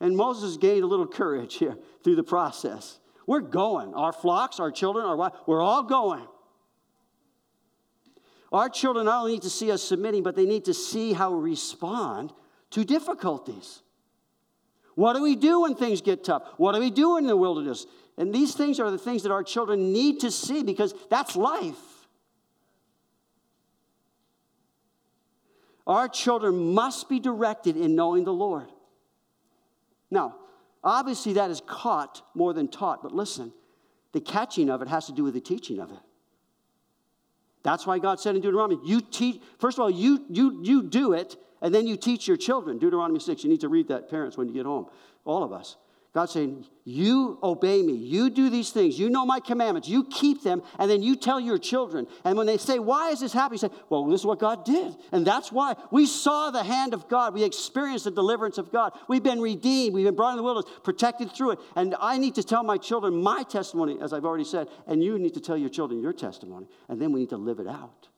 And 0.00 0.16
Moses 0.16 0.56
gained 0.56 0.84
a 0.84 0.86
little 0.86 1.06
courage 1.06 1.54
here 1.56 1.76
through 2.04 2.16
the 2.16 2.22
process. 2.22 2.98
We're 3.26 3.40
going. 3.40 3.94
Our 3.94 4.12
flocks, 4.12 4.60
our 4.60 4.70
children, 4.70 5.04
our 5.06 5.16
wife, 5.16 5.32
we're 5.46 5.62
all 5.62 5.82
going. 5.82 6.26
Our 8.52 8.68
children 8.68 9.06
not 9.06 9.20
only 9.20 9.32
need 9.32 9.42
to 9.42 9.50
see 9.50 9.72
us 9.72 9.82
submitting, 9.82 10.22
but 10.22 10.36
they 10.36 10.46
need 10.46 10.66
to 10.66 10.74
see 10.74 11.12
how 11.12 11.32
we 11.34 11.50
respond 11.50 12.32
to 12.70 12.84
difficulties. 12.84 13.82
What 14.94 15.14
do 15.14 15.22
we 15.22 15.34
do 15.34 15.62
when 15.62 15.74
things 15.74 16.00
get 16.00 16.22
tough? 16.22 16.44
What 16.56 16.72
do 16.72 16.80
we 16.80 16.90
do 16.90 17.16
in 17.16 17.26
the 17.26 17.36
wilderness? 17.36 17.86
And 18.16 18.32
these 18.32 18.54
things 18.54 18.78
are 18.78 18.90
the 18.90 18.98
things 18.98 19.24
that 19.24 19.32
our 19.32 19.42
children 19.42 19.92
need 19.92 20.20
to 20.20 20.30
see 20.30 20.62
because 20.62 20.94
that's 21.10 21.34
life. 21.34 21.76
Our 25.86 26.08
children 26.08 26.74
must 26.74 27.08
be 27.08 27.20
directed 27.20 27.76
in 27.76 27.94
knowing 27.94 28.24
the 28.24 28.32
Lord. 28.32 28.70
Now, 30.10 30.36
obviously, 30.82 31.34
that 31.34 31.50
is 31.50 31.60
caught 31.66 32.22
more 32.34 32.52
than 32.52 32.68
taught, 32.68 33.02
but 33.02 33.12
listen, 33.12 33.52
the 34.12 34.20
catching 34.20 34.70
of 34.70 34.80
it 34.80 34.88
has 34.88 35.06
to 35.06 35.12
do 35.12 35.24
with 35.24 35.34
the 35.34 35.40
teaching 35.40 35.80
of 35.80 35.90
it. 35.90 35.98
That's 37.62 37.86
why 37.86 37.98
God 37.98 38.20
said 38.20 38.36
in 38.36 38.42
Deuteronomy, 38.42 38.78
you 38.84 39.00
teach, 39.00 39.40
first 39.58 39.78
of 39.78 39.82
all, 39.82 39.90
you, 39.90 40.24
you, 40.28 40.60
you 40.62 40.82
do 40.82 41.14
it, 41.14 41.36
and 41.62 41.74
then 41.74 41.86
you 41.86 41.96
teach 41.96 42.28
your 42.28 42.36
children. 42.36 42.78
Deuteronomy 42.78 43.18
6, 43.18 43.42
you 43.42 43.50
need 43.50 43.62
to 43.62 43.68
read 43.68 43.88
that, 43.88 44.10
parents, 44.10 44.36
when 44.36 44.48
you 44.48 44.54
get 44.54 44.66
home, 44.66 44.86
all 45.24 45.42
of 45.42 45.52
us. 45.52 45.76
God's 46.14 46.32
saying, 46.32 46.64
You 46.84 47.40
obey 47.42 47.82
me. 47.82 47.92
You 47.92 48.30
do 48.30 48.48
these 48.48 48.70
things. 48.70 48.96
You 48.96 49.10
know 49.10 49.26
my 49.26 49.40
commandments. 49.40 49.88
You 49.88 50.04
keep 50.04 50.44
them, 50.44 50.62
and 50.78 50.88
then 50.88 51.02
you 51.02 51.16
tell 51.16 51.40
your 51.40 51.58
children. 51.58 52.06
And 52.22 52.38
when 52.38 52.46
they 52.46 52.56
say, 52.56 52.78
Why 52.78 53.10
is 53.10 53.18
this 53.18 53.32
happening? 53.32 53.60
You 53.62 53.68
say, 53.68 53.74
Well, 53.90 54.06
this 54.06 54.20
is 54.20 54.26
what 54.26 54.38
God 54.38 54.64
did. 54.64 54.94
And 55.10 55.26
that's 55.26 55.50
why 55.50 55.74
we 55.90 56.06
saw 56.06 56.52
the 56.52 56.62
hand 56.62 56.94
of 56.94 57.08
God. 57.08 57.34
We 57.34 57.42
experienced 57.42 58.04
the 58.04 58.12
deliverance 58.12 58.58
of 58.58 58.70
God. 58.70 58.96
We've 59.08 59.24
been 59.24 59.40
redeemed. 59.40 59.92
We've 59.92 60.04
been 60.04 60.14
brought 60.14 60.30
in 60.30 60.36
the 60.36 60.44
wilderness, 60.44 60.70
protected 60.84 61.32
through 61.32 61.52
it. 61.52 61.58
And 61.74 61.96
I 62.00 62.16
need 62.16 62.36
to 62.36 62.44
tell 62.44 62.62
my 62.62 62.78
children 62.78 63.20
my 63.20 63.42
testimony, 63.42 63.98
as 64.00 64.12
I've 64.12 64.24
already 64.24 64.44
said, 64.44 64.68
and 64.86 65.02
you 65.02 65.18
need 65.18 65.34
to 65.34 65.40
tell 65.40 65.56
your 65.56 65.70
children 65.70 66.00
your 66.00 66.12
testimony. 66.12 66.68
And 66.88 67.02
then 67.02 67.10
we 67.10 67.20
need 67.20 67.30
to 67.30 67.36
live 67.36 67.58
it 67.58 67.66
out. 67.66 68.08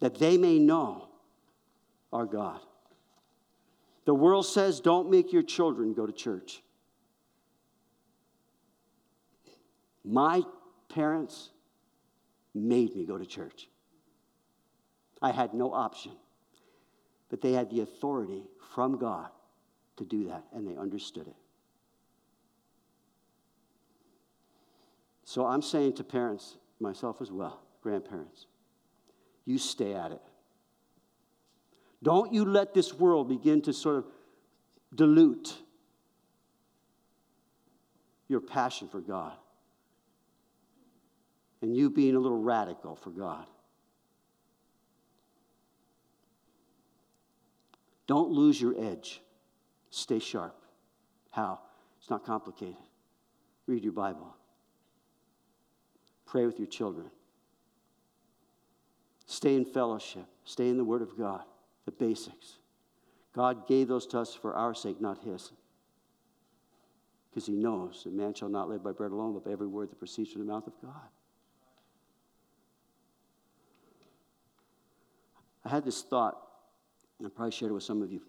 That 0.00 0.18
they 0.18 0.38
may 0.38 0.58
know 0.58 1.10
our 2.10 2.24
God. 2.24 2.60
The 4.08 4.14
world 4.14 4.46
says 4.46 4.80
don't 4.80 5.10
make 5.10 5.34
your 5.34 5.42
children 5.42 5.92
go 5.92 6.06
to 6.06 6.14
church. 6.14 6.62
My 10.02 10.40
parents 10.88 11.50
made 12.54 12.96
me 12.96 13.04
go 13.04 13.18
to 13.18 13.26
church. 13.26 13.68
I 15.20 15.30
had 15.30 15.52
no 15.52 15.74
option. 15.74 16.12
But 17.28 17.42
they 17.42 17.52
had 17.52 17.68
the 17.68 17.82
authority 17.82 18.44
from 18.74 18.96
God 18.96 19.28
to 19.98 20.06
do 20.06 20.24
that, 20.28 20.44
and 20.54 20.66
they 20.66 20.74
understood 20.74 21.26
it. 21.26 21.36
So 25.24 25.44
I'm 25.44 25.60
saying 25.60 25.96
to 25.96 26.02
parents, 26.02 26.56
myself 26.80 27.20
as 27.20 27.30
well, 27.30 27.60
grandparents, 27.82 28.46
you 29.44 29.58
stay 29.58 29.92
at 29.92 30.12
it. 30.12 30.22
Don't 32.02 32.32
you 32.32 32.44
let 32.44 32.74
this 32.74 32.94
world 32.94 33.28
begin 33.28 33.60
to 33.62 33.72
sort 33.72 33.96
of 33.96 34.04
dilute 34.94 35.56
your 38.28 38.40
passion 38.40 38.88
for 38.88 39.00
God 39.00 39.32
and 41.62 41.76
you 41.76 41.90
being 41.90 42.14
a 42.14 42.18
little 42.18 42.40
radical 42.40 42.94
for 42.94 43.10
God. 43.10 43.46
Don't 48.06 48.30
lose 48.30 48.60
your 48.60 48.74
edge. 48.78 49.20
Stay 49.90 50.18
sharp. 50.18 50.56
How? 51.30 51.58
It's 52.00 52.08
not 52.08 52.24
complicated. 52.24 52.76
Read 53.66 53.84
your 53.84 53.92
Bible. 53.92 54.34
Pray 56.26 56.46
with 56.46 56.58
your 56.58 56.68
children. 56.68 57.10
Stay 59.26 59.56
in 59.56 59.64
fellowship. 59.64 60.24
Stay 60.44 60.68
in 60.68 60.78
the 60.78 60.84
Word 60.84 61.02
of 61.02 61.18
God, 61.18 61.42
the 61.88 62.04
basics. 62.04 62.58
God 63.34 63.66
gave 63.66 63.88
those 63.88 64.06
to 64.08 64.18
us 64.18 64.34
for 64.34 64.52
our 64.54 64.74
sake, 64.74 65.00
not 65.00 65.24
His. 65.24 65.52
Because 67.30 67.46
He 67.46 67.54
knows 67.54 68.02
that 68.04 68.12
man 68.12 68.34
shall 68.34 68.50
not 68.50 68.68
live 68.68 68.84
by 68.84 68.92
bread 68.92 69.10
alone, 69.10 69.32
but 69.32 69.46
by 69.46 69.52
every 69.52 69.66
word 69.66 69.90
that 69.90 69.98
proceeds 69.98 70.32
from 70.32 70.46
the 70.46 70.52
mouth 70.52 70.66
of 70.66 70.74
God. 70.82 71.08
I 75.64 75.70
had 75.70 75.82
this 75.82 76.02
thought, 76.02 76.36
and 77.18 77.26
I 77.26 77.30
probably 77.30 77.52
shared 77.52 77.70
it 77.70 77.74
with 77.74 77.84
some 77.84 78.02
of 78.02 78.12
you. 78.12 78.20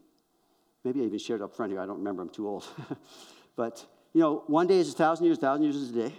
Maybe 0.86 1.02
I 1.02 1.04
even 1.04 1.20
shared 1.20 1.42
it 1.42 1.44
up 1.44 1.54
front 1.54 1.74
here. 1.74 1.82
I 1.82 1.86
don't 1.86 1.98
remember. 1.98 2.22
I'm 2.22 2.30
too 2.30 2.48
old. 2.48 2.66
but, 3.58 3.86
you 4.14 4.22
know, 4.22 4.44
one 4.48 4.68
day 4.68 4.80
is 4.80 4.94
a 4.94 4.98
thousand 4.98 5.26
years, 5.26 5.38
a 5.38 5.42
thousand 5.42 5.64
years 5.64 5.76
is 5.76 5.90
a 5.90 6.10
day. 6.10 6.14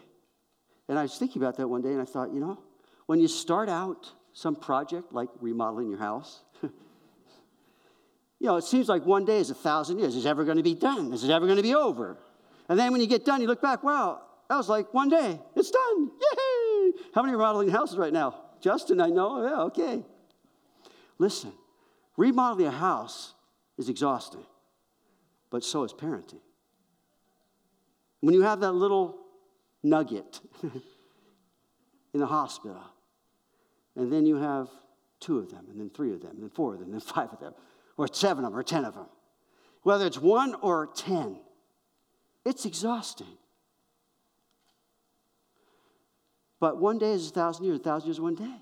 And 0.88 0.98
I 0.98 1.02
was 1.02 1.16
thinking 1.16 1.40
about 1.40 1.56
that 1.56 1.68
one 1.68 1.80
day, 1.80 1.92
and 1.92 2.02
I 2.02 2.04
thought, 2.04 2.34
you 2.34 2.40
know, 2.40 2.58
when 3.06 3.18
you 3.18 3.28
start 3.28 3.70
out 3.70 4.12
some 4.34 4.54
project 4.54 5.12
like 5.12 5.30
remodeling 5.40 5.88
your 5.88 5.98
house, 5.98 6.42
you 8.40 8.46
know, 8.46 8.56
it 8.56 8.64
seems 8.64 8.88
like 8.88 9.04
one 9.04 9.26
day 9.26 9.38
is 9.38 9.50
a 9.50 9.54
thousand 9.54 9.98
years. 9.98 10.16
Is 10.16 10.24
it 10.24 10.28
ever 10.28 10.44
going 10.44 10.56
to 10.56 10.62
be 10.62 10.74
done? 10.74 11.12
Is 11.12 11.22
it 11.22 11.30
ever 11.30 11.44
going 11.44 11.58
to 11.58 11.62
be 11.62 11.74
over? 11.74 12.16
And 12.70 12.78
then 12.78 12.90
when 12.90 13.02
you 13.02 13.06
get 13.06 13.24
done, 13.24 13.42
you 13.42 13.46
look 13.46 13.60
back, 13.60 13.84
wow, 13.84 14.22
that 14.48 14.56
was 14.56 14.68
like 14.68 14.92
one 14.94 15.10
day. 15.10 15.38
It's 15.54 15.70
done. 15.70 16.10
Yay! 16.20 16.92
How 17.14 17.22
many 17.22 17.34
remodeling 17.34 17.68
houses 17.68 17.98
right 17.98 18.12
now? 18.12 18.34
Justin, 18.62 19.00
I 19.00 19.08
know. 19.08 19.46
Yeah, 19.46 19.60
okay. 19.64 20.02
Listen, 21.18 21.52
remodeling 22.16 22.66
a 22.66 22.70
house 22.70 23.34
is 23.76 23.90
exhausting, 23.90 24.44
but 25.50 25.62
so 25.62 25.84
is 25.84 25.92
parenting. 25.92 26.40
When 28.20 28.34
you 28.34 28.42
have 28.42 28.60
that 28.60 28.72
little 28.72 29.18
nugget 29.82 30.40
in 30.62 32.20
the 32.20 32.26
hospital, 32.26 32.82
and 33.96 34.10
then 34.10 34.24
you 34.24 34.36
have 34.36 34.68
two 35.20 35.38
of 35.38 35.50
them, 35.50 35.66
and 35.70 35.78
then 35.78 35.90
three 35.90 36.12
of 36.12 36.22
them, 36.22 36.30
and 36.32 36.42
then 36.42 36.50
four 36.50 36.72
of 36.72 36.80
them, 36.80 36.92
and 36.92 36.94
then 36.94 37.00
five 37.00 37.30
of 37.32 37.40
them, 37.40 37.52
or 38.00 38.08
seven 38.10 38.44
of 38.46 38.52
them, 38.52 38.58
or 38.58 38.62
ten 38.62 38.86
of 38.86 38.94
them, 38.94 39.06
whether 39.82 40.06
it's 40.06 40.18
one 40.18 40.54
or 40.62 40.86
ten, 40.86 41.38
it's 42.46 42.64
exhausting. 42.64 43.26
But 46.58 46.78
one 46.78 46.98
day 46.98 47.12
is 47.12 47.28
a 47.28 47.30
thousand 47.30 47.66
years, 47.66 47.78
a 47.78 47.82
thousand 47.82 48.08
years 48.08 48.16
is 48.16 48.20
one 48.22 48.36
day. 48.36 48.56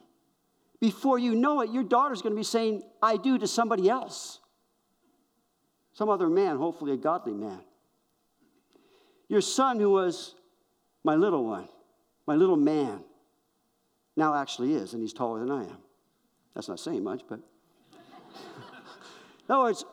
Before 0.81 1.21
you 1.21 1.37
know 1.37 1.61
it, 1.61 1.71
your 1.71 1.85
daughter's 1.85 2.21
going 2.21 2.35
to 2.35 2.37
be 2.37 2.43
saying, 2.45 2.83
I 3.01 3.17
do 3.17 3.39
to 3.39 3.47
somebody 3.47 3.89
else. 3.89 4.41
Some 5.93 6.09
other 6.09 6.29
man, 6.29 6.57
hopefully 6.57 6.93
a 6.93 6.97
godly 6.97 7.33
man. 7.33 7.61
Your 9.29 9.41
son, 9.41 9.79
who 9.79 9.91
was 9.91 10.35
my 11.05 11.15
little 11.15 11.45
one, 11.45 11.69
my 12.27 12.35
little 12.35 12.57
man, 12.57 13.05
now 14.17 14.35
actually 14.35 14.75
is, 14.75 14.95
and 14.95 15.03
he's 15.03 15.13
taller 15.13 15.39
than 15.41 15.51
I 15.53 15.63
am. 15.63 15.79
That's 16.55 16.69
not 16.69 16.81
saying 16.81 17.05
much, 17.05 17.23
but. 17.29 17.39
In 19.49 19.55
other 19.55 19.65
words, 19.65 19.85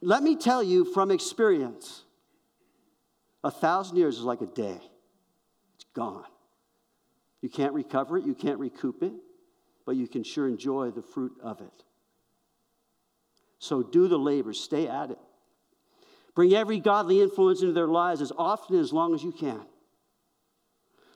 let 0.00 0.22
me 0.22 0.36
tell 0.36 0.62
you 0.62 0.84
from 0.84 1.10
experience 1.10 2.02
a 3.42 3.50
thousand 3.50 3.96
years 3.96 4.18
is 4.18 4.24
like 4.24 4.40
a 4.40 4.46
day, 4.46 4.80
it's 5.74 5.84
gone. 5.94 6.24
You 7.40 7.48
can't 7.48 7.72
recover 7.72 8.18
it, 8.18 8.24
you 8.24 8.34
can't 8.34 8.58
recoup 8.58 9.02
it 9.02 9.12
but 9.84 9.96
you 9.96 10.08
can 10.08 10.24
sure 10.24 10.48
enjoy 10.48 10.90
the 10.90 11.02
fruit 11.02 11.32
of 11.42 11.60
it. 11.60 11.84
So 13.58 13.82
do 13.82 14.08
the 14.08 14.18
labor, 14.18 14.52
stay 14.52 14.88
at 14.88 15.10
it. 15.10 15.18
Bring 16.34 16.52
every 16.54 16.80
godly 16.80 17.20
influence 17.20 17.60
into 17.60 17.72
their 17.72 17.86
lives 17.86 18.20
as 18.20 18.32
often 18.36 18.78
as 18.78 18.92
long 18.92 19.14
as 19.14 19.22
you 19.22 19.32
can. 19.32 19.62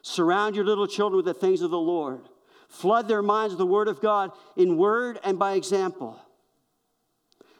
Surround 0.02 0.54
your 0.54 0.64
little 0.64 0.86
children 0.86 1.16
with 1.16 1.26
the 1.26 1.34
things 1.34 1.60
of 1.60 1.70
the 1.70 1.78
Lord. 1.78 2.20
Flood 2.68 3.08
their 3.08 3.22
minds 3.22 3.52
with 3.52 3.58
the 3.58 3.66
Word 3.66 3.88
of 3.88 4.00
God 4.00 4.30
in 4.56 4.76
word 4.76 5.18
and 5.24 5.38
by 5.38 5.54
example. 5.54 6.20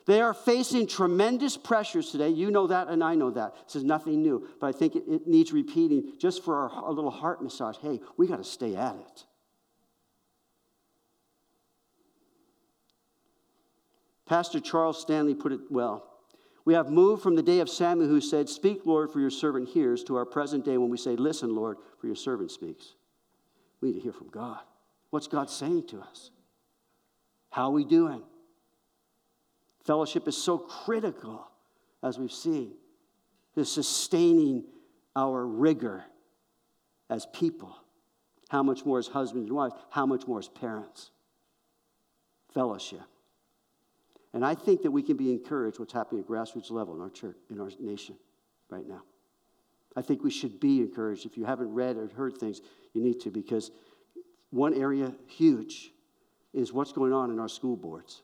They 0.09 0.23
are 0.23 0.33
facing 0.33 0.87
tremendous 0.87 1.59
pressures 1.59 2.11
today. 2.11 2.31
You 2.31 2.51
know 2.51 2.66
that, 2.68 2.88
and 2.88 3.05
I 3.05 3.14
know 3.14 3.31
that. 3.33 3.55
This 3.66 3.77
is 3.77 3.85
nothing 3.85 4.23
new, 4.23 4.49
but 4.59 4.68
I 4.68 4.73
think 4.73 4.97
it, 4.97 5.05
it 5.07 5.27
needs 5.27 5.53
repeating 5.53 6.14
just 6.18 6.42
for 6.42 6.57
our, 6.57 6.71
our 6.71 6.92
little 6.92 7.11
heart 7.11 7.42
massage. 7.42 7.77
Hey, 7.77 8.01
we 8.16 8.27
got 8.27 8.38
to 8.38 8.44
stay 8.44 8.75
at 8.75 8.97
it. 8.97 9.25
Pastor 14.25 14.61
Charles 14.61 14.99
Stanley 14.99 15.35
put 15.35 15.53
it 15.53 15.61
well. 15.68 16.09
We 16.64 16.73
have 16.73 16.88
moved 16.88 17.23
from 17.23 17.37
the 17.37 17.42
day 17.42 17.61
of 17.61 17.68
Samuel 17.68 18.09
who 18.09 18.23
said, 18.23 18.49
Speak, 18.49 18.87
Lord, 18.87 19.12
for 19.12 19.21
your 19.21 19.29
servant 19.29 19.68
hears, 19.68 20.03
to 20.05 20.16
our 20.16 20.25
present 20.25 20.64
day 20.64 20.79
when 20.79 20.88
we 20.88 20.97
say, 20.97 21.16
Listen, 21.16 21.55
Lord, 21.55 21.77
for 22.01 22.07
your 22.07 22.16
servant 22.16 22.51
speaks. 22.51 22.94
We 23.83 23.88
need 23.90 23.97
to 23.97 24.01
hear 24.01 24.12
from 24.14 24.31
God. 24.31 24.61
What's 25.11 25.29
God 25.29 25.51
saying 25.51 25.88
to 25.88 26.01
us? 26.01 26.31
How 27.51 27.64
are 27.64 27.73
we 27.73 27.85
doing? 27.85 28.23
Fellowship 29.88 30.29
is 30.29 30.37
so 30.37 30.59
critical, 30.59 31.48
as 32.03 32.18
we've 32.18 32.31
seen, 32.31 32.74
to 33.55 33.64
sustaining 33.64 34.64
our 35.16 35.46
rigor 35.46 36.05
as 37.09 37.24
people. 37.33 37.74
How 38.51 38.62
much 38.62 38.85
more 38.85 38.98
as 38.98 39.07
husbands 39.07 39.48
and 39.48 39.57
wives? 39.57 39.74
How 39.88 40.05
much 40.05 40.27
more 40.27 40.40
as 40.40 40.46
parents? 40.46 41.11
Fellowship. 42.53 43.01
And 44.35 44.44
I 44.44 44.55
think 44.55 44.83
that 44.83 44.90
we 44.90 45.03
can 45.03 45.16
be 45.16 45.33
encouraged 45.33 45.79
what's 45.79 45.94
happening 45.94 46.20
at 46.20 46.29
grassroots 46.29 46.70
level 46.70 46.94
in 46.94 47.01
our 47.01 47.09
church, 47.09 47.38
in 47.48 47.59
our 47.59 47.70
nation 47.81 48.16
right 48.68 48.87
now. 48.87 49.01
I 49.96 50.03
think 50.03 50.22
we 50.22 50.31
should 50.31 50.61
be 50.61 50.81
encouraged. 50.81 51.24
If 51.24 51.38
you 51.38 51.46
haven't 51.46 51.72
read 51.72 51.96
or 51.96 52.11
heard 52.14 52.37
things, 52.37 52.61
you 52.92 53.01
need 53.03 53.20
to, 53.20 53.31
because 53.31 53.70
one 54.51 54.74
area 54.74 55.14
huge 55.29 55.93
is 56.53 56.74
what's 56.74 56.93
going 56.93 57.14
on 57.14 57.30
in 57.30 57.39
our 57.39 57.49
school 57.49 57.74
boards. 57.74 58.20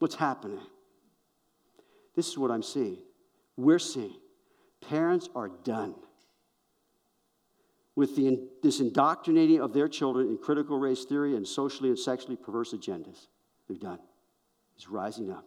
What's 0.00 0.16
happening? 0.16 0.60
This 2.16 2.26
is 2.28 2.36
what 2.36 2.50
I'm 2.50 2.62
seeing. 2.62 2.98
We're 3.56 3.78
seeing 3.78 4.16
parents 4.80 5.28
are 5.34 5.50
done 5.62 5.94
with 7.94 8.16
the, 8.16 8.48
this 8.62 8.80
indoctrinating 8.80 9.60
of 9.60 9.74
their 9.74 9.88
children 9.88 10.28
in 10.28 10.38
critical 10.38 10.78
race 10.78 11.04
theory 11.04 11.36
and 11.36 11.46
socially 11.46 11.90
and 11.90 11.98
sexually 11.98 12.34
perverse 12.34 12.72
agendas. 12.72 13.26
They're 13.68 13.76
done. 13.76 13.98
It's 14.74 14.88
rising 14.88 15.30
up. 15.30 15.44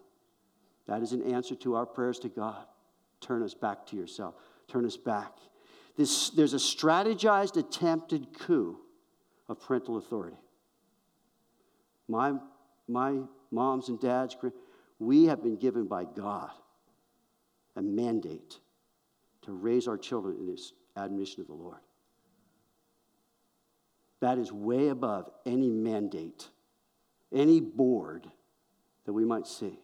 That 0.88 1.02
is 1.02 1.14
an 1.14 1.24
answer 1.34 1.56
to 1.56 1.74
our 1.76 1.88
prayers 1.88 2.20
to 2.20 2.30
God. 2.30 2.66
Turn 3.22 3.42
us 3.42 3.56
back 3.56 3.88
to 3.88 3.96
yourself. 3.96 4.36
Turn 4.68 4.86
us 4.86 4.98
back. 4.98 5.32
This, 5.98 6.30
there's 6.30 6.54
a 6.54 6.58
strategized, 6.58 7.58
attempted 7.58 8.38
coup 8.38 8.78
of 9.50 9.60
parental 9.60 9.98
authority. 9.98 10.38
My, 12.08 12.34
my 12.88 13.22
moms 13.54 13.90
and 13.90 14.00
dads, 14.00 14.36
we 15.00 15.26
have 15.26 15.42
been 15.42 15.56
given 15.56 15.86
by 15.86 16.04
God 16.06 16.52
a 17.76 17.82
mandate 17.82 18.60
to 19.44 19.52
raise 19.52 19.88
our 19.88 19.98
children 19.98 20.36
in 20.40 20.46
this 20.46 20.74
admonition 20.98 21.42
of 21.42 21.48
the 21.48 21.54
Lord. 21.54 21.80
That 24.22 24.38
is 24.38 24.52
way 24.52 24.90
above 24.90 25.30
any 25.46 25.70
mandate, 25.70 26.48
any 27.34 27.60
board 27.60 28.28
that 29.06 29.14
we 29.14 29.26
might 29.26 29.48
see. 29.48 29.78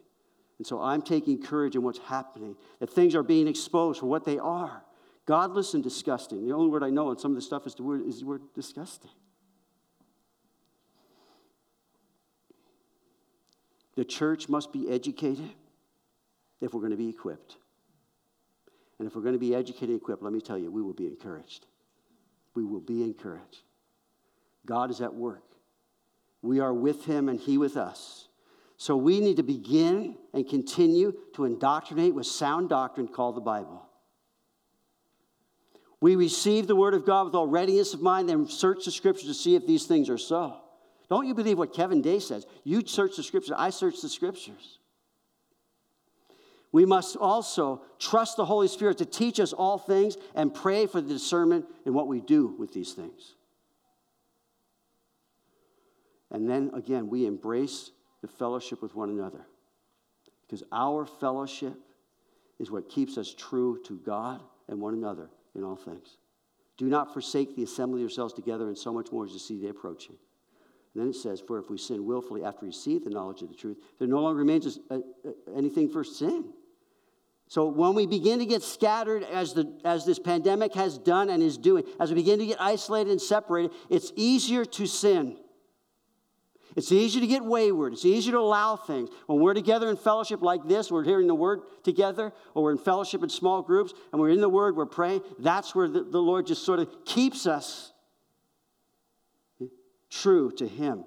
And 0.57 0.67
so 0.67 0.81
I'm 0.81 1.01
taking 1.01 1.41
courage 1.41 1.75
in 1.75 1.83
what's 1.83 1.99
happening, 1.99 2.55
that 2.79 2.89
things 2.89 3.15
are 3.15 3.23
being 3.23 3.47
exposed 3.47 3.99
for 3.99 4.05
what 4.05 4.25
they 4.25 4.37
are 4.39 4.83
godless 5.25 5.75
and 5.75 5.83
disgusting. 5.83 6.43
The 6.47 6.55
only 6.55 6.69
word 6.69 6.83
I 6.83 6.89
know 6.89 7.09
on 7.09 7.19
some 7.19 7.31
of 7.31 7.35
this 7.35 7.45
stuff 7.45 7.67
is 7.67 7.75
the 7.75 7.83
word, 7.83 8.01
is 8.07 8.21
the 8.21 8.25
word 8.25 8.41
disgusting. 8.55 9.11
The 13.99 14.05
church 14.05 14.47
must 14.47 14.71
be 14.71 14.89
educated 14.89 15.49
if 16.61 16.73
we're 16.73 16.79
going 16.79 16.91
to 16.91 16.97
be 16.97 17.09
equipped. 17.09 17.57
And 18.97 19.05
if 19.05 19.13
we're 19.13 19.21
going 19.21 19.33
to 19.33 19.39
be 19.39 19.53
educated 19.53 19.89
and 19.89 19.97
equipped, 19.99 20.23
let 20.23 20.31
me 20.31 20.39
tell 20.39 20.57
you, 20.57 20.71
we 20.71 20.81
will 20.81 20.93
be 20.93 21.05
encouraged. 21.05 21.65
We 22.55 22.63
will 22.63 22.79
be 22.79 23.03
encouraged. 23.03 23.57
God 24.65 24.89
is 24.89 25.01
at 25.01 25.13
work. 25.13 25.43
We 26.41 26.61
are 26.61 26.73
with 26.73 27.03
him 27.03 27.27
and 27.27 27.37
he 27.37 27.57
with 27.57 27.75
us. 27.75 28.29
So 28.77 28.95
we 28.95 29.19
need 29.19 29.35
to 29.35 29.43
begin 29.43 30.15
and 30.33 30.47
continue 30.47 31.13
to 31.35 31.43
indoctrinate 31.43 32.15
with 32.15 32.25
sound 32.25 32.69
doctrine 32.69 33.09
called 33.09 33.35
the 33.35 33.41
Bible. 33.41 33.85
We 35.99 36.15
receive 36.15 36.67
the 36.67 36.75
word 36.77 36.93
of 36.93 37.05
God 37.05 37.25
with 37.25 37.35
all 37.35 37.47
readiness 37.47 37.93
of 37.93 38.01
mind, 38.01 38.29
then 38.29 38.47
search 38.47 38.85
the 38.85 38.91
scriptures 38.91 39.27
to 39.27 39.33
see 39.33 39.55
if 39.55 39.67
these 39.67 39.87
things 39.87 40.09
are 40.09 40.17
so. 40.17 40.61
Don't 41.09 41.27
you 41.27 41.33
believe 41.33 41.57
what 41.57 41.73
Kevin 41.73 42.01
Day 42.01 42.19
says? 42.19 42.45
You 42.63 42.85
search 42.85 43.17
the 43.17 43.23
scriptures, 43.23 43.55
I 43.57 43.71
search 43.71 44.01
the 44.01 44.09
scriptures. 44.09 44.77
We 46.71 46.85
must 46.85 47.15
also 47.15 47.81
trust 47.97 48.37
the 48.37 48.45
Holy 48.45 48.67
Spirit 48.67 48.99
to 48.99 49.05
teach 49.05 49.39
us 49.39 49.53
all 49.53 49.79
things 49.79 50.17
and 50.35 50.53
pray 50.53 50.85
for 50.85 51.01
the 51.01 51.11
discernment 51.11 51.65
in 51.85 51.95
what 51.95 52.07
we 52.07 52.21
do 52.21 52.55
with 52.59 52.73
these 52.73 52.93
things. 52.93 53.33
And 56.29 56.47
then 56.47 56.69
again, 56.75 57.09
we 57.09 57.25
embrace 57.25 57.89
the 58.21 58.27
fellowship 58.27 58.83
with 58.83 58.93
one 58.93 59.09
another. 59.09 59.47
Because 60.45 60.63
our 60.71 61.07
fellowship 61.07 61.73
is 62.59 62.69
what 62.69 62.89
keeps 62.89 63.17
us 63.17 63.33
true 63.33 63.79
to 63.85 63.97
God 63.97 64.41
and 64.67 64.79
one 64.79 64.93
another 64.93 65.29
in 65.55 65.63
all 65.63 65.75
things. 65.75 66.17
Do 66.77 66.85
not 66.85 67.13
forsake 67.13 67.55
the 67.55 67.63
assembly 67.63 68.01
of 68.01 68.01
yourselves 68.01 68.33
together, 68.33 68.67
and 68.67 68.77
so 68.77 68.93
much 68.93 69.11
more 69.11 69.25
as 69.25 69.31
you 69.31 69.39
see 69.39 69.59
the 69.59 69.69
approaching. 69.69 70.15
And 70.93 71.03
then 71.03 71.09
it 71.09 71.15
says, 71.15 71.41
For 71.41 71.59
if 71.59 71.69
we 71.69 71.77
sin 71.77 72.05
willfully 72.05 72.43
after 72.43 72.61
we 72.61 72.67
receive 72.67 73.03
the 73.03 73.09
knowledge 73.09 73.41
of 73.41 73.49
the 73.49 73.55
truth, 73.55 73.77
there 73.99 74.07
no 74.07 74.19
longer 74.19 74.39
remains 74.39 74.79
a, 74.89 74.93
a, 74.93 74.97
uh, 74.97 75.01
uh, 75.27 75.57
anything 75.57 75.89
for 75.89 76.03
sin. 76.03 76.53
So 77.47 77.67
when 77.67 77.95
we 77.95 78.05
begin 78.05 78.39
to 78.39 78.45
get 78.45 78.61
scattered, 78.61 79.23
as, 79.23 79.53
the, 79.53 79.79
as 79.83 80.05
this 80.05 80.19
pandemic 80.19 80.73
has 80.75 80.99
done 80.99 81.29
and 81.29 81.41
is 81.41 81.57
doing, 81.57 81.83
as 81.99 82.09
we 82.09 82.15
begin 82.15 82.37
to 82.39 82.45
get 82.45 82.61
isolated 82.61 83.09
and 83.09 83.21
separated, 83.21 83.71
it's 83.89 84.11
easier 84.15 84.65
to 84.65 84.85
sin. 84.85 85.35
It's 86.75 86.91
easier 86.91 87.21
to 87.21 87.27
get 87.27 87.43
wayward. 87.43 87.93
It's 87.93 88.05
easier 88.05 88.33
to 88.33 88.39
allow 88.39 88.75
things. 88.75 89.09
When 89.25 89.39
we're 89.39 89.55
together 89.55 89.89
in 89.89 89.97
fellowship 89.97 90.43
like 90.43 90.67
this, 90.67 90.91
we're 90.91 91.03
hearing 91.03 91.25
the 91.25 91.35
word 91.35 91.61
together, 91.83 92.31
or 92.53 92.63
we're 92.63 92.71
in 92.71 92.77
fellowship 92.77 93.23
in 93.23 93.29
small 93.29 93.63
groups, 93.63 93.93
and 94.11 94.21
we're 94.21 94.29
in 94.29 94.41
the 94.41 94.49
word, 94.49 94.75
we're 94.75 94.85
praying, 94.85 95.21
that's 95.39 95.73
where 95.73 95.87
the, 95.87 96.03
the 96.03 96.19
Lord 96.19 96.45
just 96.45 96.63
sort 96.63 96.79
of 96.79 96.87
keeps 97.05 97.47
us 97.47 97.93
true 100.09 100.51
to 100.57 100.67
Him 100.67 101.03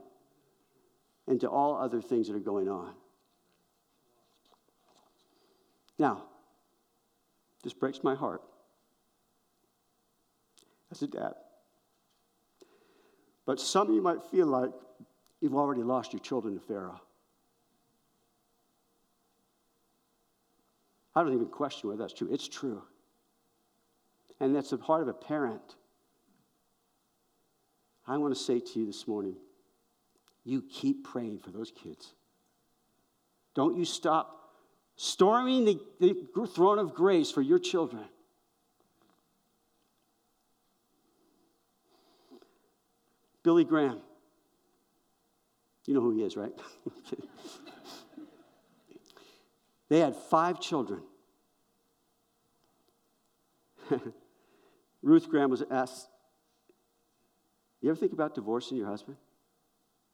and 1.27 1.41
to 1.41 1.49
all 1.49 1.77
other 1.77 2.01
things 2.01 2.29
that 2.29 2.37
are 2.37 2.41
going 2.41 2.69
on. 2.69 2.95
Now, 5.99 6.25
this 7.63 7.73
breaks 7.73 8.03
my 8.03 8.15
heart 8.15 8.43
as 10.91 11.03
a 11.03 11.07
dad. 11.07 11.35
But 13.47 13.61
some 13.61 13.89
of 13.89 13.95
you 13.95 14.03
might 14.03 14.23
feel 14.31 14.47
like 14.47 14.71
you've 15.41 15.55
already 15.55 15.83
lost 15.83 16.13
your 16.13 16.21
children 16.21 16.55
to 16.55 16.61
Pharaoh. 16.61 17.01
I 21.15 21.23
don't 21.23 21.35
even 21.35 21.47
question 21.47 21.91
whether 21.91 22.03
that's 22.03 22.15
true. 22.15 22.29
It's 22.31 22.49
true. 22.49 22.83
And 24.41 24.55
that's 24.57 24.71
the 24.71 24.79
heart 24.79 25.03
of 25.03 25.09
a 25.09 25.13
parent. 25.13 25.77
I 28.13 28.19
want 28.19 28.35
to 28.35 28.39
say 28.39 28.61
to 28.61 28.79
you 28.79 28.85
this 28.85 29.09
morning 29.09 29.37
you 30.45 30.63
keep 30.71 31.05
praying 31.05 31.39
for 31.39 31.51
those 31.51 31.71
kids. 31.71 32.13
Don't 33.55 33.79
you 33.79 33.87
stop 33.87 34.51
storming 34.97 35.65
the, 35.65 35.81
the 35.99 36.47
throne 36.47 36.79
of 36.79 36.93
grace 36.93 37.31
for 37.31 37.41
your 37.41 37.59
children. 37.59 38.05
Billy 43.43 43.65
Graham. 43.65 44.03
You 45.87 45.95
know 45.95 46.03
who 46.03 46.15
he 46.15 46.23
is, 46.23 46.37
right? 46.37 46.53
they 49.89 50.01
had 50.01 50.15
five 50.15 50.61
children. 50.61 51.01
Ruth 55.03 55.31
Graham 55.31 55.49
was 55.49 55.63
asked, 55.71 56.09
You 57.83 57.91
ever 57.91 57.99
think 57.99 58.13
about 58.13 58.35
divorcing 58.35 58.79
your 58.79 58.87
husband? 58.87 59.19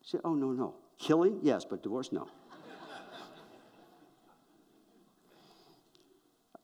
She 0.02 0.10
said, 0.12 0.22
Oh, 0.24 0.34
no, 0.34 0.52
no. 0.52 0.76
Killing? 0.98 1.40
Yes, 1.42 1.66
but 1.68 1.82
divorce? 1.82 2.10
No. 2.10 2.22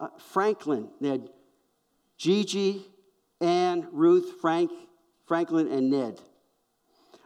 uh, 0.01 0.09
Franklin, 0.33 0.89
they 1.01 1.11
had 1.11 1.29
Gigi, 2.17 2.87
Anne, 3.41 3.87
Ruth, 3.93 4.41
Frank, 4.41 4.71
Franklin, 5.27 5.71
and 5.71 5.91
Ned. 5.91 6.21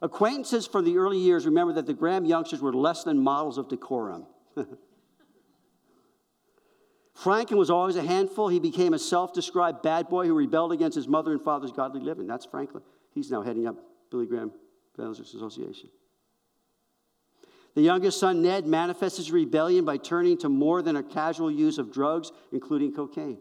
Acquaintances 0.03 0.67
from 0.67 0.85
the 0.85 0.99
early 0.99 1.19
years 1.19 1.47
remember 1.47 1.73
that 1.75 1.87
the 1.87 1.95
Graham 1.95 2.25
youngsters 2.25 2.61
were 2.61 2.73
less 2.73 3.05
than 3.05 3.19
models 3.19 3.59
of 3.59 3.69
decorum. 3.69 4.27
Franklin 7.15 7.59
was 7.59 7.71
always 7.71 7.97
a 7.97 8.03
handful. 8.03 8.49
He 8.49 8.61
became 8.61 8.95
a 8.95 8.99
self 8.99 9.33
described 9.33 9.83
bad 9.83 10.09
boy 10.09 10.27
who 10.27 10.35
rebelled 10.35 10.73
against 10.73 10.95
his 10.95 11.09
mother 11.09 11.33
and 11.33 11.43
father's 11.43 11.73
godly 11.73 12.01
living. 12.01 12.29
That's 12.29 12.47
Franklin. 12.47 12.85
He's 13.19 13.33
now 13.33 13.43
heading 13.43 13.67
up 13.67 13.75
Billy 14.13 14.27
Graham 14.27 14.53
Evangelist 14.97 15.35
Association. 15.35 15.89
The 17.75 17.83
youngest 17.83 18.21
son, 18.21 18.43
Ned, 18.43 18.65
manifests 18.65 19.19
his 19.19 19.33
rebellion 19.33 19.85
by 19.85 19.97
turning 19.97 20.39
to 20.39 20.49
more 20.49 20.83
than 20.83 20.95
a 20.95 21.03
casual 21.03 21.51
use 21.51 21.79
of 21.79 21.93
drugs, 21.93 22.31
including 22.53 22.95
cocaine. 22.95 23.39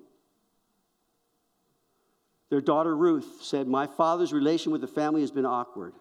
Their 2.50 2.62
daughter, 2.62 2.96
Ruth, 2.96 3.44
said, 3.44 3.68
My 3.68 3.86
father's 3.86 4.34
relation 4.34 4.72
with 4.72 4.82
the 4.82 4.88
family 4.88 5.22
has 5.22 5.30
been 5.30 5.46
awkward. 5.46 5.94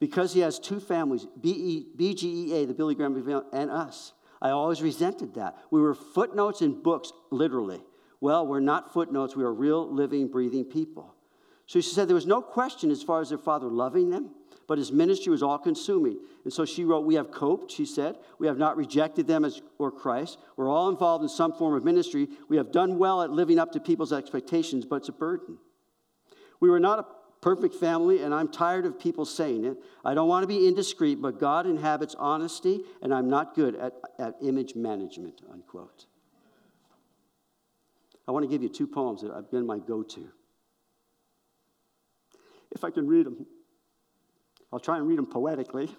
Because 0.00 0.32
he 0.32 0.40
has 0.40 0.58
two 0.58 0.80
families, 0.80 1.26
BGEA, 1.42 2.66
the 2.66 2.74
Billy 2.74 2.94
Graham 2.94 3.14
family, 3.22 3.44
and 3.52 3.70
us. 3.70 4.14
I 4.40 4.50
always 4.50 4.80
resented 4.80 5.34
that. 5.34 5.58
We 5.70 5.82
were 5.82 5.94
footnotes 5.94 6.62
in 6.62 6.82
books, 6.82 7.12
literally. 7.30 7.82
Well, 8.22 8.46
we're 8.46 8.60
not 8.60 8.94
footnotes, 8.94 9.36
we 9.36 9.44
are 9.44 9.52
real, 9.52 9.86
living, 9.86 10.28
breathing 10.28 10.64
people. 10.64 11.14
So 11.66 11.80
she 11.80 11.90
said 11.94 12.08
there 12.08 12.14
was 12.14 12.26
no 12.26 12.42
question 12.42 12.90
as 12.90 13.02
far 13.02 13.20
as 13.20 13.30
their 13.30 13.38
father 13.38 13.68
loving 13.68 14.10
them, 14.10 14.30
but 14.66 14.78
his 14.78 14.92
ministry 14.92 15.30
was 15.30 15.42
all 15.42 15.58
consuming. 15.58 16.18
And 16.44 16.52
so 16.52 16.64
she 16.64 16.84
wrote, 16.84 17.06
We 17.06 17.14
have 17.14 17.30
coped, 17.30 17.72
she 17.72 17.86
said. 17.86 18.16
We 18.38 18.46
have 18.46 18.58
not 18.58 18.76
rejected 18.76 19.26
them 19.26 19.44
as, 19.44 19.62
or 19.78 19.90
Christ. 19.90 20.38
We're 20.56 20.68
all 20.68 20.88
involved 20.88 21.22
in 21.22 21.28
some 21.28 21.52
form 21.52 21.74
of 21.74 21.84
ministry. 21.84 22.28
We 22.48 22.56
have 22.58 22.70
done 22.70 22.98
well 22.98 23.22
at 23.22 23.30
living 23.30 23.58
up 23.58 23.72
to 23.72 23.80
people's 23.80 24.12
expectations, 24.12 24.84
but 24.84 24.96
it's 24.96 25.08
a 25.08 25.12
burden. 25.12 25.58
We 26.60 26.70
were 26.70 26.80
not 26.80 26.98
a 26.98 27.06
perfect 27.40 27.74
family, 27.74 28.22
and 28.22 28.34
I'm 28.34 28.48
tired 28.48 28.86
of 28.86 28.98
people 28.98 29.24
saying 29.24 29.64
it. 29.64 29.76
I 30.04 30.14
don't 30.14 30.28
want 30.28 30.44
to 30.44 30.46
be 30.46 30.66
indiscreet, 30.66 31.20
but 31.20 31.38
God 31.38 31.66
inhabits 31.66 32.14
honesty, 32.18 32.80
and 33.02 33.12
I'm 33.12 33.28
not 33.28 33.54
good 33.54 33.76
at, 33.76 33.94
at 34.18 34.36
image 34.42 34.74
management, 34.74 35.42
unquote. 35.52 36.06
I 38.26 38.32
want 38.32 38.44
to 38.44 38.48
give 38.48 38.62
you 38.62 38.70
two 38.70 38.86
poems 38.86 39.20
that 39.20 39.32
have 39.34 39.50
been 39.50 39.66
my 39.66 39.78
go 39.78 40.02
to. 40.02 40.28
If 42.74 42.84
I 42.84 42.90
can 42.90 43.06
read 43.06 43.26
them, 43.26 43.46
I'll 44.72 44.80
try 44.80 44.98
and 44.98 45.06
read 45.06 45.18
them 45.18 45.26
poetically. 45.26 45.90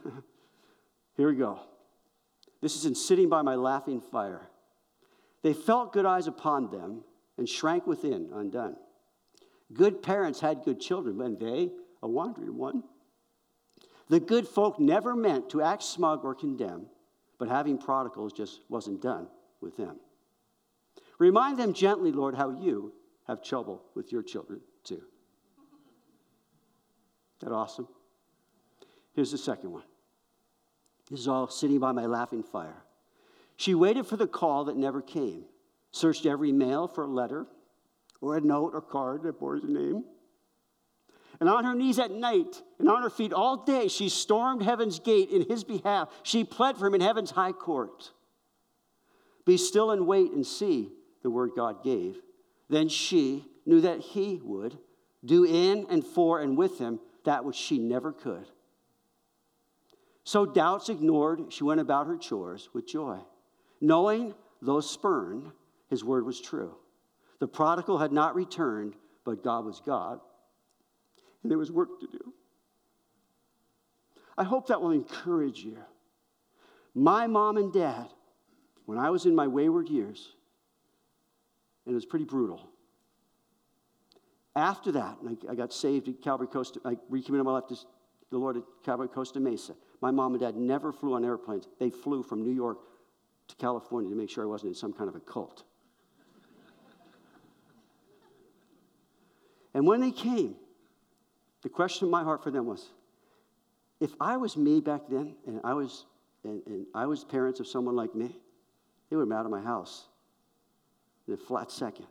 Here 1.17 1.29
we 1.29 1.35
go. 1.35 1.59
This 2.61 2.75
is 2.75 2.85
in 2.85 2.95
Sitting 2.95 3.29
by 3.29 3.41
My 3.41 3.55
Laughing 3.55 4.01
Fire. 4.01 4.49
They 5.43 5.53
felt 5.53 5.93
good 5.93 6.05
eyes 6.05 6.27
upon 6.27 6.71
them 6.71 7.03
and 7.37 7.47
shrank 7.47 7.87
within, 7.87 8.29
undone. 8.33 8.75
Good 9.73 10.03
parents 10.03 10.39
had 10.39 10.63
good 10.63 10.79
children, 10.79 11.21
and 11.21 11.39
they 11.39 11.71
a 12.01 12.07
wandering 12.07 12.57
one. 12.57 12.83
The 14.09 14.19
good 14.19 14.47
folk 14.47 14.79
never 14.79 15.15
meant 15.15 15.49
to 15.51 15.61
act 15.61 15.83
smug 15.83 16.23
or 16.23 16.35
condemn, 16.35 16.87
but 17.39 17.47
having 17.47 17.77
prodigals 17.77 18.33
just 18.33 18.61
wasn't 18.69 19.01
done 19.01 19.27
with 19.61 19.77
them. 19.77 19.97
Remind 21.17 21.57
them 21.57 21.73
gently, 21.73 22.11
Lord, 22.11 22.35
how 22.35 22.51
you 22.51 22.93
have 23.27 23.41
trouble 23.41 23.83
with 23.95 24.11
your 24.11 24.21
children 24.21 24.61
too. 24.83 25.01
That 27.41 27.51
awesome? 27.51 27.87
Here's 29.13 29.31
the 29.31 29.37
second 29.37 29.71
one. 29.71 29.83
This 31.09 31.19
is 31.19 31.27
all 31.27 31.47
sitting 31.47 31.79
by 31.79 31.91
my 31.91 32.05
laughing 32.05 32.43
fire. 32.43 32.83
She 33.57 33.75
waited 33.75 34.05
for 34.05 34.17
the 34.17 34.27
call 34.27 34.65
that 34.65 34.75
never 34.75 35.01
came, 35.01 35.45
searched 35.91 36.25
every 36.25 36.51
mail 36.51 36.87
for 36.87 37.03
a 37.03 37.07
letter, 37.07 37.45
or 38.21 38.35
a 38.37 38.41
note 38.41 38.71
or 38.73 38.81
card 38.81 39.23
that 39.23 39.39
bore 39.39 39.55
his 39.55 39.63
name. 39.65 40.03
And 41.39 41.49
on 41.49 41.65
her 41.65 41.75
knees 41.75 41.99
at 41.99 42.11
night 42.11 42.61
and 42.79 42.89
on 42.89 43.03
her 43.03 43.09
feet 43.09 43.33
all 43.33 43.57
day, 43.57 43.87
she 43.87 44.09
stormed 44.09 44.63
heaven's 44.63 44.99
gate 44.99 45.29
in 45.29 45.47
his 45.47 45.63
behalf. 45.63 46.09
She 46.23 46.43
pled 46.43 46.77
for 46.77 46.87
him 46.87 46.95
in 46.95 47.01
heaven's 47.01 47.31
high 47.31 47.51
court. 47.51 48.11
Be 49.45 49.57
still 49.57 49.91
and 49.91 50.07
wait 50.07 50.31
and 50.31 50.45
see, 50.45 50.91
the 51.23 51.29
word 51.29 51.51
God 51.55 51.83
gave. 51.83 52.17
Then 52.69 52.89
she 52.89 53.45
knew 53.65 53.81
that 53.81 53.99
he 53.99 54.39
would 54.43 54.77
do 55.23 55.43
in 55.43 55.85
and 55.89 56.05
for 56.05 56.39
and 56.39 56.57
with 56.57 56.79
him 56.79 56.99
that 57.25 57.45
which 57.45 57.55
she 57.55 57.77
never 57.77 58.11
could. 58.11 58.45
So 60.23 60.45
doubts 60.45 60.89
ignored, 60.89 61.53
she 61.53 61.63
went 61.63 61.81
about 61.81 62.07
her 62.07 62.17
chores 62.17 62.69
with 62.73 62.87
joy, 62.87 63.19
knowing, 63.79 64.33
though 64.61 64.79
spurned, 64.79 65.51
his 65.87 66.03
word 66.03 66.25
was 66.25 66.41
true. 66.41 66.75
The 67.39 67.47
prodigal 67.47 67.99
had 67.99 68.11
not 68.11 68.35
returned, 68.35 68.95
but 69.23 69.43
God 69.43 69.65
was 69.65 69.81
God, 69.85 70.19
and 71.43 71.51
there 71.51 71.59
was 71.59 71.71
work 71.71 71.99
to 71.99 72.07
do. 72.07 72.33
I 74.37 74.43
hope 74.43 74.67
that 74.67 74.81
will 74.81 74.91
encourage 74.91 75.59
you. 75.59 75.77
My 76.93 77.27
mom 77.27 77.57
and 77.57 77.71
dad, 77.71 78.07
when 78.85 78.97
I 78.97 79.09
was 79.09 79.25
in 79.25 79.35
my 79.35 79.47
wayward 79.47 79.89
years, 79.89 80.33
and 81.85 81.93
it 81.93 81.95
was 81.95 82.05
pretty 82.05 82.25
brutal. 82.25 82.69
After 84.55 84.91
that, 84.93 85.17
I, 85.49 85.55
got 85.55 85.73
saved 85.73 86.07
at 86.07 86.21
Calvary 86.21 86.47
Coast. 86.47 86.77
I 86.85 86.97
recommitted 87.09 87.45
my 87.45 87.51
life 87.51 87.67
to 87.67 87.77
the 88.31 88.37
Lord 88.37 88.57
at 88.57 88.63
Calvary 88.83 89.09
Costa 89.09 89.39
Mesa. 89.39 89.75
My 90.01 90.11
mom 90.11 90.33
and 90.33 90.41
dad 90.41 90.55
never 90.55 90.93
flew 90.93 91.13
on 91.13 91.25
airplanes. 91.25 91.67
They 91.79 91.89
flew 91.89 92.23
from 92.23 92.41
New 92.41 92.53
York 92.53 92.77
to 93.49 93.55
California 93.57 94.09
to 94.09 94.15
make 94.15 94.29
sure 94.29 94.43
I 94.43 94.47
wasn't 94.47 94.69
in 94.69 94.75
some 94.75 94.93
kind 94.93 95.09
of 95.09 95.15
a 95.15 95.19
cult. 95.19 95.63
and 99.73 99.85
when 99.85 99.99
they 99.99 100.11
came, 100.11 100.55
the 101.61 101.69
question 101.69 102.05
in 102.05 102.11
my 102.11 102.23
heart 102.23 102.41
for 102.41 102.51
them 102.51 102.65
was 102.65 102.89
if 103.99 104.11
I 104.21 104.37
was 104.37 104.55
me 104.55 104.79
back 104.79 105.01
then 105.09 105.35
and 105.45 105.59
I 105.63 105.73
was, 105.73 106.05
and, 106.43 106.61
and 106.65 106.85
I 106.93 107.07
was 107.07 107.23
parents 107.25 107.59
of 107.59 107.67
someone 107.67 107.95
like 107.95 108.15
me, 108.15 108.39
they 109.09 109.15
would 109.15 109.23
have 109.23 109.29
been 109.29 109.37
out 109.37 109.45
of 109.45 109.51
my 109.51 109.61
house 109.61 110.05
in 111.27 111.33
a 111.33 111.37
flat 111.37 111.71
second. 111.71 112.07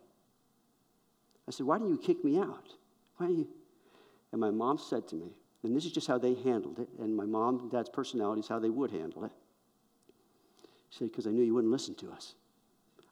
I 1.47 1.51
said, 1.51 1.65
Why 1.65 1.77
didn't 1.77 1.91
you 1.91 1.97
kick 1.97 2.23
me 2.23 2.39
out? 2.39 2.73
Why 3.17 3.27
you? 3.27 3.47
And 4.31 4.41
my 4.41 4.51
mom 4.51 4.77
said 4.77 5.07
to 5.09 5.15
me, 5.15 5.31
and 5.63 5.75
this 5.75 5.85
is 5.85 5.91
just 5.91 6.07
how 6.07 6.17
they 6.17 6.35
handled 6.35 6.79
it, 6.79 6.89
and 6.99 7.15
my 7.15 7.25
mom 7.25 7.59
and 7.59 7.71
dad's 7.71 7.89
personality 7.89 8.41
is 8.41 8.47
how 8.47 8.59
they 8.59 8.69
would 8.69 8.91
handle 8.91 9.25
it. 9.25 9.31
She 10.89 10.99
said, 10.99 11.11
Because 11.11 11.27
I 11.27 11.31
knew 11.31 11.43
you 11.43 11.53
wouldn't 11.53 11.71
listen 11.71 11.95
to 11.95 12.11
us. 12.11 12.35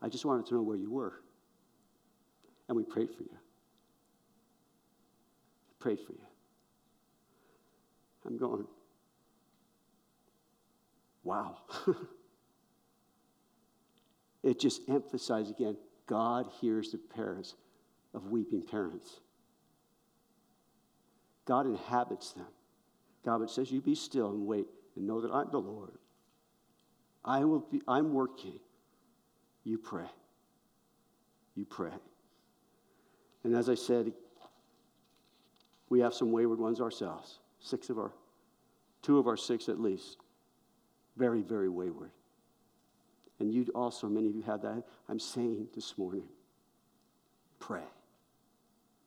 I 0.02 0.10
just 0.10 0.26
wanted 0.26 0.46
to 0.48 0.56
know 0.56 0.62
where 0.62 0.78
you 0.78 0.92
were. 0.92 1.14
And 2.68 2.78
we 2.78 2.84
prayed 2.84 3.10
for 3.10 3.24
you. 3.24 3.30
I 3.34 3.38
Prayed 5.80 6.00
for 6.00 6.14
you. 6.14 6.20
I'm 8.26 8.38
going, 8.38 8.66
wow. 11.24 11.58
it 14.44 14.60
just 14.60 14.82
emphasized 14.88 15.52
again 15.52 15.78
God 16.08 16.48
hears 16.62 16.92
the 16.92 16.98
prayers 16.98 17.56
of 18.14 18.28
weeping 18.28 18.62
parents. 18.62 19.20
God 21.46 21.66
inhabits 21.66 22.32
them. 22.32 22.48
God 23.26 23.50
says, 23.50 23.72
You 23.72 23.82
be 23.82 23.96
still 23.96 24.30
and 24.32 24.46
wait 24.46 24.68
and 24.96 25.08
know 25.08 25.22
that 25.22 25.32
I'm 25.32 25.50
the 25.52 25.60
Lord. 25.60 25.98
I 27.26 27.44
will 27.46 27.60
be, 27.60 27.82
I'm 27.88 28.14
working. 28.14 28.60
You 29.64 29.78
pray. 29.78 30.10
You 31.56 31.66
pray. 31.66 31.92
And 33.44 33.56
as 33.56 33.70
I 33.70 33.76
said, 33.76 34.12
we 35.90 36.00
have 36.00 36.14
some 36.14 36.32
wayward 36.32 36.60
ones 36.60 36.82
ourselves. 36.82 37.40
Six 37.60 37.90
of 37.90 37.98
our, 37.98 38.12
two 39.02 39.20
of 39.20 39.28
our 39.28 39.38
six 39.38 39.70
at 39.70 39.80
least. 39.80 40.18
Very, 41.16 41.42
very 41.42 41.70
wayward. 41.70 42.12
And 43.40 43.52
you 43.52 43.66
also, 43.76 44.08
many 44.08 44.28
of 44.28 44.36
you 44.36 44.42
have 44.44 44.62
that. 44.62 44.84
I'm 45.10 45.20
saying 45.20 45.68
this 45.76 45.98
morning, 45.98 46.24
pray. 47.60 47.84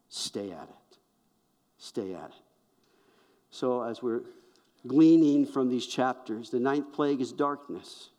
Stay 0.09 0.51
at 0.51 0.69
it. 0.69 0.99
Stay 1.79 2.15
at 2.15 2.31
it. 2.31 2.43
So, 3.51 3.83
as 3.83 4.03
we're 4.03 4.23
gleaning 4.87 5.47
from 5.47 5.69
these 5.69 5.87
chapters, 5.87 6.51
the 6.51 6.61
ninth 6.61 6.93
plague 6.93 7.21
is 7.21 7.33
darkness. 7.33 8.11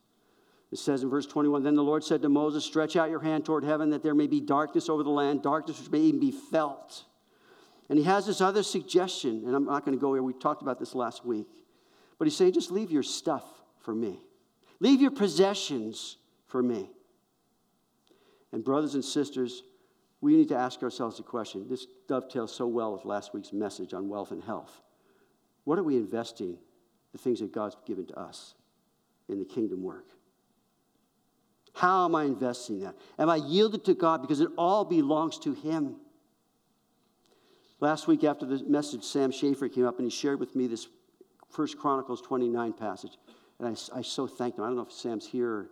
It 0.72 0.80
says 0.80 1.04
in 1.04 1.10
verse 1.10 1.26
21 1.26 1.64
Then 1.64 1.76
the 1.76 1.84
Lord 1.84 2.04
said 2.04 2.22
to 2.24 2.30
Moses, 2.30 2.66
Stretch 2.66 2.96
out 2.96 3.10
your 3.10 3.22
hand 3.22 3.46
toward 3.46 3.64
heaven 3.64 3.90
that 3.92 4.04
there 4.04 4.16
may 4.16 4.28
be 4.28 4.42
darkness 4.42 4.90
over 4.90 5.04
the 5.04 5.10
land, 5.10 5.42
darkness 5.42 5.80
which 5.80 5.92
may 5.92 6.00
even 6.00 6.20
be 6.20 6.32
felt. 6.32 7.06
And 7.90 7.98
he 7.98 8.04
has 8.04 8.26
this 8.26 8.42
other 8.42 8.64
suggestion, 8.64 9.44
and 9.46 9.56
I'm 9.56 9.66
not 9.66 9.86
going 9.86 9.98
to 9.98 10.02
go 10.02 10.14
here. 10.14 10.22
We 10.22 10.34
talked 10.34 10.62
about 10.62 10.78
this 10.78 10.94
last 10.94 11.26
week. 11.26 11.48
But 12.20 12.26
he's 12.26 12.36
saying, 12.36 12.54
Just 12.54 12.72
leave 12.72 12.92
your 12.92 13.04
stuff 13.04 13.46
for 13.80 13.94
me, 13.94 14.20
leave 14.80 15.02
your 15.02 15.12
possessions 15.12 16.18
for 16.48 16.62
me. 16.62 16.90
And, 18.52 18.64
brothers 18.64 18.96
and 18.96 19.04
sisters, 19.04 19.62
we 20.22 20.36
need 20.36 20.49
to 20.49 20.55
ask 20.55 20.82
ourselves 20.84 21.18
the 21.18 21.24
question 21.24 21.68
this 21.70 21.86
dovetails 22.07 22.53
so 22.53 22.68
well 22.68 22.93
with 22.93 23.05
last 23.05 23.34
week's 23.34 23.53
message 23.53 23.93
on 23.93 24.09
wealth 24.09 24.32
and 24.32 24.43
health. 24.43 24.82
What 25.63 25.78
are 25.78 25.84
we 25.84 25.97
investing 25.97 26.57
the 27.11 27.18
things 27.18 27.39
that 27.39 27.51
God's 27.51 27.76
given 27.86 28.05
to 28.07 28.20
us 28.20 28.55
in 29.30 29.39
the 29.39 29.45
kingdom 29.45 29.84
work? 29.84 30.05
How 31.74 32.05
am 32.05 32.15
I 32.15 32.24
investing 32.24 32.80
that? 32.80 32.95
Am 33.20 33.30
I 33.30 33.36
yielded 33.36 33.86
to 33.86 33.93
God 33.93 34.22
because 34.22 34.39
it 34.39 34.49
all 34.57 34.84
belongs 34.84 35.38
to 35.39 35.53
Him? 35.53 35.97
Last 37.80 38.07
week 38.07 38.24
after 38.24 38.45
the 38.45 38.63
message, 38.63 39.03
Sam 39.03 39.32
Schaefer 39.32 39.70
came 39.70 39.86
up 39.86 39.99
and 39.99 40.09
he 40.09 40.09
shared 40.09 40.39
with 40.39 40.55
me 40.55 40.65
this 40.65 40.88
First 41.51 41.78
Chronicles 41.78 42.22
29 42.22 42.74
passage. 42.74 43.18
And 43.59 43.68
I, 43.68 43.99
I 43.99 44.01
so 44.01 44.26
thanked 44.26 44.57
him. 44.57 44.63
I 44.63 44.68
don't 44.68 44.78
know 44.78 44.84
if 44.84 44.91
Sam's 44.91 45.28
here, 45.28 45.70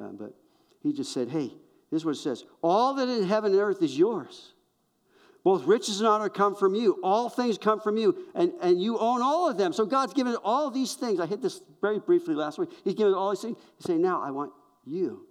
uh, 0.00 0.08
but 0.08 0.34
he 0.82 0.92
just 0.92 1.12
said, 1.12 1.28
Hey, 1.28 1.52
this 1.94 2.00
is 2.00 2.06
what 2.06 2.16
it 2.16 2.18
says 2.18 2.44
All 2.60 2.94
that 2.94 3.08
in 3.08 3.24
heaven 3.24 3.52
and 3.52 3.60
earth 3.60 3.80
is 3.80 3.96
yours. 3.96 4.52
Both 5.44 5.64
riches 5.64 6.00
and 6.00 6.08
honor 6.08 6.28
come 6.28 6.56
from 6.56 6.74
you. 6.74 6.98
All 7.04 7.28
things 7.28 7.56
come 7.56 7.78
from 7.78 7.98
you, 7.98 8.16
and, 8.34 8.52
and 8.62 8.82
you 8.82 8.98
own 8.98 9.20
all 9.20 9.48
of 9.48 9.58
them. 9.58 9.72
So 9.74 9.84
God's 9.84 10.14
given 10.14 10.34
all 10.36 10.70
these 10.70 10.94
things. 10.94 11.20
I 11.20 11.26
hit 11.26 11.42
this 11.42 11.60
very 11.82 12.00
briefly 12.00 12.34
last 12.34 12.58
week. 12.58 12.70
He's 12.82 12.94
given 12.94 13.12
all 13.14 13.30
these 13.30 13.42
things. 13.42 13.58
He's 13.76 13.86
saying, 13.86 14.02
Now 14.02 14.22
I 14.22 14.32
want 14.32 14.52
you 14.84 15.26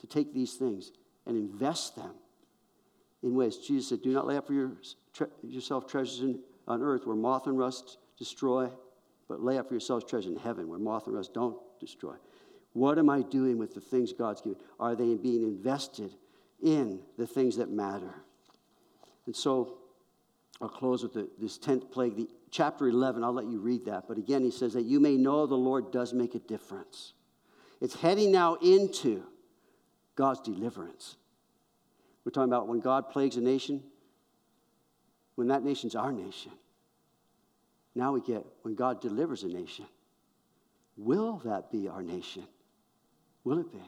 to 0.00 0.06
take 0.08 0.34
these 0.34 0.54
things 0.54 0.90
and 1.24 1.36
invest 1.36 1.94
them 1.94 2.14
in 3.22 3.36
ways. 3.36 3.58
Jesus 3.58 3.90
said, 3.90 4.02
Do 4.02 4.12
not 4.12 4.26
lay 4.26 4.36
up 4.36 4.48
for 4.48 4.54
your, 4.54 4.72
tre- 5.12 5.28
yourself 5.42 5.86
treasures 5.86 6.20
in, 6.20 6.40
on 6.66 6.82
earth 6.82 7.06
where 7.06 7.14
moth 7.14 7.46
and 7.46 7.56
rust 7.56 7.98
destroy, 8.18 8.68
but 9.28 9.40
lay 9.40 9.58
up 9.58 9.68
for 9.68 9.74
yourselves 9.74 10.04
treasures 10.04 10.32
in 10.32 10.38
heaven 10.38 10.66
where 10.68 10.80
moth 10.80 11.06
and 11.06 11.14
rust 11.14 11.32
don't 11.32 11.58
destroy. 11.78 12.14
What 12.76 12.98
am 12.98 13.08
I 13.08 13.22
doing 13.22 13.56
with 13.56 13.72
the 13.72 13.80
things 13.80 14.12
God's 14.12 14.42
given? 14.42 14.58
Are 14.78 14.94
they 14.94 15.14
being 15.14 15.42
invested 15.42 16.14
in 16.62 17.00
the 17.16 17.26
things 17.26 17.56
that 17.56 17.70
matter? 17.70 18.14
And 19.24 19.34
so 19.34 19.78
I'll 20.60 20.68
close 20.68 21.02
with 21.02 21.14
the, 21.14 21.26
this 21.40 21.58
10th 21.58 21.90
plague. 21.90 22.16
The, 22.16 22.28
chapter 22.50 22.86
11, 22.86 23.24
I'll 23.24 23.32
let 23.32 23.46
you 23.46 23.60
read 23.60 23.86
that. 23.86 24.04
But 24.06 24.18
again, 24.18 24.44
he 24.44 24.50
says 24.50 24.74
that 24.74 24.82
you 24.82 25.00
may 25.00 25.16
know 25.16 25.46
the 25.46 25.54
Lord 25.54 25.90
does 25.90 26.12
make 26.12 26.34
a 26.34 26.38
difference. 26.38 27.14
It's 27.80 27.94
heading 27.94 28.30
now 28.30 28.56
into 28.56 29.22
God's 30.14 30.40
deliverance. 30.40 31.16
We're 32.26 32.32
talking 32.32 32.52
about 32.52 32.68
when 32.68 32.80
God 32.80 33.08
plagues 33.08 33.38
a 33.38 33.40
nation, 33.40 33.82
when 35.36 35.48
that 35.48 35.64
nation's 35.64 35.94
our 35.94 36.12
nation. 36.12 36.52
Now 37.94 38.12
we 38.12 38.20
get 38.20 38.44
when 38.60 38.74
God 38.74 39.00
delivers 39.00 39.44
a 39.44 39.48
nation. 39.48 39.86
Will 40.98 41.38
that 41.46 41.70
be 41.72 41.88
our 41.88 42.02
nation? 42.02 42.46
Will 43.46 43.60
it 43.60 43.70
be? 43.70 43.78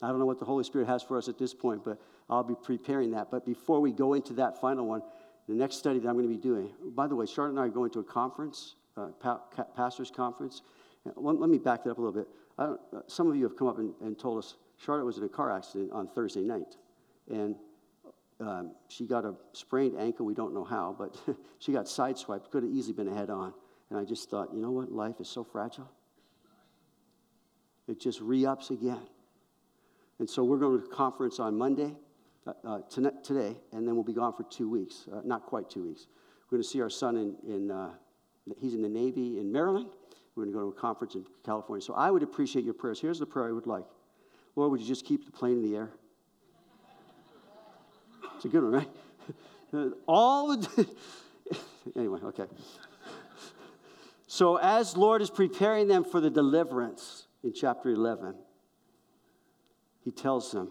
I 0.00 0.08
don't 0.08 0.18
know 0.18 0.24
what 0.24 0.38
the 0.38 0.46
Holy 0.46 0.64
Spirit 0.64 0.88
has 0.88 1.02
for 1.02 1.18
us 1.18 1.28
at 1.28 1.38
this 1.38 1.52
point, 1.52 1.84
but 1.84 2.00
I'll 2.30 2.42
be 2.42 2.54
preparing 2.54 3.10
that. 3.10 3.30
But 3.30 3.44
before 3.44 3.78
we 3.78 3.92
go 3.92 4.14
into 4.14 4.32
that 4.34 4.58
final 4.58 4.86
one, 4.86 5.02
the 5.46 5.54
next 5.54 5.76
study 5.76 5.98
that 5.98 6.08
I'm 6.08 6.14
going 6.14 6.26
to 6.26 6.34
be 6.34 6.40
doing, 6.40 6.70
by 6.94 7.06
the 7.06 7.14
way, 7.14 7.26
Charlotte 7.26 7.50
and 7.50 7.60
I 7.60 7.64
are 7.64 7.68
going 7.68 7.90
to 7.90 7.98
a 7.98 8.04
conference, 8.04 8.76
uh, 8.96 9.08
pa- 9.20 9.42
pastor's 9.76 10.10
conference. 10.10 10.62
Let, 11.14 11.38
let, 11.38 11.50
me 11.50 11.58
back 11.58 11.84
that 11.84 11.90
up 11.90 11.98
a 11.98 12.00
little 12.00 12.18
bit. 12.18 12.26
Uh, 12.58 12.76
some 13.06 13.28
of 13.28 13.36
you 13.36 13.42
have 13.42 13.54
come 13.54 13.68
up 13.68 13.78
and, 13.78 13.92
and, 14.00 14.18
told 14.18 14.38
us 14.38 14.54
Charlotte 14.78 15.04
was 15.04 15.18
in 15.18 15.24
a 15.24 15.28
car 15.28 15.54
accident 15.54 15.92
on 15.92 16.08
Thursday 16.08 16.40
night. 16.40 16.76
And 17.30 17.56
um, 18.40 18.72
she 18.88 19.06
got 19.06 19.26
a 19.26 19.34
sprained 19.52 19.98
ankle. 19.98 20.24
We 20.24 20.34
don't 20.34 20.54
know 20.54 20.64
how, 20.64 20.96
but 20.98 21.14
she 21.58 21.72
got 21.72 21.84
sideswiped. 21.84 22.50
Could 22.50 22.62
have 22.62 22.72
easily 22.72 22.94
been 22.94 23.08
a 23.08 23.14
head 23.14 23.28
on. 23.28 23.52
And 23.90 23.98
I 23.98 24.04
just 24.04 24.30
thought, 24.30 24.54
you 24.54 24.62
know 24.62 24.70
what? 24.70 24.90
Life 24.90 25.20
is 25.20 25.28
so 25.28 25.44
fragile. 25.44 25.90
It 27.88 28.00
just 28.00 28.20
re 28.20 28.46
ups 28.46 28.70
again. 28.70 29.02
And 30.18 30.28
so 30.28 30.44
we're 30.44 30.58
going 30.58 30.80
to 30.80 30.88
conference 30.88 31.38
on 31.40 31.56
Monday, 31.56 31.94
uh, 32.46 32.52
uh, 32.64 32.78
today, 33.22 33.56
and 33.72 33.86
then 33.86 33.94
we'll 33.94 34.04
be 34.04 34.12
gone 34.12 34.32
for 34.32 34.44
two 34.44 34.68
weeks. 34.68 35.06
Uh, 35.12 35.20
not 35.24 35.44
quite 35.44 35.68
two 35.68 35.82
weeks. 35.82 36.06
We're 36.44 36.58
going 36.58 36.62
to 36.62 36.68
see 36.68 36.80
our 36.80 36.90
son 36.90 37.16
in, 37.16 37.36
in 37.46 37.70
uh, 37.70 37.90
he's 38.58 38.74
in 38.74 38.82
the 38.82 38.88
Navy 38.88 39.38
in 39.38 39.50
Maryland. 39.50 39.88
We're 40.34 40.44
going 40.44 40.52
to 40.52 40.58
go 40.58 40.70
to 40.70 40.76
a 40.76 40.80
conference 40.80 41.14
in 41.14 41.24
California. 41.44 41.82
So 41.82 41.94
I 41.94 42.10
would 42.10 42.22
appreciate 42.22 42.64
your 42.64 42.74
prayers. 42.74 43.00
Here's 43.00 43.18
the 43.18 43.26
prayer 43.26 43.48
I 43.48 43.52
would 43.52 43.66
like 43.66 43.84
Lord, 44.56 44.70
would 44.70 44.80
you 44.80 44.86
just 44.86 45.04
keep 45.04 45.26
the 45.26 45.32
plane 45.32 45.58
in 45.58 45.62
the 45.62 45.76
air? 45.76 45.90
It's 48.36 48.44
a 48.44 48.48
good 48.48 48.62
one, 48.62 48.72
right? 49.72 49.92
All 50.06 50.56
the. 50.56 50.88
anyway, 51.96 52.20
okay. 52.22 52.44
So, 54.26 54.56
as 54.56 54.96
Lord 54.96 55.22
is 55.22 55.30
preparing 55.30 55.88
them 55.88 56.04
for 56.04 56.20
the 56.20 56.30
deliverance, 56.30 57.23
in 57.44 57.52
chapter 57.52 57.90
11, 57.90 58.34
he 60.02 60.10
tells 60.10 60.50
them, 60.50 60.70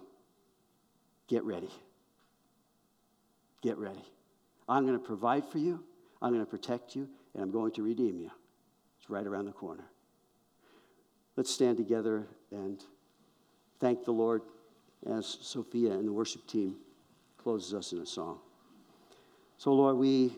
Get 1.29 1.43
ready. 1.45 1.69
Get 3.61 3.77
ready. 3.77 4.03
I'm 4.67 4.85
going 4.85 4.99
to 4.99 5.03
provide 5.03 5.45
for 5.45 5.59
you, 5.59 5.83
I'm 6.21 6.33
going 6.33 6.43
to 6.43 6.49
protect 6.49 6.95
you, 6.95 7.07
and 7.33 7.43
I'm 7.43 7.51
going 7.51 7.71
to 7.73 7.83
redeem 7.83 8.19
you. 8.19 8.31
It's 8.99 9.09
right 9.09 9.25
around 9.25 9.45
the 9.45 9.51
corner. 9.51 9.85
Let's 11.35 11.51
stand 11.51 11.77
together 11.77 12.27
and 12.51 12.83
thank 13.79 14.03
the 14.03 14.11
Lord 14.11 14.41
as 15.09 15.37
Sophia 15.41 15.91
and 15.91 16.07
the 16.07 16.13
worship 16.13 16.45
team 16.47 16.75
closes 17.37 17.73
us 17.73 17.91
in 17.91 17.99
a 17.99 18.05
song. 18.05 18.39
So, 19.57 19.73
Lord, 19.73 19.97
we 19.97 20.37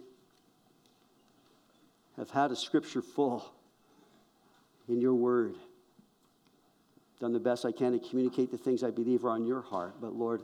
have 2.17 2.29
had 2.29 2.51
a 2.51 2.55
scripture 2.55 3.01
full 3.01 3.53
in 4.87 5.01
your 5.01 5.13
word. 5.13 5.55
Done 7.19 7.33
the 7.33 7.39
best 7.39 7.65
I 7.65 7.71
can 7.71 7.93
to 7.93 7.99
communicate 7.99 8.51
the 8.51 8.57
things 8.57 8.83
I 8.83 8.91
believe 8.91 9.23
are 9.25 9.29
on 9.29 9.45
your 9.45 9.61
heart. 9.61 9.95
But, 10.01 10.13
Lord, 10.13 10.43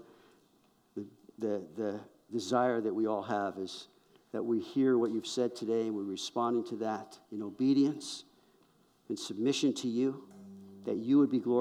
the, 0.95 1.05
the, 1.38 1.61
the 1.76 1.99
desire 2.32 2.80
that 2.82 2.93
we 2.93 3.07
all 3.07 3.24
have 3.24 3.57
is 3.57 3.88
that 4.32 4.43
we 4.43 4.59
hear 4.59 4.97
what 4.97 5.11
you've 5.11 5.28
said 5.28 5.55
today 5.55 5.88
and 5.88 5.95
we're 5.95 6.03
responding 6.03 6.63
to 6.65 6.76
that 6.78 7.19
in 7.32 7.43
obedience, 7.43 8.24
in 9.09 9.17
submission 9.17 9.74
to 9.74 9.88
you, 9.89 10.24
that 10.86 10.97
you 10.97 11.17
would 11.17 11.30
be 11.30 11.39
glorified. 11.39 11.59